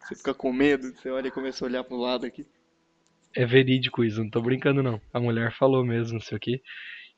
Você 0.00 0.16
fica 0.16 0.34
com 0.34 0.52
medo, 0.52 0.92
você 0.96 1.10
olha 1.10 1.28
e 1.28 1.30
começa 1.30 1.64
a 1.64 1.68
olhar 1.68 1.84
pro 1.84 1.96
lado 1.96 2.26
aqui. 2.26 2.44
É 3.36 3.46
verídico 3.46 4.02
isso, 4.02 4.20
não 4.20 4.28
tô 4.28 4.42
brincando 4.42 4.82
não. 4.82 5.00
A 5.14 5.20
mulher 5.20 5.52
falou 5.52 5.84
mesmo, 5.84 6.14
não 6.14 6.20
sei 6.20 6.36
o 6.36 6.40
que. 6.40 6.60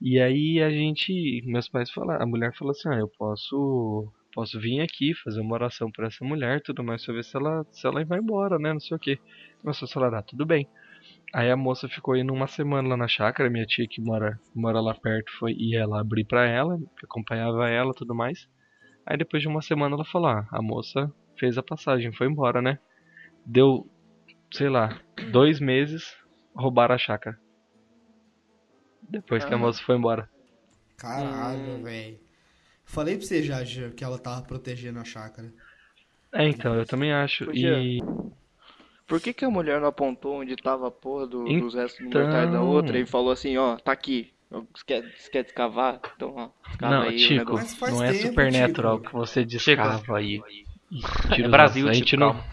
E 0.03 0.21
aí 0.21 0.61
a 0.63 0.69
gente, 0.69 1.43
meus 1.47 1.67
pais 1.67 1.91
falaram, 1.91 2.23
a 2.23 2.27
mulher 2.27 2.53
falou 2.55 2.73
assim, 2.73 2.91
ah, 2.91 2.99
eu 2.99 3.09
posso, 3.09 4.07
posso 4.35 4.59
vir 4.61 4.80
aqui 4.80 5.14
fazer 5.22 5.41
uma 5.41 5.55
oração 5.55 5.91
pra 5.91 6.09
essa 6.09 6.24
mulher, 6.24 6.61
tudo 6.62 6.82
mais, 6.82 7.05
pra 7.05 7.14
ver 7.14 7.24
se 7.24 7.37
ela, 7.37 7.64
se 7.70 7.87
ela 7.87 8.05
vai 8.05 8.18
embora, 8.18 8.59
né, 8.59 8.72
não 8.72 8.80
sei 8.80 8.97
o 8.97 9.01
que. 9.01 9.16
Começou 9.62 9.87
a 9.87 9.91
falar, 9.93 10.14
ah, 10.18 10.22
tudo 10.22 10.45
bem. 10.45 10.68
Aí 11.35 11.51
a 11.51 11.57
moça 11.57 11.89
ficou 11.89 12.16
indo 12.16 12.32
uma 12.32 12.47
semana 12.47 12.89
lá 12.89 12.97
na 12.97 13.09
chácara, 13.09 13.51
minha 13.51 13.64
tia 13.66 13.87
que 13.89 14.01
mora, 14.03 14.39
mora 14.55 14.80
lá 14.80 14.95
perto 14.95 15.30
foi 15.39 15.53
ia 15.53 15.87
lá 15.87 16.01
abrir 16.01 16.24
pra 16.24 16.47
ela, 16.47 16.78
acompanhava 17.03 17.68
ela, 17.68 17.93
tudo 17.95 18.14
mais. 18.14 18.49
Aí 19.07 19.16
depois 19.16 19.43
de 19.43 19.49
uma 19.49 19.61
semana 19.62 19.95
ela 19.97 20.05
falou, 20.05 20.28
ah, 20.28 20.47
a 20.53 20.62
moça 20.62 21.11
fez 21.39 21.59
a 21.59 21.62
passagem, 21.62 22.12
foi 22.14 22.26
embora, 22.26 22.62
né? 22.62 22.78
Deu, 23.45 23.87
sei 24.53 24.68
lá, 24.68 25.01
dois 25.32 25.61
meses, 25.61 26.14
roubaram 26.57 26.95
a 26.95 26.99
chácara. 26.99 27.37
Depois 29.11 29.45
que 29.45 29.53
a 29.53 29.57
Ah. 29.57 29.61
moça 29.61 29.82
foi 29.82 29.97
embora. 29.97 30.28
Caralho, 30.97 31.61
Hum. 31.61 31.82
velho. 31.82 32.24
Falei 32.85 33.16
pra 33.16 33.26
você 33.26 33.43
já, 33.43 33.59
que 33.97 34.05
ela 34.05 34.18
tava 34.18 34.43
protegendo 34.43 34.99
a 35.01 35.05
chácara. 35.05 35.53
É, 36.32 36.49
então, 36.49 36.74
eu 36.74 36.85
também 36.87 37.12
acho. 37.12 37.47
Podia. 37.47 37.78
E 37.78 38.01
Por 39.07 39.20
que, 39.20 39.32
que 39.32 39.45
a 39.45 39.51
mulher 39.51 39.80
não 39.80 39.89
apontou 39.89 40.41
onde 40.41 40.57
tava 40.57 40.89
a 40.89 40.91
porra 40.91 41.26
do- 41.26 41.45
dos 41.45 41.74
restos 41.74 42.01
do 42.01 42.07
Então- 42.09 42.22
mortais 42.22 42.51
da 42.53 42.62
outra 42.62 42.99
e 42.99 43.05
falou 43.07 43.30
assim, 43.32 43.57
ó, 43.57 43.76
tá 43.76 43.93
aqui. 43.93 44.32
Você 44.51 44.85
quer, 44.87 45.03
você 45.16 45.30
quer 45.30 45.45
descavar? 45.45 46.01
Então, 46.16 46.32
ó, 46.37 46.49
escava 46.70 46.95
não, 46.95 47.03
aí 47.03 47.14
o 47.14 47.18
Tico, 47.18 47.35
negócio. 47.35 47.66
Mas 47.66 47.74
faz 47.74 47.93
não 47.95 48.05
é 48.05 48.14
supernatural 48.14 48.97
Tico. 48.99 49.09
que 49.09 49.14
você 49.14 49.45
descava 49.45 50.16
aí. 50.16 50.41
Tira 51.32 51.49
É 51.49 51.49
Brasil, 51.49 51.86
ossos. 51.86 51.90
a 51.90 51.92
gente 51.92 52.16
não, 52.16 52.32
calma. 52.32 52.45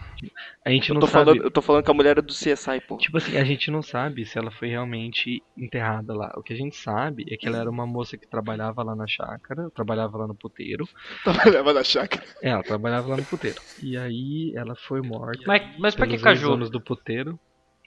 a 0.64 0.70
gente 0.70 0.92
Eu 0.94 0.94
não 0.94 1.06
sabe. 1.06 1.32
falando, 1.32 1.42
eu 1.44 1.50
tô 1.50 1.62
falando 1.62 1.84
que 1.84 1.90
a 1.90 1.94
mulher 1.94 2.18
é 2.18 2.22
do 2.22 2.32
CSI, 2.32 2.80
pô. 2.86 2.96
Tipo 2.98 3.16
assim, 3.18 3.36
a 3.36 3.44
gente 3.44 3.70
não 3.70 3.82
sabe 3.82 4.24
se 4.26 4.38
ela 4.38 4.50
foi 4.50 4.68
realmente 4.68 5.42
enterrada 5.56 6.14
lá. 6.14 6.32
O 6.36 6.42
que 6.42 6.52
a 6.52 6.56
gente 6.56 6.76
sabe 6.76 7.24
é 7.30 7.36
que 7.36 7.48
ela 7.48 7.58
era 7.58 7.70
uma 7.70 7.86
moça 7.86 8.16
que 8.16 8.28
trabalhava 8.28 8.82
lá 8.82 8.94
na 8.94 9.06
chácara, 9.06 9.70
trabalhava 9.70 10.18
lá 10.18 10.26
no 10.26 10.34
puteiro. 10.34 10.88
Trabalhava 11.24 11.72
na 11.72 11.84
chácara. 11.84 12.24
É, 12.42 12.50
ela 12.50 12.62
trabalhava 12.62 13.08
lá 13.08 13.16
no 13.16 13.24
puteiro. 13.26 13.60
E 13.82 13.96
aí 13.96 14.52
ela 14.56 14.74
foi 14.76 15.00
morta. 15.02 15.42
Mas, 15.46 15.62
mas 15.78 15.94
pra 15.94 16.06
que 16.06 16.18
pelos 16.18 16.22
caju? 16.22 16.40
ex-donos 16.46 16.70
do 16.70 16.80
puteiro. 16.80 17.38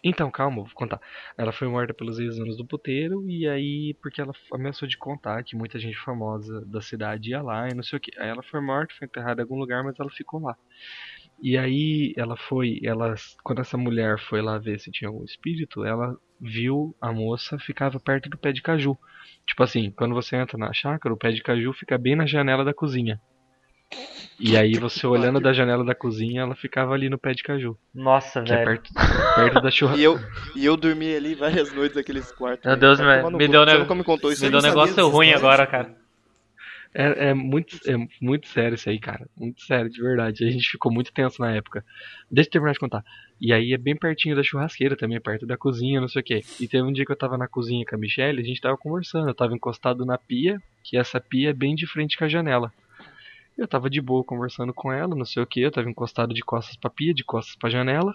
Então, 0.08 0.30
calma, 0.30 0.58
vou 0.58 0.70
contar. 0.76 1.02
Ela 1.36 1.52
foi 1.52 1.68
morta 1.68 1.92
pelos 1.92 2.20
ex-donos 2.20 2.56
do 2.56 2.64
puteiro 2.64 3.28
e 3.28 3.48
aí 3.48 3.96
porque 3.96 4.22
ela 4.22 4.34
ameaçou 4.54 4.88
de 4.88 4.96
contar 5.00 5.44
que 5.44 5.56
muita 5.56 5.80
gente 5.80 5.98
famosa 5.98 6.64
da 6.64 6.80
cidade 6.80 7.32
ia 7.32 7.42
lá 7.42 7.68
e 7.68 7.74
não 7.74 7.82
sei 7.82 7.98
o 7.98 8.00
que. 8.00 8.12
Aí 8.20 8.30
ela 8.30 8.44
foi 8.44 8.62
morta, 8.62 8.94
foi 9.00 9.08
enterrada 9.08 9.42
em 9.42 9.44
algum 9.44 9.58
lugar, 9.58 9.84
mas 9.84 10.00
ela 10.00 10.12
ficou 10.12 10.40
lá. 10.40 10.56
E 11.42 11.58
aí 11.58 12.14
ela 12.16 12.38
foi, 12.38 12.80
ela 12.84 13.16
quando 13.44 13.62
essa 13.62 13.78
mulher 13.78 14.20
foi 14.20 14.44
lá 14.44 14.60
ver 14.60 14.80
se 14.80 14.92
tinha 14.92 15.10
algum 15.10 15.24
espírito, 15.24 15.84
ela 15.84 16.16
viu 16.40 16.96
a 17.02 17.12
moça 17.12 17.58
ficava 17.58 18.00
perto 18.00 18.30
do 18.30 18.38
pé 18.38 18.52
de 18.52 18.62
caju. 18.62 18.96
Tipo 19.48 19.64
assim, 19.64 19.90
quando 19.90 20.14
você 20.14 20.36
entra 20.36 20.56
na 20.56 20.72
chácara, 20.72 21.16
o 21.16 21.18
pé 21.18 21.32
de 21.32 21.42
caju 21.42 21.74
fica 21.74 21.98
bem 21.98 22.16
na 22.16 22.28
janela 22.28 22.64
da 22.64 22.76
cozinha. 22.76 23.20
E 24.38 24.58
aí 24.58 24.74
você 24.74 25.08
olhando 25.08 25.40
da 25.40 25.54
janela 25.54 25.84
da 25.86 25.96
cozinha, 25.96 26.42
ela 26.42 26.56
ficava 26.56 26.94
ali 26.94 27.10
no 27.10 27.18
pé 27.18 27.34
de 27.34 27.42
caju. 27.42 27.78
Nossa, 27.94 28.42
Que 28.44 28.52
é 28.52 28.58
velho. 28.66 28.82
perto, 28.82 28.94
perto 29.36 29.62
da 29.62 29.72
churrasca. 29.72 30.02
E 30.02 30.04
eu, 30.04 30.20
e 30.56 30.66
eu 30.66 30.76
dormi 30.76 31.16
ali 31.16 31.36
várias 31.36 31.74
noites 31.74 31.96
naqueles 31.96 32.32
quartos. 32.34 32.66
Meu. 32.66 32.76
Deus, 32.76 33.00
Vai 33.00 33.24
me- 33.24 33.48
deu 33.48 33.66
ne- 33.66 33.96
me 33.96 34.04
contou 34.04 34.32
isso 34.32 34.44
Me 34.44 34.50
deu 34.52 34.60
um 34.60 34.64
negócio 34.64 35.08
ruim 35.08 35.32
agora, 35.32 35.66
cara. 35.66 35.96
É, 36.98 37.30
é 37.30 37.34
muito, 37.34 37.78
é 37.86 37.96
muito 38.22 38.48
sério 38.48 38.76
isso 38.76 38.90
aí, 38.90 39.00
cara. 39.00 39.26
Muito 39.38 39.62
sério, 39.64 39.90
de 39.90 40.02
verdade. 40.02 40.46
A 40.46 40.50
gente 40.52 40.70
ficou 40.70 40.92
muito 40.92 41.12
tenso 41.14 41.42
na 41.42 41.52
época. 41.54 41.84
Deixa 42.32 42.48
eu 42.48 42.52
terminar 42.54 42.74
de 42.74 42.80
contar. 42.80 43.04
E 43.40 43.52
aí 43.52 43.74
é 43.74 43.78
bem 43.78 43.98
pertinho 43.98 44.34
da 44.36 44.44
churrasqueira 44.44 44.96
também, 44.96 45.20
perto 45.20 45.46
da 45.46 45.58
cozinha, 45.58 46.00
não 46.00 46.08
sei 46.08 46.22
o 46.22 46.26
que. 46.26 46.42
E 46.60 46.68
teve 46.70 46.84
um 46.84 46.94
dia 46.94 47.06
que 47.06 47.12
eu 47.12 47.18
tava 47.18 47.38
na 47.38 47.50
cozinha 47.50 47.86
com 47.86 47.96
a 47.96 48.00
Michelle, 48.00 48.42
a 48.42 48.46
gente 48.46 48.62
tava 48.62 48.78
conversando. 48.78 49.28
Eu 49.30 49.36
tava 49.36 49.54
encostado 49.54 50.06
na 50.06 50.18
pia, 50.18 50.58
que 50.84 50.96
essa 50.98 51.20
pia 51.20 51.50
é 51.50 51.54
bem 51.54 51.76
de 51.76 51.86
frente 51.86 52.18
com 52.18 52.24
a 52.24 52.30
janela. 52.30 52.72
Eu 53.58 53.68
tava 53.68 53.90
de 53.90 54.02
boa 54.02 54.24
conversando 54.24 54.74
com 54.74 54.92
ela, 54.92 55.16
não 55.16 55.26
sei 55.26 55.42
o 55.42 55.48
que. 55.48 55.62
Eu 55.62 55.72
tava 55.72 55.90
encostado 55.90 56.34
de 56.34 56.42
costas 56.42 56.76
pra 56.76 56.90
pia, 56.90 57.14
de 57.14 57.24
costas 57.24 57.56
pra 57.56 57.70
janela. 57.70 58.14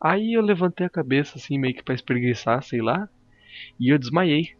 Aí 0.00 0.34
eu 0.34 0.42
levantei 0.42 0.86
a 0.86 0.90
cabeça, 0.90 1.38
assim, 1.38 1.58
meio 1.58 1.74
que 1.74 1.82
pra 1.82 1.94
espreguiçar, 1.94 2.62
sei 2.62 2.80
lá. 2.80 3.08
E 3.78 3.88
eu 3.92 3.98
desmaiei. 3.98 4.56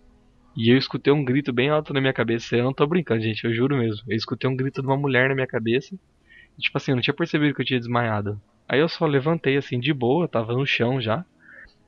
E 0.57 0.73
eu 0.73 0.77
escutei 0.79 1.13
um 1.13 1.25
grito 1.25 1.53
bem 1.53 1.69
alto 1.71 1.93
na 1.93 2.01
minha 2.01 2.13
cabeça. 2.13 2.57
Eu 2.57 2.65
não 2.65 2.73
tô 2.73 2.87
brincando, 2.87 3.23
gente, 3.23 3.45
eu 3.45 3.53
juro 3.53 3.77
mesmo. 3.77 4.03
Eu 4.09 4.17
escutei 4.17 4.49
um 4.49 4.57
grito 4.57 4.81
de 4.81 4.87
uma 4.87 4.97
mulher 4.97 5.29
na 5.29 5.35
minha 5.35 5.47
cabeça. 5.47 5.95
E, 6.57 6.63
tipo 6.63 6.77
assim, 6.77 6.93
eu 6.93 6.97
não 6.97 7.03
tinha 7.03 7.15
percebido 7.15 7.55
que 7.55 7.63
eu 7.63 7.67
tinha 7.67 7.81
desmaiado. 7.81 8.41
Aí 8.69 8.81
eu 8.81 8.89
só 8.89 9.07
levantei 9.07 9.57
assim 9.57 9.81
de 9.81 9.93
boa, 9.93 10.29
tava 10.29 10.53
no 10.53 10.67
chão 10.67 11.01
já. 11.01 11.25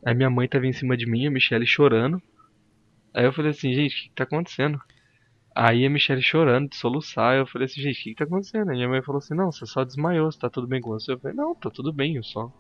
Aí 0.05 0.15
minha 0.15 0.31
mãe 0.31 0.49
tava 0.49 0.67
em 0.67 0.73
cima 0.73 0.97
de 0.97 1.07
mim, 1.07 1.27
a 1.27 1.31
Michelle 1.31 1.67
chorando. 1.67 2.23
Aí 3.15 3.25
eu 3.25 3.33
falei 3.33 3.51
assim, 3.51 3.73
gente, 3.75 3.93
o 3.93 4.03
que, 4.03 4.09
que 4.09 4.15
tá 4.15 4.25
acontecendo? 4.25 4.81
Aí 5.55 5.85
a 5.85 5.91
Michelle 5.91 6.23
chorando, 6.23 6.69
de 6.71 6.77
soluçar, 6.77 7.37
eu 7.37 7.47
falei 7.47 7.67
assim, 7.67 7.81
gente, 7.81 8.01
o 8.01 8.03
que, 8.05 8.11
que 8.11 8.17
tá 8.17 8.25
acontecendo? 8.25 8.71
Aí 8.71 8.77
minha 8.77 8.89
mãe 8.89 9.03
falou 9.03 9.19
assim, 9.19 9.35
não, 9.35 9.51
você 9.51 9.67
só 9.67 9.85
desmaiou, 9.85 10.31
você 10.31 10.39
tá 10.39 10.49
tudo 10.49 10.67
bem 10.67 10.81
com 10.81 10.91
você? 10.91 11.13
Eu 11.13 11.19
falei, 11.19 11.37
não, 11.37 11.55
tá 11.55 11.71
tudo 11.71 11.93
bem, 11.93 12.17
eu 12.17 12.23
só, 12.23 12.53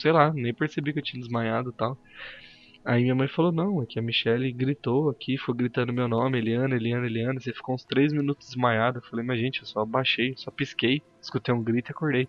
sei 0.00 0.12
lá, 0.12 0.32
nem 0.32 0.52
percebi 0.52 0.92
que 0.92 0.98
eu 0.98 1.02
tinha 1.02 1.20
desmaiado 1.20 1.70
e 1.70 1.72
tal. 1.72 1.96
Aí 2.84 3.02
minha 3.02 3.14
mãe 3.14 3.28
falou, 3.28 3.52
não, 3.52 3.80
é 3.80 3.86
que 3.86 3.98
a 3.98 4.02
Michelle 4.02 4.52
gritou 4.52 5.08
aqui, 5.08 5.38
foi 5.38 5.54
gritando 5.54 5.92
meu 5.92 6.08
nome, 6.08 6.38
Eliana, 6.38 6.74
Eliana, 6.74 7.06
Eliana, 7.06 7.40
você 7.40 7.52
ficou 7.52 7.76
uns 7.76 7.84
3 7.84 8.12
minutos 8.12 8.48
desmaiado. 8.48 8.98
Eu 8.98 9.02
falei, 9.02 9.24
mas 9.24 9.38
gente, 9.38 9.60
eu 9.60 9.66
só 9.66 9.80
abaixei, 9.80 10.34
só 10.36 10.50
pisquei, 10.50 11.00
escutei 11.20 11.54
um 11.54 11.62
grito 11.62 11.90
e 11.90 11.92
acordei. 11.92 12.28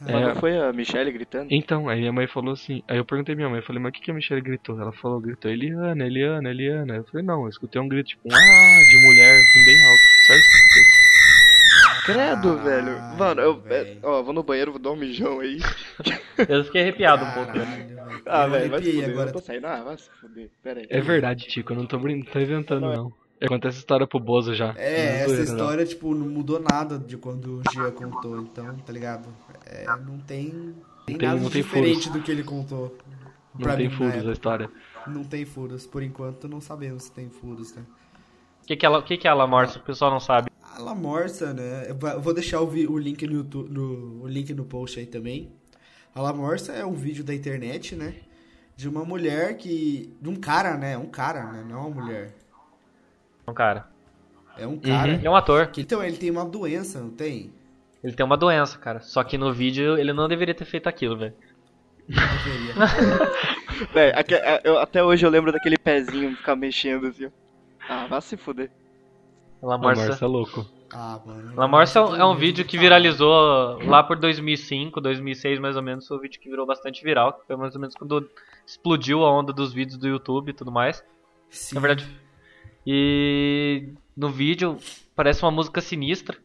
Mas 0.00 0.10
É. 0.10 0.20
não 0.28 0.36
foi 0.36 0.56
a 0.56 0.72
Michelle 0.72 1.10
gritando? 1.10 1.48
Então, 1.50 1.88
aí 1.88 1.98
minha 1.98 2.12
mãe 2.12 2.26
falou 2.28 2.52
assim, 2.54 2.82
aí 2.86 2.98
eu 2.98 3.04
perguntei 3.04 3.34
minha 3.34 3.48
mãe, 3.48 3.58
eu 3.58 3.64
falei, 3.64 3.82
mas 3.82 3.90
o 3.90 3.92
que, 3.94 4.00
que 4.02 4.10
a 4.10 4.14
Michelle 4.14 4.40
gritou? 4.40 4.80
Ela 4.80 4.92
falou, 4.92 5.20
gritou, 5.20 5.50
Eliana, 5.50 6.06
Eliana, 6.06 6.50
Eliana. 6.50 6.96
Eu 6.96 7.04
falei, 7.04 7.26
não, 7.26 7.42
eu 7.42 7.48
escutei 7.48 7.80
um 7.80 7.88
grito, 7.88 8.10
tipo, 8.10 8.28
um 8.28 8.34
ah, 8.34 8.80
de 8.88 9.06
mulher, 9.06 9.34
assim, 9.40 9.64
bem 9.64 9.84
alto. 9.84 10.02
Só 10.26 10.34
escutei. 10.34 10.82
Credo, 12.04 12.58
velho. 12.58 12.86
Caralho, 12.96 13.18
Mano, 13.18 13.40
eu. 13.42 13.60
velho. 13.60 13.90
é, 13.90 14.06
ó, 14.06 14.22
vou 14.22 14.32
no 14.32 14.42
banheiro, 14.42 14.72
vou 14.72 14.80
dar 14.80 14.92
um 14.92 14.96
mijão 14.96 15.40
aí. 15.40 15.58
Eu 16.48 16.64
fiquei 16.64 16.80
arrepiado 16.82 17.24
um 17.24 17.30
pouco. 17.32 17.52
Velho. 17.52 17.98
Ah, 18.24 18.46
velho, 18.46 18.70
vai 18.70 18.82
se 18.82 18.92
fuder. 18.92 19.10
agora. 19.10 19.28
Eu 19.28 19.32
tô 19.32 19.40
saindo. 19.40 19.66
Ah, 19.66 19.82
vai 19.82 19.98
se 19.98 20.08
fuder. 20.20 20.48
Pera 20.62 20.80
aí. 20.80 20.86
É 20.88 21.00
verdade, 21.00 21.46
Tico, 21.46 21.72
eu 21.72 21.76
não 21.76 21.86
tô, 21.86 21.98
tô 21.98 22.08
inventando, 22.40 22.80
Não, 22.80 22.92
é- 22.92 22.96
não. 22.96 23.12
Eu 23.40 23.48
contei 23.48 23.68
essa 23.68 23.78
história 23.78 24.06
pro 24.06 24.18
Bozo 24.18 24.54
já. 24.54 24.74
É, 24.76 25.22
essa 25.22 25.42
história, 25.42 25.84
tipo, 25.86 26.14
não 26.14 26.28
mudou 26.28 26.58
nada 26.60 26.98
de 26.98 27.16
quando 27.16 27.60
o 27.60 27.72
Gia 27.72 27.90
contou, 27.92 28.40
então, 28.40 28.76
tá 28.78 28.92
ligado? 28.92 29.28
É, 29.64 29.86
não 30.04 30.18
tem, 30.18 30.74
tem 31.06 31.16
tem- 31.16 31.28
nada 31.28 31.40
não 31.40 31.48
tem 31.50 31.62
diferente 31.62 32.04
furos. 32.08 32.18
do 32.18 32.22
que 32.24 32.30
ele 32.32 32.42
contou. 32.42 32.96
Não 33.54 33.62
pra 33.62 33.76
tem 33.76 33.88
mim, 33.88 33.92
na 33.94 34.10
furos 34.12 34.28
a 34.28 34.32
história. 34.32 34.70
Não 35.06 35.22
tem 35.24 35.44
furos, 35.44 35.86
por 35.86 36.02
enquanto 36.02 36.48
não 36.48 36.60
sabemos 36.60 37.04
se 37.04 37.12
tem 37.12 37.30
furos, 37.30 37.74
né? 37.74 37.82
O 38.62 38.66
que, 38.66 38.76
que, 38.76 38.84
é, 38.84 38.88
La- 38.88 38.98
o 38.98 39.02
que, 39.02 39.16
que 39.16 39.26
é 39.26 39.30
a 39.30 39.34
La 39.34 39.46
Morsa? 39.46 39.78
O 39.78 39.82
pessoal 39.82 40.10
não 40.10 40.20
sabe. 40.20 40.50
A 40.74 40.80
La 40.82 40.94
Morsa, 40.94 41.52
né? 41.54 41.86
Eu 41.88 42.20
vou 42.20 42.34
deixar 42.34 42.60
o, 42.60 42.66
o 42.68 42.98
link 42.98 43.24
no, 43.26 43.32
YouTube, 43.34 43.70
no, 43.70 44.22
o 44.22 44.26
link 44.28 44.52
no 44.52 44.64
post 44.64 44.98
aí 44.98 45.06
também. 45.06 45.50
A 46.14 46.20
La 46.20 46.32
Morsa 46.32 46.72
é 46.72 46.84
um 46.84 46.92
vídeo 46.92 47.22
da 47.24 47.34
internet, 47.34 47.94
né? 47.94 48.14
De 48.76 48.88
uma 48.88 49.04
mulher 49.04 49.56
que. 49.56 50.12
De 50.20 50.28
um 50.28 50.36
cara, 50.36 50.76
né? 50.76 50.98
Um 50.98 51.06
cara, 51.06 51.50
né? 51.52 51.64
Não 51.68 51.88
uma 51.88 52.02
mulher. 52.02 52.34
Um 53.48 53.54
cara. 53.54 53.86
É 54.56 54.66
um 54.66 54.76
cara. 54.78 55.08
Ele 55.12 55.26
é 55.26 55.30
um 55.30 55.36
ator. 55.36 55.68
Que, 55.68 55.80
então, 55.82 56.02
ele 56.02 56.16
tem 56.16 56.30
uma 56.30 56.44
doença, 56.44 57.00
não 57.00 57.10
tem? 57.10 57.52
Ele 58.02 58.12
tem 58.12 58.24
uma 58.26 58.36
doença, 58.36 58.78
cara. 58.78 59.00
Só 59.00 59.22
que 59.24 59.36
no 59.38 59.52
vídeo 59.52 59.96
ele 59.98 60.12
não 60.12 60.28
deveria 60.28 60.54
ter 60.54 60.64
feito 60.64 60.88
aquilo, 60.88 61.16
velho. 61.16 61.34
Não 62.08 62.22
deveria. 62.44 62.74
Véi, 63.92 64.12
eu- 64.64 64.78
até 64.78 65.02
hoje 65.04 65.24
eu 65.26 65.30
lembro 65.30 65.52
daquele 65.52 65.76
pezinho 65.78 66.34
ficar 66.36 66.56
mexendo 66.56 67.06
assim. 67.06 67.26
ó. 67.26 67.30
Ah, 67.88 68.06
vai 68.06 68.20
se 68.20 68.36
fuder. 68.36 68.70
La 69.62 69.74
A 69.74 69.78
Morsa. 69.78 70.06
Morsa 70.06 70.24
é 70.24 70.28
louco. 70.28 70.66
Ah, 70.92 71.20
mano. 71.24 71.54
La 71.54 71.68
Morsa 71.68 71.98
é 71.98 72.02
um, 72.02 72.16
é 72.16 72.24
um 72.24 72.34
vídeo 72.34 72.64
de 72.64 72.70
que 72.70 72.78
viralizou 72.78 73.78
lá 73.84 74.02
por 74.02 74.16
2005, 74.18 75.00
2006 75.00 75.58
mais 75.60 75.76
ou 75.76 75.82
menos. 75.82 76.06
Foi 76.06 76.16
um 76.16 76.20
vídeo 76.20 76.40
que 76.40 76.48
virou 76.48 76.66
bastante 76.66 77.02
viral. 77.04 77.32
que 77.34 77.46
Foi 77.46 77.56
mais 77.56 77.74
ou 77.74 77.80
menos 77.80 77.94
quando 77.94 78.28
explodiu 78.66 79.24
a 79.24 79.32
onda 79.32 79.52
dos 79.52 79.72
vídeos 79.72 79.98
do 79.98 80.08
YouTube 80.08 80.50
e 80.50 80.52
tudo 80.54 80.72
mais. 80.72 81.04
Sim. 81.50 81.74
Na 81.74 81.80
verdade. 81.80 82.08
E 82.90 83.90
no 84.16 84.30
vídeo 84.30 84.78
parece 85.14 85.42
uma 85.42 85.50
música 85.50 85.78
sinistra. 85.82 86.38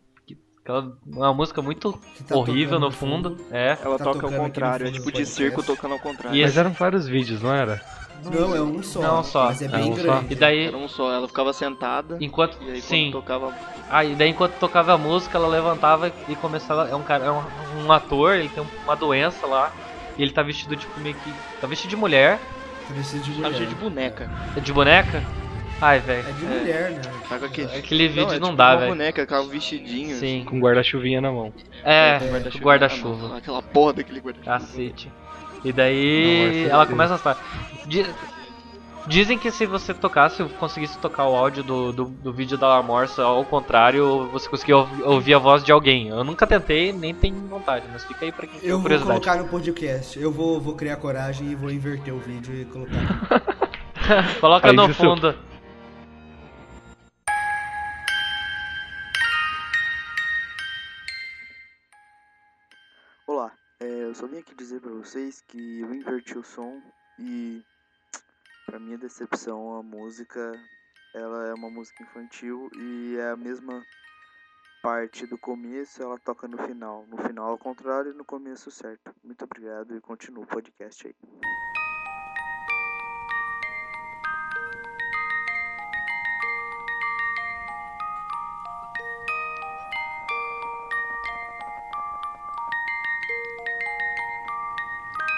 Aquela, 0.62 0.98
uma 1.08 1.34
música 1.34 1.62
muito 1.62 1.98
tá 2.28 2.36
horrível 2.36 2.80
tocando 2.80 2.86
no 2.86 2.92
fundo. 2.92 3.38
É. 3.50 3.78
Ela 3.82 3.98
Tá 3.98 4.04
toca 4.04 4.26
ao 4.26 4.32
no 4.32 4.38
contrário, 4.40 4.84
é 4.86 4.88
fundo 4.88 4.98
tipo 5.00 5.12
de 5.14 5.26
circo 5.26 5.64
tocando 5.64 5.94
ao 5.94 6.00
contrário. 6.00 6.38
E 6.38 6.42
Mas 6.42 6.58
eram 6.58 6.72
vários 6.72 7.08
vídeos, 7.08 7.42
não 7.42 7.54
era? 7.54 7.82
Não, 8.26 8.54
é 8.54 8.62
um 8.62 8.84
só. 8.84 9.02
Não, 9.02 9.24
só. 9.24 9.46
Mas 9.46 9.62
é 9.62 9.66
É 9.66 9.68
bem 9.70 9.92
um 9.92 9.96
só. 9.96 10.02
grande. 10.04 10.34
E 10.34 10.36
daí. 10.36 10.68
Era 10.68 10.76
um 10.78 10.88
só, 10.90 11.14
ela 11.14 11.28
ficava 11.30 11.54
sentada. 11.54 12.18
Enquanto. 12.20 12.58
E 12.62 12.72
aí 12.72 12.82
Sim. 12.82 13.10
tocava. 13.12 13.54
Ah, 13.90 14.04
e 14.04 14.14
daí 14.14 14.30
enquanto 14.30 14.54
tocava 14.60 14.92
a 14.94 14.98
música, 14.98 15.38
ela 15.38 15.48
levantava 15.48 16.12
e 16.28 16.36
começava. 16.36 16.90
É 16.90 16.96
um 16.96 17.04
cara, 17.04 17.24
é 17.26 17.32
um, 17.32 17.86
um 17.86 17.92
ator, 17.92 18.36
ele 18.36 18.50
tem 18.50 18.66
uma 18.84 18.96
doença 18.98 19.48
lá. 19.48 19.72
E 20.18 20.22
ele 20.22 20.32
tá 20.32 20.44
vestido 20.44 20.76
tipo 20.76 21.00
meio 21.00 21.16
que. 21.16 21.34
Tá 21.62 21.68
vestido 21.68 21.90
de 21.92 21.96
mulher. 21.96 22.38
Tá 22.88 22.94
vestido 22.94 23.24
de 23.24 23.32
Tá 23.32 23.38
mulher. 23.48 23.54
cheio 23.56 23.70
de 23.70 23.76
boneca. 23.76 24.30
De 24.62 24.74
boneca? 24.74 25.24
Ai, 25.82 26.00
velho. 26.00 26.28
É 26.28 26.32
de 26.32 26.46
mulher, 26.46 26.92
né? 26.92 27.02
Tá 27.28 27.40
com 27.40 27.46
aquele... 27.46 27.76
Aquele 27.78 28.08
vídeo 28.08 28.32
é 28.32 28.40
não 28.40 28.50
tipo 28.50 28.56
dá, 28.58 28.70
uma 28.72 28.78
velho. 28.78 28.92
boneca, 28.92 29.28
com 29.28 29.36
um 29.36 29.48
vestidinho. 29.50 30.16
Sim. 30.18 30.46
Com 30.48 30.60
guarda-chuvinha 30.60 31.20
na 31.20 31.32
mão. 31.32 31.54
É, 31.84 32.16
assim, 32.46 32.60
guarda-chuva. 32.60 33.38
Aquela 33.38 33.62
porra 33.62 33.94
daquele 33.94 34.20
guarda-chuva. 34.22 34.60
Cacete. 34.60 35.12
E 35.64 35.70
Não, 35.70 35.76
daí 35.76 36.68
ela 36.70 36.84
é- 36.84 36.86
começa 36.86 37.14
a 37.14 37.18
estar. 37.18 37.38
Dizem 39.06 39.38
que 39.38 39.52
se 39.52 39.66
você 39.66 39.94
tocasse, 39.94 40.42
conseguisse 40.58 40.98
tocar 40.98 41.28
o 41.28 41.36
áudio 41.36 41.62
do, 41.62 41.92
do, 41.92 42.06
do 42.06 42.32
vídeo 42.32 42.58
da 42.58 42.82
Morsa 42.82 43.22
ao 43.24 43.44
contrário, 43.44 44.30
você 44.32 44.48
conseguia 44.48 44.78
ouvi- 44.78 45.04
ouvir 45.04 45.34
a 45.34 45.40
voz 45.40 45.62
de 45.62 45.74
alguém. 45.74 46.08
Eu 46.08 46.24
nunca 46.24 46.48
tentei, 46.48 46.94
nem 46.94 47.14
tenho 47.14 47.36
vontade, 47.50 47.86
mas 47.92 48.06
fica 48.06 48.24
aí 48.24 48.32
pra 48.32 48.48
quem 48.48 48.62
tem 48.62 48.70
Eu 48.70 48.80
vou 48.80 49.00
colocar 49.02 49.36
no 49.36 49.46
podcast. 49.50 50.18
Eu 50.18 50.32
vou, 50.32 50.62
vou 50.62 50.76
criar 50.76 50.96
coragem 50.96 51.52
e 51.52 51.56
vou 51.56 51.70
inverter 51.70 52.14
o 52.14 52.20
vídeo 52.20 52.56
e 52.56 52.64
colocar. 52.64 52.94
Coloca 54.40 54.70
Aí 54.70 54.76
no 54.76 54.94
fundo. 54.94 55.28
Olá, 55.28 55.36
vocês 65.04 65.42
que 65.42 65.82
eu 65.82 65.94
inverti 65.94 66.38
o 66.38 66.44
som 66.44 66.82
e, 67.20 67.62
pra 68.66 68.80
minha 68.80 68.98
decepção, 68.98 69.76
a 69.76 69.84
música, 69.84 70.54
ela 71.14 71.48
é 71.48 71.54
uma 71.54 71.70
música 71.70 72.04
infantil 72.04 72.70
e 72.74 73.18
é 73.18 73.32
a 73.32 73.36
mesma 73.36 73.84
parte 74.82 75.28
do 75.28 75.38
começo, 75.38 76.02
ela 76.02 76.18
toca 76.20 76.48
no 76.48 76.58
final. 76.58 77.06
No 77.08 77.18
final 77.18 77.50
ao 77.50 77.58
contrário 77.58 78.12
e 78.12 78.16
no 78.16 78.24
começo 78.24 78.72
certo. 78.72 79.14
Muito 79.22 79.44
obrigado 79.44 79.94
e 79.94 80.00
continua 80.00 80.46
o 80.46 80.48
podcast 80.48 81.06
aí. 81.06 81.16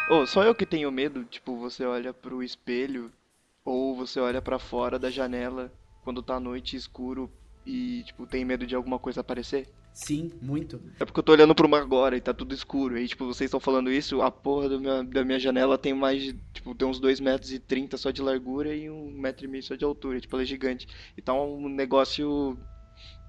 Oh, 0.08 0.26
só 0.26 0.43
eu 0.43 0.53
que 0.53 0.68
tenho 0.68 0.91
medo, 0.91 1.24
tipo, 1.24 1.58
você 1.58 1.84
olha 1.84 2.14
pro 2.14 2.43
espelho 2.43 3.12
ou 3.64 3.95
você 3.95 4.20
olha 4.20 4.39
pra 4.39 4.60
fora 4.60 4.99
da 4.99 5.10
janela 5.10 5.74
quando 6.03 6.22
tá 6.22 6.39
noite 6.39 6.76
escuro 6.76 7.32
e, 7.66 8.03
tipo, 8.03 8.28
tem 8.28 8.45
medo 8.45 8.68
de 8.68 8.76
alguma 8.76 8.99
coisa 8.99 9.22
aparecer? 9.22 9.68
Sim, 9.91 10.32
muito. 10.39 10.80
É 10.99 11.06
porque 11.06 11.20
eu 11.20 11.24
tô 11.24 11.32
olhando 11.32 11.56
pro 11.56 11.68
mar 11.68 11.82
agora 11.82 12.16
e 12.16 12.22
tá 12.22 12.34
tudo 12.34 12.53
escuro. 12.53 12.95
Aí, 12.95 13.08
tipo, 13.08 13.26
vocês 13.26 13.47
estão 13.47 13.60
falando 13.60 13.91
isso, 13.91 14.22
a 14.22 14.30
porra 14.30 14.70
da 14.70 15.26
minha 15.26 15.39
janela 15.39 15.76
tem 15.78 15.93
mais 15.93 16.22
de, 16.22 16.34
tipo, 16.53 16.76
tem 16.76 16.88
uns 16.88 16.99
2 16.99 17.20
metros 17.20 17.51
e 17.51 17.58
30 17.58 17.97
só 17.97 18.12
de 18.12 18.22
largura 18.22 18.76
e 18.76 18.88
um 18.89 19.10
metro 19.10 19.45
e 19.45 19.47
meio 19.47 19.64
só 19.64 19.74
de 19.74 19.86
altura. 19.86 20.20
Tipo, 20.20 20.36
ela 20.36 20.43
é 20.43 20.45
gigante. 20.45 20.88
E 21.18 21.22
tá 21.22 21.34
um 21.34 21.68
negócio 21.68 22.56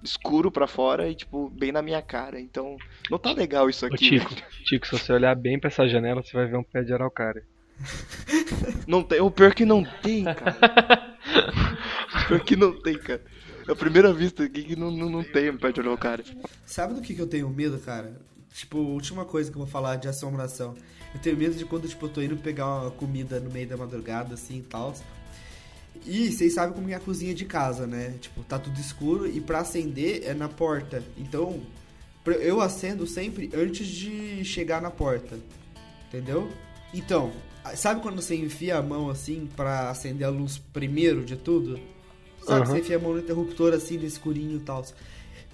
escuro 0.02 0.50
pra 0.50 0.66
fora 0.66 1.08
e, 1.08 1.14
tipo, 1.14 1.50
bem 1.50 1.72
na 1.72 1.82
minha 1.82 2.02
cara. 2.02 2.40
Então, 2.40 2.76
não 3.10 3.18
tá 3.18 3.32
legal 3.32 3.68
isso 3.68 3.84
Ô, 3.84 3.88
aqui. 3.88 4.18
Tico, 4.18 4.34
Tico, 4.64 4.86
se 4.86 4.92
você 4.98 5.12
olhar 5.12 5.34
bem 5.34 5.58
pra 5.58 5.68
essa 5.68 5.88
janela, 5.88 6.22
você 6.22 6.32
vai 6.32 6.46
ver 6.46 6.56
um 6.56 6.62
pé 6.62 6.82
de 6.82 6.92
araucária. 6.92 7.42
Não 8.86 9.02
tem, 9.02 9.20
o 9.20 9.30
pior 9.30 9.52
que 9.52 9.66
não 9.66 9.84
tem, 9.84 10.24
cara. 10.24 11.16
o 12.24 12.28
pior 12.28 12.40
que 12.40 12.56
não 12.56 12.80
tem, 12.80 12.96
cara. 12.98 13.22
É 13.68 13.72
a 13.72 13.76
primeira 13.76 14.12
vista 14.12 14.44
aqui 14.44 14.62
que 14.62 14.76
não, 14.76 14.90
não, 14.90 15.10
não 15.10 15.24
tem 15.24 15.50
um 15.50 15.58
pé 15.58 15.72
de 15.72 15.80
araucária. 15.80 16.24
Sabe 16.64 16.94
do 16.94 17.02
que, 17.02 17.14
que 17.14 17.20
eu 17.20 17.26
tenho 17.26 17.50
medo, 17.50 17.78
cara? 17.78 18.16
Tipo, 18.54 18.78
última 18.78 19.24
coisa 19.24 19.50
que 19.50 19.56
eu 19.56 19.62
vou 19.62 19.70
falar 19.70 19.96
de 19.96 20.08
assombração. 20.08 20.74
Eu 21.12 21.20
tenho 21.20 21.36
medo 21.36 21.54
de 21.54 21.64
quando, 21.64 21.88
tipo, 21.88 22.06
eu 22.06 22.08
tô 22.08 22.22
indo 22.22 22.36
pegar 22.36 22.66
uma 22.66 22.90
comida 22.90 23.40
no 23.40 23.50
meio 23.50 23.66
da 23.68 23.76
madrugada, 23.76 24.34
assim, 24.34 24.58
e 24.58 24.62
tal. 24.62 24.94
E 26.06 26.30
vocês 26.30 26.54
sabem 26.54 26.72
como 26.74 26.88
é 26.88 26.94
a 26.94 27.00
cozinha 27.00 27.34
de 27.34 27.44
casa, 27.44 27.86
né? 27.86 28.14
Tipo, 28.20 28.44
tá 28.44 28.58
tudo 28.58 28.78
escuro 28.78 29.26
e 29.26 29.40
pra 29.40 29.58
acender 29.58 30.22
é 30.24 30.32
na 30.32 30.48
porta. 30.48 31.02
Então, 31.18 31.60
eu 32.24 32.60
acendo 32.60 33.06
sempre 33.06 33.50
antes 33.52 33.86
de 33.88 34.44
chegar 34.44 34.80
na 34.80 34.90
porta. 34.90 35.36
Entendeu? 36.06 36.48
Então, 36.94 37.32
sabe 37.74 38.00
quando 38.00 38.22
você 38.22 38.36
enfia 38.36 38.76
a 38.76 38.82
mão 38.82 39.10
assim 39.10 39.48
pra 39.56 39.90
acender 39.90 40.26
a 40.26 40.30
luz 40.30 40.58
primeiro 40.72 41.24
de 41.24 41.36
tudo? 41.36 41.78
Sabe? 42.44 42.62
Aham. 42.62 42.64
Você 42.66 42.78
enfia 42.78 42.96
a 42.96 43.00
mão 43.00 43.12
no 43.12 43.18
interruptor 43.18 43.74
assim 43.74 43.98
no 43.98 44.04
escurinho 44.04 44.58
e 44.58 44.60
tal. 44.60 44.84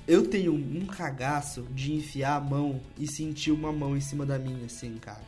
Eu 0.07 0.26
tenho 0.26 0.53
um 0.53 0.84
cagaço 0.84 1.62
de 1.70 1.94
enfiar 1.94 2.36
a 2.36 2.40
mão 2.40 2.80
e 2.98 3.11
sentir 3.11 3.53
uma 3.53 3.72
mão 3.72 3.96
em 3.96 4.00
cima 4.00 4.26
da 4.26 4.38
minha, 4.38 4.66
assim, 4.66 4.98
cara. 5.00 5.22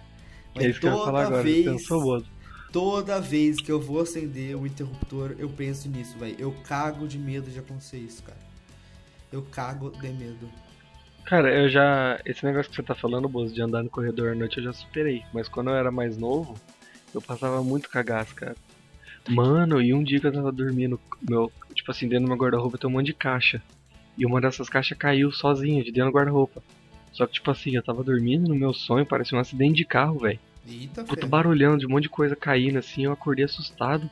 é 0.56 0.68
isso 0.68 0.80
que 0.80 0.86
eu 0.86 1.04
falar 1.04 1.26
agora. 1.26 1.42
vez, 1.42 1.64
Pensou. 1.64 2.22
Toda 2.74 3.20
vez 3.20 3.60
que 3.60 3.70
eu 3.70 3.80
vou 3.80 4.00
acender 4.00 4.56
o 4.56 4.66
interruptor, 4.66 5.36
eu 5.38 5.48
penso 5.48 5.88
nisso, 5.88 6.18
velho. 6.18 6.34
Eu 6.40 6.50
cago 6.64 7.06
de 7.06 7.16
medo 7.16 7.48
de 7.48 7.56
acontecer 7.56 7.98
isso, 7.98 8.20
cara. 8.24 8.40
Eu 9.30 9.42
cago 9.42 9.92
de 9.92 10.08
medo. 10.08 10.50
Cara, 11.24 11.54
eu 11.54 11.68
já. 11.68 12.20
Esse 12.26 12.44
negócio 12.44 12.68
que 12.68 12.76
você 12.76 12.82
tá 12.82 12.96
falando, 12.96 13.28
Bozo, 13.28 13.54
de 13.54 13.62
andar 13.62 13.84
no 13.84 13.88
corredor 13.88 14.32
à 14.32 14.34
noite, 14.34 14.58
eu 14.58 14.64
já 14.64 14.72
superei. 14.72 15.22
Mas 15.32 15.46
quando 15.46 15.70
eu 15.70 15.76
era 15.76 15.92
mais 15.92 16.18
novo, 16.18 16.56
eu 17.14 17.22
passava 17.22 17.62
muito 17.62 17.88
cagaço, 17.88 18.34
cara. 18.34 18.56
Mano, 19.28 19.80
e 19.80 19.94
um 19.94 20.02
dia 20.02 20.18
que 20.18 20.26
eu 20.26 20.32
tava 20.32 20.50
dormindo, 20.50 21.00
meu, 21.22 21.52
tipo 21.72 21.92
assim, 21.92 22.08
dentro 22.08 22.24
do 22.24 22.28
meu 22.28 22.36
guarda-roupa 22.36 22.76
tem 22.76 22.90
um 22.90 22.92
monte 22.92 23.06
de 23.06 23.14
caixa. 23.14 23.62
E 24.18 24.26
uma 24.26 24.40
dessas 24.40 24.68
caixas 24.68 24.98
caiu 24.98 25.30
sozinha, 25.30 25.84
de 25.84 25.92
dentro 25.92 26.10
do 26.10 26.16
guarda-roupa. 26.16 26.60
Só 27.12 27.24
que, 27.24 27.34
tipo 27.34 27.52
assim, 27.52 27.76
eu 27.76 27.84
tava 27.84 28.02
dormindo 28.02 28.48
no 28.48 28.56
meu 28.56 28.74
sonho, 28.74 29.06
parecia 29.06 29.38
um 29.38 29.40
acidente 29.40 29.76
de 29.76 29.84
carro, 29.84 30.18
velho. 30.18 30.40
Eita, 30.66 31.04
Puta 31.04 31.22
fé. 31.22 31.26
barulhando, 31.28 31.78
de 31.78 31.86
um 31.86 31.90
monte 31.90 32.04
de 32.04 32.08
coisa 32.08 32.34
caindo, 32.34 32.78
assim, 32.78 33.04
eu 33.04 33.12
acordei 33.12 33.44
assustado. 33.44 34.08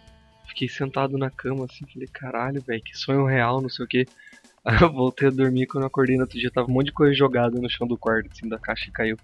Fiquei 0.46 0.68
sentado 0.68 1.16
na 1.16 1.30
cama, 1.30 1.64
assim, 1.64 1.86
falei, 1.92 2.08
caralho, 2.08 2.60
velho, 2.62 2.82
que 2.82 2.96
sonho 2.96 3.24
real, 3.24 3.60
não 3.62 3.68
sei 3.70 3.84
o 3.84 3.88
que. 3.88 4.06
Aí 4.64 4.76
eu 4.80 4.92
voltei 4.92 5.28
a 5.28 5.30
dormir, 5.30 5.66
quando 5.66 5.82
eu 5.82 5.88
acordei 5.88 6.16
no 6.16 6.22
outro 6.22 6.38
dia, 6.38 6.50
tava 6.50 6.68
um 6.70 6.74
monte 6.74 6.86
de 6.86 6.92
coisa 6.92 7.12
jogada 7.14 7.58
no 7.60 7.68
chão 7.70 7.86
do 7.86 7.96
quarto, 7.96 8.28
assim, 8.32 8.48
da 8.48 8.58
caixa 8.58 8.88
e 8.88 8.92
caiu. 8.92 9.16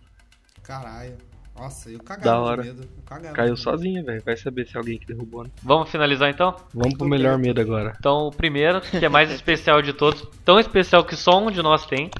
Caralho. 0.62 1.16
Nossa, 1.56 1.90
eu 1.90 1.98
Da 1.98 2.04
cagava 2.04 2.40
hora. 2.40 2.62
de 2.62 2.68
medo. 2.68 2.82
Eu 2.82 3.02
cagava 3.04 3.34
Caiu 3.34 3.56
sozinha, 3.56 4.02
velho, 4.04 4.22
vai 4.24 4.36
saber 4.36 4.66
se 4.66 4.76
é 4.76 4.78
alguém 4.78 4.96
que 4.98 5.06
derrubou, 5.06 5.42
né? 5.44 5.50
Vamos 5.62 5.90
finalizar 5.90 6.30
então? 6.30 6.54
Vamos 6.72 6.96
pro 6.96 7.08
melhor 7.08 7.36
medo 7.36 7.60
agora. 7.60 7.94
Então, 7.98 8.28
o 8.28 8.30
primeiro, 8.30 8.80
que 8.80 9.04
é 9.04 9.08
mais 9.08 9.30
especial 9.32 9.82
de 9.82 9.92
todos, 9.92 10.22
tão 10.44 10.60
especial 10.60 11.04
que 11.04 11.16
só 11.16 11.36
um 11.42 11.50
de 11.50 11.60
nós 11.60 11.84
tem, 11.84 12.10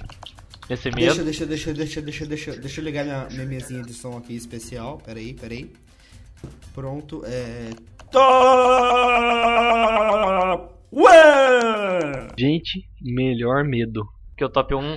esse 0.71 0.91
medo. 0.91 1.25
Deixa, 1.25 1.25
deixa, 1.25 1.47
deixa, 1.47 1.73
deixa, 1.73 2.01
deixa, 2.03 2.27
deixa, 2.27 2.53
deixa 2.57 2.81
eu 2.81 2.85
ligar 2.85 3.05
minha, 3.05 3.27
minha 3.31 3.47
mesinha 3.47 3.83
de 3.83 3.93
som 3.93 4.17
aqui 4.17 4.35
especial. 4.35 4.99
Pera 4.99 5.19
aí, 5.19 5.35
pera 5.35 5.55
aí. 5.55 5.71
Pronto, 6.75 7.23
é. 7.27 7.71
Top 8.11 8.29
One! 10.91 11.09
não. 12.13 12.29
Gente, 12.39 12.85
melhor 13.01 13.65
medo. 13.65 14.07
Porque 14.31 14.45
o 14.45 14.49
top 14.49 14.75
1 14.75 14.97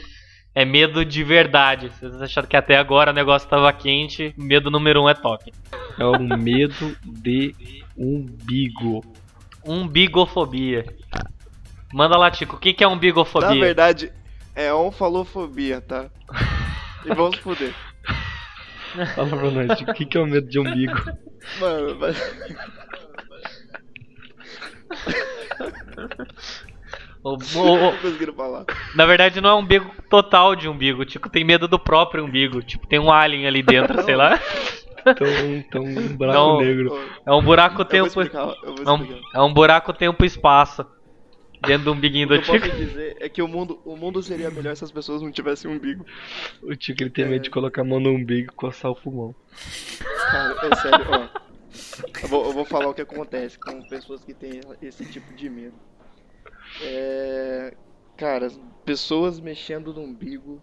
é 0.54 0.64
medo 0.66 1.04
de 1.04 1.24
verdade. 1.24 1.90
Se 1.94 2.02
vocês 2.02 2.22
acharam 2.22 2.48
que 2.48 2.56
até 2.56 2.78
agora 2.78 3.12
o 3.12 3.14
negócio 3.14 3.50
tava 3.50 3.72
quente, 3.74 4.34
medo 4.38 4.70
número 4.70 5.04
1 5.04 5.10
é 5.10 5.14
top. 5.16 5.54
É 5.98 6.06
o 6.06 6.20
medo 6.38 6.96
de 7.04 7.56
umbigo. 7.98 9.04
Umbigofobia. 9.66 10.86
Manda 11.94 12.18
lá, 12.18 12.32
Tico, 12.32 12.56
o 12.56 12.60
que, 12.60 12.74
que 12.74 12.84
é 12.84 12.88
Na 12.88 12.94
umbigofobia? 12.94 13.60
verdade, 13.60 14.12
é 14.62 14.74
onfalofobia, 14.74 15.82
tá? 15.82 16.10
E 17.06 17.14
vamos 17.14 17.38
fuder. 17.40 17.74
Fala 19.16 19.30
pra 19.30 19.52
nós, 19.52 19.78
Tico, 19.78 19.92
o 19.92 19.94
que, 19.94 20.06
que 20.06 20.18
é 20.18 20.22
o 20.22 20.26
medo 20.28 20.48
de 20.48 20.60
umbigo? 20.60 20.94
Mano, 21.60 21.98
mas... 22.00 22.18
O- 27.24 27.34
o- 27.36 27.98
conseguiram 28.02 28.34
falar. 28.34 28.66
na 28.96 29.06
verdade, 29.06 29.40
não 29.42 29.50
é 29.52 29.54
umbigo 29.54 29.92
total 30.10 30.56
de 30.56 30.68
umbigo. 30.68 31.06
Tico 31.06 31.30
tem 31.30 31.44
medo 31.44 31.68
do 31.68 31.78
próprio 31.78 32.26
umbigo. 32.26 32.64
Tipo, 32.64 32.88
tem 32.88 32.98
um 32.98 33.12
alien 33.12 33.46
ali 33.46 33.62
dentro, 33.62 34.02
sei 34.04 34.16
lá. 34.16 34.40
Então, 35.06 35.28
então 35.56 35.84
um 35.84 36.16
buraco 36.18 36.38
Não. 36.40 36.60
negro. 36.62 37.00
É 37.26 37.32
um 37.32 37.44
buraco 37.44 37.74
Eu 37.74 37.78
vou 37.78 37.86
tempo. 37.86 38.08
explicar, 38.08 38.48
É 38.86 38.92
um, 38.92 39.22
é 39.36 39.42
um 39.42 39.54
buraco 39.54 39.94
tempo 39.94 40.26
espaço. 40.26 40.84
Dentro 41.66 41.86
do 41.86 41.94
umbiguinho 41.94 42.26
O 42.26 42.30
que 42.30 42.36
do 42.38 42.42
eu 42.42 42.46
posso 42.46 42.60
Tico. 42.64 42.76
dizer 42.78 43.18
é 43.20 43.30
que 43.30 43.42
o 43.42 43.48
mundo, 43.48 43.80
o 43.86 43.96
mundo 43.96 44.22
seria 44.24 44.50
melhor 44.50 44.76
se 44.76 44.84
as 44.84 44.92
pessoas 44.92 45.22
não 45.22 45.32
tivessem 45.32 45.70
umbigo. 45.70 46.06
O 46.64 46.76
Tico 46.76 47.04
ele 47.04 47.10
tem 47.12 47.28
medo 47.28 47.44
de 47.44 47.50
colocar 47.52 47.82
a 47.82 47.86
mão 47.86 48.00
no 48.00 48.10
umbigo 48.10 48.52
e 48.52 48.56
coçar 48.56 48.92
o 48.92 48.96
pulmão. 48.96 49.36
Cara, 50.32 50.56
é 50.72 50.76
sério, 50.76 51.06
ó. 51.10 51.42
Eu 52.24 52.28
vou, 52.30 52.46
eu 52.46 52.52
vou 52.54 52.66
falar 52.66 52.90
o 52.90 52.94
que 52.94 53.02
acontece 53.02 53.58
com 53.60 53.82
pessoas 53.88 54.24
que 54.24 54.34
têm 54.34 54.60
esse 54.82 55.06
tipo 55.06 55.34
de 55.34 55.50
medo. 55.50 55.76
É. 56.82 57.74
Cara, 58.18 58.48
as 58.48 58.60
pessoas 58.86 59.40
mexendo 59.40 59.94
no 59.94 60.02
umbigo 60.02 60.62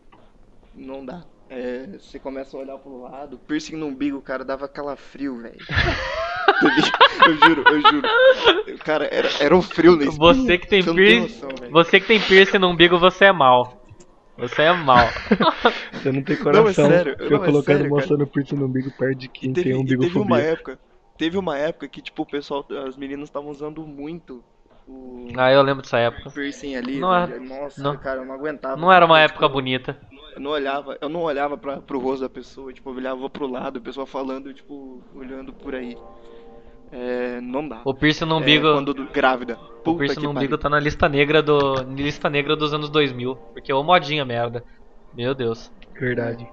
não 0.74 1.04
dá. 1.04 1.24
É, 1.50 1.86
você 1.98 2.18
começa 2.18 2.56
a 2.56 2.60
olhar 2.60 2.76
pro 2.78 3.00
lado, 3.00 3.38
piercing 3.38 3.76
no 3.76 3.86
umbigo, 3.86 4.20
cara, 4.20 4.44
dava 4.44 4.68
calafrio, 4.68 5.40
velho. 5.40 5.56
Eu 7.26 7.36
juro, 7.36 7.64
eu 7.68 7.80
juro. 7.80 8.08
Cara, 8.84 9.08
era, 9.12 9.28
era 9.40 9.56
um 9.56 9.62
frio 9.62 9.96
nesse 9.96 10.16
Você 10.18 10.58
que 10.58 10.66
tem 10.68 10.82
Você 10.82 10.88
não 10.90 10.96
tem 10.96 11.04
piercing. 11.28 11.70
Você 11.70 12.00
que 12.00 12.06
tem 12.06 12.20
piercing 12.20 12.58
no 12.58 12.68
umbigo, 12.68 12.98
você 12.98 13.26
é 13.26 13.32
mal. 13.32 13.76
Você 14.36 14.62
é 14.62 14.72
mal. 14.72 15.08
Você 15.92 16.12
não 16.12 16.22
tem 16.22 16.36
Não, 16.36 16.42
é 16.42 16.44
coração. 16.44 16.86
sério, 16.90 17.16
não, 17.18 17.26
é 17.42 17.46
colocando 17.46 17.64
sério, 17.64 17.88
mostrando 17.90 18.26
piercing 18.28 18.54
no 18.56 18.66
umbigo 18.66 18.90
perto 18.96 19.18
de 19.18 19.28
quem 19.28 19.50
E 19.50 19.52
teve, 19.52 19.70
tem 19.72 19.80
e 19.82 19.98
teve 19.98 20.18
uma 20.18 20.40
época, 20.40 20.78
teve 21.16 21.36
uma 21.36 21.58
época 21.58 21.88
que, 21.88 22.00
tipo, 22.00 22.22
o 22.22 22.26
pessoal, 22.26 22.64
as 22.86 22.96
meninas 22.96 23.28
estavam 23.28 23.50
usando 23.50 23.84
muito 23.84 24.44
o 24.86 25.26
Ah, 25.36 25.50
eu 25.52 25.60
lembro 25.62 25.82
dessa 25.82 25.98
época. 25.98 26.30
piercing 26.30 26.76
ali. 26.76 27.00
Não 27.00 27.12
era- 27.12 27.40
Nossa, 27.40 27.82
não- 27.82 27.96
cara, 27.96 28.20
eu 28.20 28.24
não 28.26 28.34
aguentava. 28.34 28.76
Não 28.76 28.92
era 28.92 29.04
uma 29.04 29.18
Eu, 29.20 29.24
época 29.24 29.46
tipo, 29.46 29.52
bonita. 29.54 30.00
Eu 30.36 30.40
não 30.40 30.50
olhava, 30.52 30.96
eu 31.00 31.08
não 31.08 31.22
olhava 31.22 31.58
pra, 31.58 31.80
pro 31.80 31.98
rosto 31.98 32.20
da 32.20 32.28
pessoa, 32.28 32.72
tipo, 32.72 32.88
eu 32.90 32.94
olhava 32.94 33.28
pro 33.28 33.48
lado, 33.48 33.78
a 33.80 33.82
pessoa 33.82 34.06
falando, 34.06 34.54
tipo, 34.54 35.02
olhando 35.16 35.52
por 35.52 35.74
aí. 35.74 35.96
É, 36.90 37.40
não 37.40 37.68
dá. 37.68 37.80
O 37.84 37.92
piercing 37.94 38.24
no 38.24 38.36
É, 38.36 38.38
umbigo. 38.38 38.72
quando 38.72 38.94
do- 38.94 39.04
grávida. 39.06 39.54
o 39.56 39.82
Puta 39.82 39.98
piercing 39.98 40.20
que 40.20 40.24
no 40.26 40.30
umbigo 40.30 40.52
pariu. 40.52 40.58
tá 40.58 40.68
na 40.70 40.80
lista 40.80 41.08
negra 41.08 41.42
do. 41.42 41.74
Lista 41.94 42.30
negra 42.30 42.56
dos 42.56 42.72
anos 42.72 42.88
2000. 42.88 43.36
Porque 43.52 43.72
ô 43.72 43.82
modinha 43.82 44.24
merda. 44.24 44.64
Meu 45.14 45.34
Deus. 45.34 45.70
Verdade. 45.98 46.46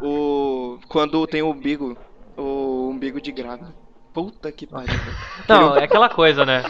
O 0.00 0.78
quando 0.88 1.26
tem 1.26 1.42
o 1.42 1.50
umbigo, 1.50 1.96
o 2.36 2.90
umbigo 2.90 3.20
de 3.20 3.32
grávida. 3.32 3.74
Puta 4.12 4.52
que 4.52 4.66
pariu. 4.66 4.88
Não, 5.48 5.76
é 5.76 5.84
aquela 5.84 6.08
coisa, 6.08 6.44
né? 6.44 6.62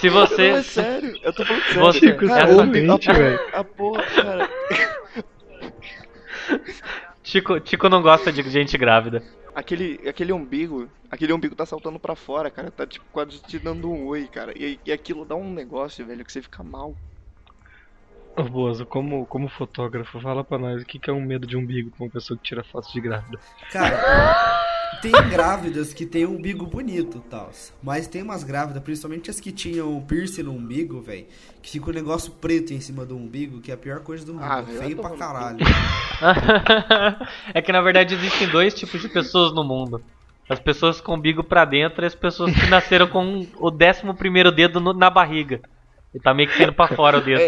Se 0.00 0.10
Não, 0.10 0.22
é 0.22 0.26
você. 0.26 0.62
sério, 0.64 1.14
eu 1.22 1.32
tô 1.32 1.44
falando 1.44 1.62
sério. 1.62 1.80
Você- 1.82 1.98
Chico, 2.00 2.26
cara, 2.26 2.42
essa- 2.50 2.62
o 2.62 2.66
velho. 2.70 2.86
porra, 2.98 3.40
a 3.60 3.64
porra, 3.64 4.02
cara. 4.02 4.50
Tico, 7.22 7.60
Tico 7.60 7.88
não 7.88 8.02
gosta 8.02 8.32
de 8.32 8.42
gente 8.50 8.76
grávida. 8.76 9.22
Aquele, 9.54 10.08
aquele 10.08 10.32
umbigo, 10.32 10.92
aquele 11.10 11.32
umbigo 11.32 11.54
tá 11.56 11.66
saltando 11.66 11.98
pra 12.00 12.14
fora, 12.16 12.50
cara. 12.50 12.70
Tá 12.70 12.86
tipo 12.86 13.06
quase 13.10 13.40
te 13.42 13.58
dando 13.58 13.90
um 13.90 14.06
oi, 14.06 14.28
cara. 14.28 14.52
E, 14.56 14.80
e 14.84 14.92
aquilo 14.92 15.24
dá 15.24 15.34
um 15.36 15.52
negócio, 15.52 16.06
velho, 16.06 16.24
que 16.24 16.32
você 16.32 16.42
fica 16.42 16.62
mal. 16.62 17.00
Ô 18.36 18.42
Bozo, 18.44 18.86
como, 18.86 19.26
como 19.26 19.48
fotógrafo, 19.48 20.20
fala 20.20 20.44
pra 20.44 20.58
nós 20.58 20.82
o 20.82 20.86
que, 20.86 20.98
que 20.98 21.10
é 21.10 21.12
um 21.12 21.24
medo 21.24 21.46
de 21.46 21.56
umbigo 21.56 21.90
pra 21.92 22.06
uma 22.06 22.10
pessoa 22.10 22.36
que 22.38 22.42
tira 22.42 22.64
fotos 22.64 22.90
de 22.90 23.00
grávida. 23.00 23.38
Cara, 23.68 24.04
tem 25.02 25.12
grávidas 25.28 25.92
que 25.92 26.04
tem 26.06 26.26
um 26.26 26.36
umbigo 26.36 26.66
bonito 26.66 27.22
tal. 27.30 27.50
Mas 27.82 28.06
tem 28.06 28.22
umas 28.22 28.42
grávidas, 28.44 28.82
principalmente 28.82 29.30
as 29.30 29.40
que 29.40 29.50
tinham 29.52 30.00
piercing 30.02 30.42
no 30.44 30.52
umbigo, 30.52 31.00
velho, 31.00 31.26
que 31.62 31.70
fica 31.70 31.90
um 31.90 31.94
negócio 31.94 32.32
preto 32.32 32.72
em 32.72 32.80
cima 32.80 33.04
do 33.04 33.16
umbigo, 33.16 33.60
que 33.60 33.70
é 33.70 33.74
a 33.74 33.78
pior 33.78 34.00
coisa 34.00 34.24
do 34.24 34.34
mundo. 34.34 34.44
Ah, 34.44 34.62
feio 34.62 34.96
pra 34.96 35.10
caralho. 35.10 35.58
é 37.54 37.62
que 37.62 37.72
na 37.72 37.80
verdade 37.80 38.14
existem 38.14 38.48
dois 38.48 38.74
tipos 38.74 39.00
de 39.00 39.08
pessoas 39.08 39.52
no 39.54 39.64
mundo. 39.64 40.02
As 40.48 40.58
pessoas 40.58 41.00
com 41.00 41.12
o 41.12 41.14
umbigo 41.14 41.44
pra 41.44 41.64
dentro 41.64 42.02
e 42.04 42.06
as 42.06 42.14
pessoas 42.14 42.52
que 42.52 42.66
nasceram 42.66 43.06
com 43.06 43.46
o 43.58 43.70
décimo 43.70 44.14
primeiro 44.14 44.50
dedo 44.50 44.80
no- 44.80 44.92
na 44.92 45.08
barriga. 45.08 45.60
E 46.12 46.18
tá 46.18 46.34
meio 46.34 46.48
que 46.48 46.56
saindo 46.56 46.72
pra 46.72 46.88
fora 46.88 47.18
o 47.18 47.20
dedo. 47.20 47.40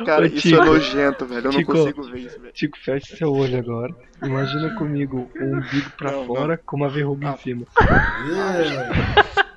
É, 0.00 0.04
cara, 0.04 0.22
Ô, 0.22 0.26
isso 0.26 0.40
Tico. 0.48 0.60
é 0.62 0.64
nojento, 0.66 1.24
velho. 1.26 1.46
Eu 1.46 1.50
Tico. 1.52 1.72
não 1.72 1.80
consigo 1.80 2.02
ver 2.02 2.18
isso, 2.20 2.38
velho. 2.40 2.52
Tico, 2.52 2.78
fecha 2.78 3.16
seu 3.16 3.32
olho 3.32 3.58
agora. 3.58 3.94
Imagina 4.22 4.74
comigo 4.74 5.30
um 5.40 5.56
umbigo 5.56 5.90
pra 5.96 6.12
Não, 6.12 6.26
fora 6.26 6.58
com 6.58 6.76
uma 6.76 6.88
verruga 6.90 7.30
Ah. 7.30 7.32
em 7.32 7.36
cima. 7.38 7.66
É. 7.80 9.40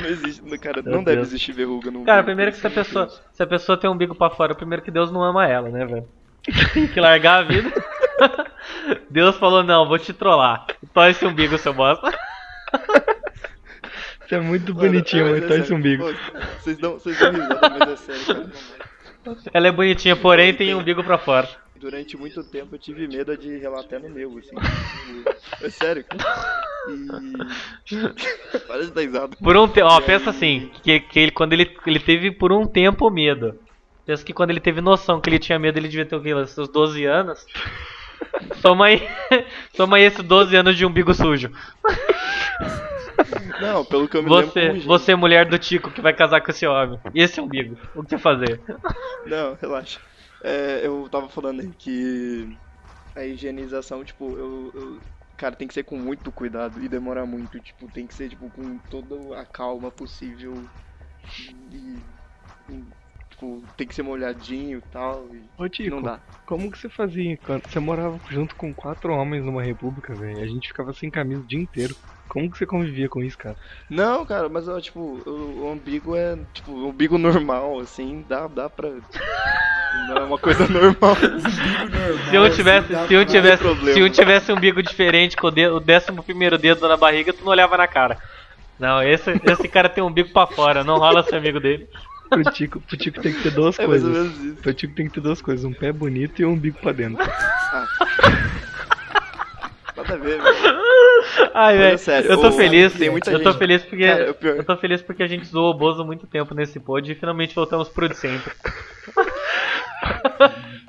Não 0.00 0.06
existe, 0.08 0.58
cara, 0.58 0.82
Meu 0.82 0.92
não 0.92 1.04
deve 1.04 1.16
Deus. 1.16 1.28
existir 1.28 1.52
verruga 1.52 1.90
no 1.90 2.04
Cara, 2.04 2.22
primeiro 2.22 2.50
que 2.52 2.58
se 2.58 2.66
a 2.66 2.70
é 2.70 2.72
pessoa, 2.72 3.08
se 3.32 3.42
a 3.42 3.46
pessoa 3.46 3.76
tem 3.76 3.88
um 3.88 3.92
umbigo 3.92 4.14
pra 4.14 4.30
fora, 4.30 4.54
primeiro 4.54 4.82
que 4.82 4.90
Deus 4.90 5.10
não 5.12 5.22
ama 5.22 5.46
ela, 5.46 5.68
né, 5.68 5.84
velho? 5.84 6.08
Tem 6.72 6.86
que 6.86 7.00
largar 7.00 7.40
a 7.40 7.42
vida. 7.42 7.70
Deus 9.10 9.36
falou, 9.36 9.62
não, 9.62 9.86
vou 9.86 9.98
te 9.98 10.12
trollar. 10.12 10.66
Tó 10.92 11.06
esse 11.06 11.24
umbigo, 11.26 11.58
seu 11.58 11.74
bosta. 11.74 12.10
É 14.34 14.40
muito 14.40 14.74
Mano, 14.74 14.88
bonitinho, 14.88 15.30
mas 15.30 15.42
é 15.44 15.46
tá 15.46 15.56
esse 15.56 15.72
umbigo. 15.72 16.04
Vocês 16.60 16.76
dão, 16.78 16.94
vocês 16.94 17.18
dão 17.18 17.32
risada, 17.32 17.70
mas 17.70 17.90
é 17.90 17.96
sério, 17.96 18.50
cara. 19.24 19.44
Ela 19.52 19.68
é 19.68 19.72
bonitinha, 19.72 20.16
porém 20.16 20.52
tem 20.52 20.74
umbigo 20.74 21.04
pra 21.04 21.18
fora. 21.18 21.48
Durante 21.76 22.16
muito 22.16 22.42
tempo 22.42 22.74
eu 22.74 22.78
tive 22.78 23.06
medo 23.06 23.36
de 23.36 23.58
relatar 23.58 24.00
no 24.00 24.08
meu, 24.08 24.38
assim. 24.38 24.56
É 25.62 25.70
sério, 25.70 26.04
cara. 26.04 26.64
E. 26.88 28.58
Parece 28.66 28.90
dar 28.90 29.00
risada. 29.02 29.36
Por 29.36 29.56
um 29.56 29.68
tempo, 29.68 29.86
ó, 29.86 30.00
pensa 30.00 30.30
assim, 30.30 30.70
que, 30.82 30.98
que 31.00 31.20
ele, 31.20 31.30
quando 31.30 31.52
ele, 31.52 31.70
ele 31.86 32.00
teve 32.00 32.30
por 32.30 32.52
um 32.52 32.66
tempo 32.66 33.08
medo. 33.10 33.58
Pensa 34.04 34.24
que 34.24 34.32
quando 34.32 34.50
ele 34.50 34.60
teve 34.60 34.80
noção 34.80 35.20
que 35.20 35.30
ele 35.30 35.38
tinha 35.38 35.58
medo, 35.58 35.78
ele 35.78 35.88
devia 35.88 36.04
ter 36.04 36.16
o 36.16 36.20
quê? 36.20 36.34
Lá, 36.34 36.46
Seus 36.46 36.68
12 36.68 37.04
anos. 37.04 37.46
Toma 38.62 38.86
aí, 38.86 39.06
toma 39.76 39.96
aí 39.96 40.04
esses 40.04 40.24
12 40.24 40.56
anos 40.56 40.76
de 40.76 40.86
umbigo 40.86 41.12
sujo. 41.12 41.50
Não, 43.60 43.84
pelo 43.84 44.08
que 44.08 44.16
eu 44.16 44.22
me 44.22 44.30
lembro. 44.30 44.46
Você, 44.50 44.72
gente. 44.72 44.86
você 44.86 45.14
mulher 45.14 45.46
do 45.48 45.58
Tico 45.58 45.90
que 45.90 46.00
vai 46.00 46.12
casar 46.12 46.40
com 46.40 46.50
esse 46.50 46.66
homem. 46.66 46.98
E 47.14 47.22
esse 47.22 47.40
umbigo, 47.40 47.76
o 47.94 48.02
que 48.02 48.18
fazer? 48.18 48.60
Não, 49.26 49.54
relaxa. 49.60 50.00
É, 50.42 50.80
eu 50.86 51.08
tava 51.10 51.28
falando 51.28 51.60
aí 51.60 51.70
que 51.78 52.56
a 53.16 53.24
higienização, 53.24 54.04
tipo, 54.04 54.36
eu, 54.36 54.70
eu- 54.74 55.00
Cara, 55.36 55.56
tem 55.56 55.66
que 55.66 55.74
ser 55.74 55.82
com 55.82 55.96
muito 55.98 56.30
cuidado 56.30 56.80
e 56.80 56.88
demora 56.88 57.26
muito. 57.26 57.58
Tipo, 57.58 57.90
tem 57.90 58.06
que 58.06 58.14
ser, 58.14 58.28
tipo, 58.28 58.48
com 58.50 58.78
toda 58.88 59.40
a 59.40 59.44
calma 59.44 59.90
possível. 59.90 60.54
E. 61.72 61.98
e, 62.70 62.84
tipo, 63.30 63.60
tem 63.76 63.84
que 63.86 63.94
ser 63.96 64.02
molhadinho 64.04 64.78
e 64.78 64.90
tal. 64.92 65.28
E 65.34 65.42
Ô 65.60 65.68
Tico, 65.68 65.90
não 65.90 66.00
dá. 66.00 66.20
como 66.46 66.70
que 66.70 66.78
você 66.78 66.88
fazia 66.88 67.36
quando 67.38 67.66
você 67.68 67.80
morava 67.80 68.20
junto 68.30 68.54
com 68.54 68.72
quatro 68.72 69.12
homens 69.12 69.44
numa 69.44 69.62
república, 69.62 70.14
velho? 70.14 70.38
A 70.40 70.46
gente 70.46 70.68
ficava 70.68 70.92
sem 70.92 71.10
camisa 71.10 71.42
o 71.42 71.46
dia 71.46 71.60
inteiro. 71.60 71.96
Como 72.28 72.50
que 72.50 72.58
você 72.58 72.66
convivia 72.66 73.08
com 73.08 73.22
isso, 73.22 73.38
cara? 73.38 73.54
Não, 73.88 74.24
cara, 74.26 74.48
mas 74.48 74.66
ó, 74.68 74.80
tipo, 74.80 74.98
o, 74.98 75.30
o 75.64 75.70
umbigo 75.72 76.16
é. 76.16 76.36
Tipo, 76.52 76.72
o 76.72 76.88
umbigo 76.88 77.16
normal, 77.18 77.78
assim, 77.80 78.24
dá, 78.28 78.46
dá 78.48 78.68
pra. 78.68 78.88
Não 80.08 80.16
é 80.16 80.24
uma 80.24 80.38
coisa 80.38 80.66
normal. 80.66 81.14
Se 82.30 82.36
um 82.38 82.50
tivesse, 82.50 82.88
se 83.06 83.16
um 83.16 83.24
tivesse, 83.24 83.62
problema. 83.62 83.92
se 83.92 84.02
um 84.02 84.08
tivesse 84.10 84.50
um 84.52 84.56
umbigo 84.56 84.82
diferente 84.82 85.36
com 85.36 85.46
o, 85.46 85.50
dedo, 85.52 85.76
o 85.76 85.80
décimo 85.80 86.20
primeiro 86.22 86.58
dedo 86.58 86.88
na 86.88 86.96
barriga, 86.96 87.32
tu 87.32 87.44
não 87.44 87.52
olhava 87.52 87.76
na 87.76 87.86
cara. 87.86 88.18
Não, 88.76 89.00
esse, 89.02 89.30
esse 89.44 89.68
cara 89.68 89.88
tem 89.88 90.02
um 90.02 90.08
umbigo 90.08 90.30
pra 90.30 90.48
fora, 90.48 90.82
não 90.82 90.98
rola 90.98 91.22
ser 91.22 91.36
amigo 91.36 91.60
dele. 91.60 91.88
Pro 92.28 92.42
Tico, 92.50 92.80
pro 92.80 92.96
Tico 92.96 93.20
tem 93.20 93.32
que 93.32 93.42
ter 93.44 93.52
duas 93.52 93.78
É 93.78 93.86
mais 93.86 94.02
ou 94.04 94.10
coisas. 94.10 94.32
menos 94.36 94.44
isso. 94.52 94.62
Pro 94.62 94.74
Tico 94.74 94.94
tem 94.96 95.06
que 95.06 95.12
ter 95.14 95.20
duas 95.20 95.40
coisas, 95.40 95.64
um 95.64 95.72
pé 95.72 95.92
bonito 95.92 96.42
e 96.42 96.44
um 96.44 96.50
umbigo 96.54 96.76
pra 96.80 96.90
dentro. 96.90 97.24
Nada 99.96 100.14
a 100.14 100.16
ver, 100.16 100.42
velho. 100.42 100.83
Ai, 101.52 101.76
velho, 101.78 101.98
sério, 101.98 102.30
eu 102.30 102.40
tô 102.40 102.48
o- 102.48 102.52
feliz. 102.52 102.92
tem 102.94 103.10
muita 103.10 103.30
eu 103.30 103.42
tô 103.42 103.50
gente- 103.50 103.58
feliz 103.58 103.82
porque 103.82 104.04
Cara, 104.06 104.36
eu 104.42 104.64
tô 104.64 104.76
feliz 104.76 105.02
porque 105.02 105.22
a 105.22 105.26
gente 105.26 105.46
zoou 105.46 105.70
o 105.70 105.74
Bozo 105.74 106.02
há 106.02 106.04
muito 106.04 106.26
tempo 106.26 106.54
nesse 106.54 106.78
pod 106.80 107.10
e 107.10 107.14
finalmente 107.14 107.54
voltamos 107.54 107.88
pro 107.88 108.08
de 108.08 108.16
sempre. 108.16 108.52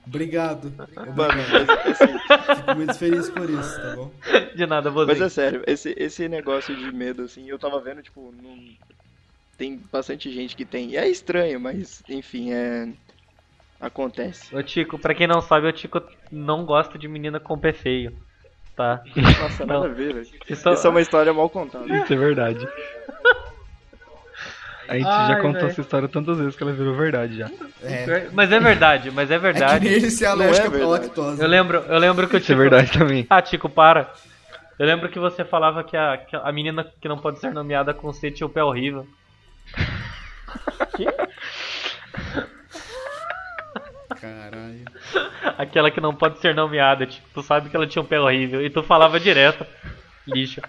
Obrigado. 0.06 0.72
Mano, 1.16 1.44
mas, 1.52 1.70
assim, 1.70 2.56
Fico 2.56 2.76
muito 2.76 2.94
feliz 2.98 3.30
por 3.30 3.50
isso, 3.50 3.82
tá 3.82 3.96
bom? 3.96 4.12
De 4.56 4.66
nada, 4.66 4.92
Bozo. 4.92 5.08
Mas 5.08 5.22
é 5.22 5.30
sério, 5.30 5.64
esse, 5.68 5.94
esse 5.98 6.28
negócio 6.30 6.76
de 6.76 6.92
medo, 6.92 7.24
assim, 7.24 7.50
eu 7.50 7.58
tava 7.60 7.80
vendo, 7.82 8.02
tipo, 8.02 8.34
num, 8.42 8.76
tem 9.58 9.82
bastante 9.92 10.32
gente 10.32 10.56
que 10.56 10.66
tem. 10.66 10.96
É 10.96 11.08
estranho, 11.08 11.60
mas 11.60 12.04
enfim, 12.10 12.54
é. 12.54 12.90
Acontece. 13.80 14.56
O 14.56 14.64
Tico, 14.64 14.98
pra 14.98 15.14
quem 15.14 15.28
não 15.28 15.42
sabe, 15.42 15.68
o 15.68 15.72
Tico 15.74 16.02
não 16.32 16.66
gosta 16.66 16.98
de 16.98 17.08
menina 17.10 17.40
com 17.42 17.58
pé 17.60 17.74
feio. 17.74 18.16
Tá? 18.76 19.02
Nossa, 19.16 19.66
nada 19.66 19.86
a 19.86 19.90
ver, 19.90 20.14
velho. 20.14 20.28
Isso, 20.50 20.70
Essa 20.70 20.88
é 20.88 20.92
uma 20.92 21.00
história 21.02 21.34
mal 21.34 21.50
contada. 21.50 21.86
Isso 21.96 22.14
é 22.14 22.18
verdade. 22.18 22.68
A 24.88 24.96
gente 24.98 25.08
Ai, 25.08 25.28
já 25.30 25.36
contou 25.38 25.54
velho. 25.62 25.68
essa 25.68 25.82
história 25.82 26.08
tantas 26.08 26.38
vezes 26.38 26.56
que 26.56 26.62
ela 26.62 26.74
virou 26.74 26.94
verdade 26.94 27.38
já. 27.38 27.50
É. 27.82 28.28
Mas 28.34 28.52
é 28.52 28.60
verdade, 28.60 29.10
mas 29.12 29.32
é 29.32 29.36
É 29.36 29.38
que 29.38 29.44
verdade. 29.44 29.90
nem 29.90 30.00
Não 30.02 30.44
é 30.44 30.50
verdade. 30.50 30.84
lactose. 30.86 31.42
Eu 31.42 31.48
lembro, 31.48 31.78
eu 31.88 31.98
lembro 31.98 32.28
que 32.28 32.36
o 32.36 32.38
Isso 32.38 32.52
é 32.52 32.56
Tico. 32.56 32.60
verdade 32.70 32.92
também. 32.92 33.26
Ah, 33.30 33.42
Tico, 33.42 33.68
para. 33.70 34.12
Eu 34.78 34.86
lembro 34.86 35.08
que 35.10 35.18
você 35.18 35.44
falava 35.46 35.84
que 35.84 35.96
a, 35.98 36.18
que 36.18 36.36
a 36.36 36.52
menina 36.52 36.86
que 37.02 37.08
não 37.08 37.18
pode 37.18 37.40
ser 37.40 37.52
nomeada 37.54 37.94
com 37.94 38.12
C 38.14 38.30
tinha 38.30 38.46
o 38.46 38.50
pé 38.50 38.62
horrível. 38.64 39.08
Caralho. 44.20 44.86
Aquela 45.58 45.90
que 45.90 46.02
não 46.02 46.14
pode 46.14 46.40
ser 46.40 46.54
nomeada, 46.54 47.06
tipo, 47.06 47.28
tu 47.34 47.42
sabe 47.42 47.70
que 47.70 47.76
ela 47.76 47.88
tinha 47.88 48.02
um 48.02 48.06
pé 48.06 48.20
horrível. 48.20 48.64
E 48.64 48.70
tu 48.70 48.84
falava 48.84 49.20
direto. 49.20 49.66
Lixo. 50.28 50.62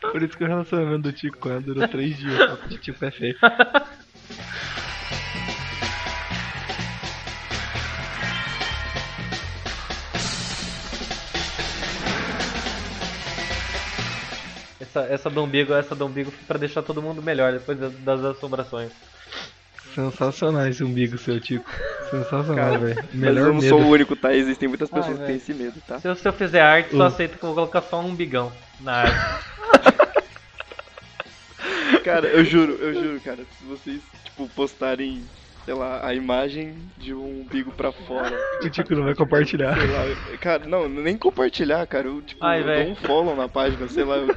Por 0.00 0.22
isso 0.22 0.36
que 0.36 0.44
o 0.44 0.46
relacionamento 0.46 1.02
do 1.02 1.12
Tico 1.12 1.38
com 1.38 1.50
ela 1.50 1.60
durou 1.60 1.86
três 1.88 2.16
dias. 2.16 2.36
Só 2.36 2.56
porque 2.56 2.74
o 2.74 2.78
Tico 2.78 3.04
é 3.04 3.10
feio. 3.10 3.36
Essa, 14.80 15.00
essa 15.00 15.30
do 15.30 15.42
umbigo, 15.42 15.74
essa 15.74 15.94
do 15.94 16.06
umbigo 16.06 16.30
foi 16.30 16.44
pra 16.46 16.58
deixar 16.58 16.82
todo 16.82 17.02
mundo 17.02 17.22
melhor 17.22 17.52
depois 17.52 17.78
das, 17.78 17.92
das 17.94 18.24
assombrações. 18.24 18.92
Sensacional 19.98 20.68
esse 20.68 20.84
umbigo 20.84 21.18
seu, 21.18 21.40
Tico. 21.40 21.68
Sensacional, 22.08 22.78
velho. 22.78 22.94
Mas 22.96 23.14
Melhor 23.14 23.46
eu 23.48 23.54
não 23.54 23.60
medo. 23.60 23.68
sou 23.68 23.80
o 23.82 23.88
único, 23.88 24.14
tá? 24.14 24.32
Existem 24.32 24.68
muitas 24.68 24.88
Ai, 24.92 25.00
pessoas 25.00 25.18
que 25.18 25.26
têm 25.26 25.36
esse 25.36 25.52
medo, 25.52 25.74
tá? 25.86 25.98
Se 25.98 26.06
eu, 26.06 26.14
se 26.14 26.28
eu 26.28 26.32
fizer 26.32 26.60
arte, 26.60 26.90
só 26.92 26.98
Uh. 26.98 27.02
aceito 27.02 27.36
que 27.36 27.42
eu 27.44 27.48
vou 27.48 27.54
colocar 27.56 27.82
só 27.82 28.00
um 28.00 28.06
umbigão 28.10 28.52
na 28.80 28.92
arte. 28.92 29.44
Cara, 32.04 32.28
eu 32.28 32.44
juro, 32.44 32.72
eu 32.74 32.94
juro, 32.94 33.20
cara. 33.20 33.38
Se 33.58 33.64
vocês, 33.64 34.00
tipo, 34.24 34.48
postarem, 34.54 35.22
sei 35.64 35.74
lá, 35.74 36.06
a 36.06 36.14
imagem 36.14 36.74
de 36.96 37.12
um 37.12 37.40
umbigo 37.40 37.72
pra 37.72 37.90
fora. 37.92 38.34
O 38.62 38.70
Tico 38.70 38.94
não 38.94 39.02
vai 39.04 39.14
compartilhar. 39.16 39.76
Sei 39.76 39.88
lá, 39.88 40.04
cara, 40.40 40.64
não, 40.66 40.88
nem 40.88 41.18
compartilhar, 41.18 41.84
cara. 41.88 42.06
Eu, 42.06 42.22
tipo, 42.22 42.42
Ai, 42.44 42.60
eu 42.62 42.84
dou 42.84 42.92
um 42.92 42.96
follow 42.96 43.34
na 43.36 43.48
página, 43.48 43.86
sei 43.88 44.04
lá. 44.04 44.16
eu- 44.16 44.28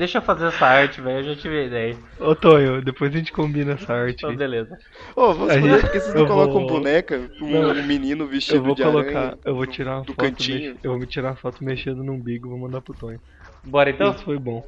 Deixa 0.00 0.16
eu 0.16 0.22
fazer 0.22 0.46
essa 0.46 0.64
arte, 0.64 0.98
velho. 0.98 1.18
Eu 1.18 1.34
já 1.34 1.42
tive 1.42 1.58
a 1.58 1.64
ideia. 1.64 1.98
Ô, 2.18 2.34
Tonho, 2.34 2.82
depois 2.82 3.14
a 3.14 3.18
gente 3.18 3.30
combina 3.30 3.72
essa 3.74 3.92
arte. 3.92 4.24
Então, 4.24 4.34
beleza. 4.34 4.74
Ô, 5.14 5.34
você 5.34 5.58
Aí, 5.58 5.60
por 5.60 5.90
que 5.90 6.00
vocês 6.00 6.14
não 6.14 6.22
eu 6.22 6.26
colocam 6.26 6.60
vou- 6.60 6.68
boneca, 6.68 7.30
um, 7.42 7.50
Não, 7.50 7.70
um 7.72 7.82
menino 7.86 8.24
Eu 8.24 8.28
vestido 8.28 8.62
vou 8.62 8.74
de 8.74 8.82
colocar, 8.82 9.18
aranha? 9.18 9.38
eu 9.44 9.54
vou 9.54 9.66
tirar 9.66 9.96
uma 9.96 10.04
do 10.04 10.14
foto, 10.14 10.16
cantinho. 10.24 10.70
mex- 10.70 10.80
eu 10.82 10.90
vou 10.92 11.00
me 11.00 11.06
tirar 11.06 11.28
uma 11.32 11.36
foto 11.36 11.62
mexendo 11.62 12.02
no 12.02 12.14
umbigo, 12.14 12.48
vou 12.48 12.58
mandar 12.58 12.80
pro 12.80 12.94
Tonho. 12.94 13.20
Bora 13.62 13.90
então? 13.90 14.10
Isso 14.12 14.24
foi 14.24 14.38
bom. 14.38 14.64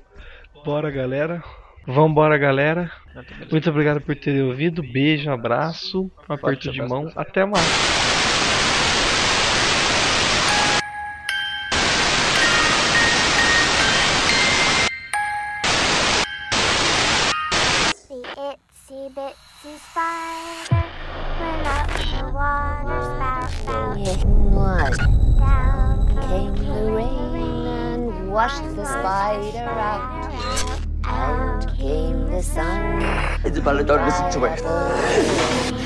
Bora, 0.66 0.91
galera. 0.91 1.43
Vambora, 1.87 2.37
galera. 2.37 2.93
Muito 3.51 3.70
obrigado 3.70 4.03
por 4.03 4.14
terem 4.14 4.43
ouvido. 4.43 4.83
Beijo, 4.83 5.30
abraço, 5.30 6.11
um 6.28 6.35
aperto 6.35 6.70
de 6.70 6.83
mão. 6.83 7.11
Até 7.16 7.47
mais. 7.47 7.72
Washed 28.53 28.76
the 28.76 28.84
spider 28.84 29.59
out. 29.59 30.80
Out 31.05 31.76
came 31.76 32.30
the 32.30 32.42
sun. 32.42 33.03
It's 33.44 33.59
about 33.59 33.78
to 33.78 33.84
darkness 33.84 34.16
situation. 34.16 34.64
Itsy 34.66 35.82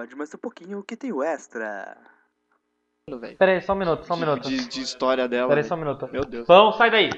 Aguarde 0.00 0.16
mais 0.16 0.34
um 0.34 0.38
pouquinho 0.38 0.82
que 0.82 0.96
tem 0.96 1.12
o 1.12 1.22
extra. 1.22 1.94
Pera 3.38 3.52
aí, 3.52 3.60
só 3.60 3.74
um 3.74 3.76
minuto, 3.76 4.06
só 4.06 4.14
um 4.14 4.16
minuto. 4.16 4.48
De, 4.48 4.66
de 4.66 4.80
história 4.80 5.28
dela. 5.28 5.46
Pera 5.46 5.60
aí, 5.60 5.62
velho. 5.62 5.68
só 5.68 5.74
um 5.74 5.78
minuto. 5.78 6.08
Meu 6.10 6.24
Deus. 6.24 6.46
Pão, 6.46 6.72
sai 6.72 6.90
daí! 6.90 7.10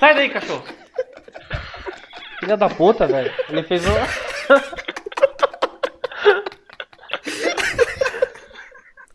sai 0.00 0.16
daí, 0.16 0.28
cachorro! 0.30 0.64
Filha 2.40 2.56
da 2.56 2.68
puta, 2.68 3.06
velho. 3.06 3.32
Ele 3.48 3.62
fez 3.62 3.86
um. 3.86 3.92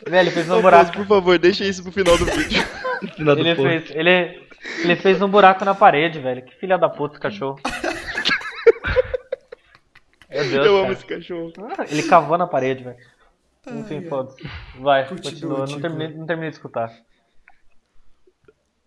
velho, 0.07 0.21
ele 0.21 0.31
fez 0.31 0.49
um 0.49 0.61
buraco. 0.61 0.85
Fausto, 0.85 0.99
por 0.99 1.07
favor, 1.07 1.37
deixa 1.37 1.65
isso 1.65 1.83
pro 1.83 1.91
final 1.91 2.17
do 2.17 2.23
vídeo. 2.27 2.63
Final 3.17 3.35
do 3.35 3.41
Ele 3.41 3.55
fez, 3.55 3.91
ele, 3.91 4.47
ele 4.83 4.95
fez 4.95 5.21
um 5.21 5.27
buraco 5.27 5.65
na 5.65 5.75
parede, 5.75 6.21
velho. 6.21 6.45
Que 6.45 6.55
filha 6.55 6.77
da 6.77 6.87
puta, 6.87 7.15
esse 7.15 7.21
cachorro. 7.21 7.59
Meu 10.33 10.43
Deus, 10.43 10.53
Eu 10.53 10.73
cara. 10.73 10.83
amo 10.83 10.91
esse 10.91 11.05
cachorro. 11.05 11.53
Ah, 11.59 11.85
Ele 11.89 12.03
cavou 12.03 12.37
na 12.37 12.47
parede, 12.47 12.83
velho. 12.83 12.97
Enfim, 13.67 14.01
foda-se. 14.07 14.37
Vai, 14.79 15.07
Continua. 15.07 15.65
Não 15.65 15.79
terminei, 15.79 16.09
não 16.09 16.25
terminei 16.25 16.49
de 16.49 16.55
escutar. 16.57 16.91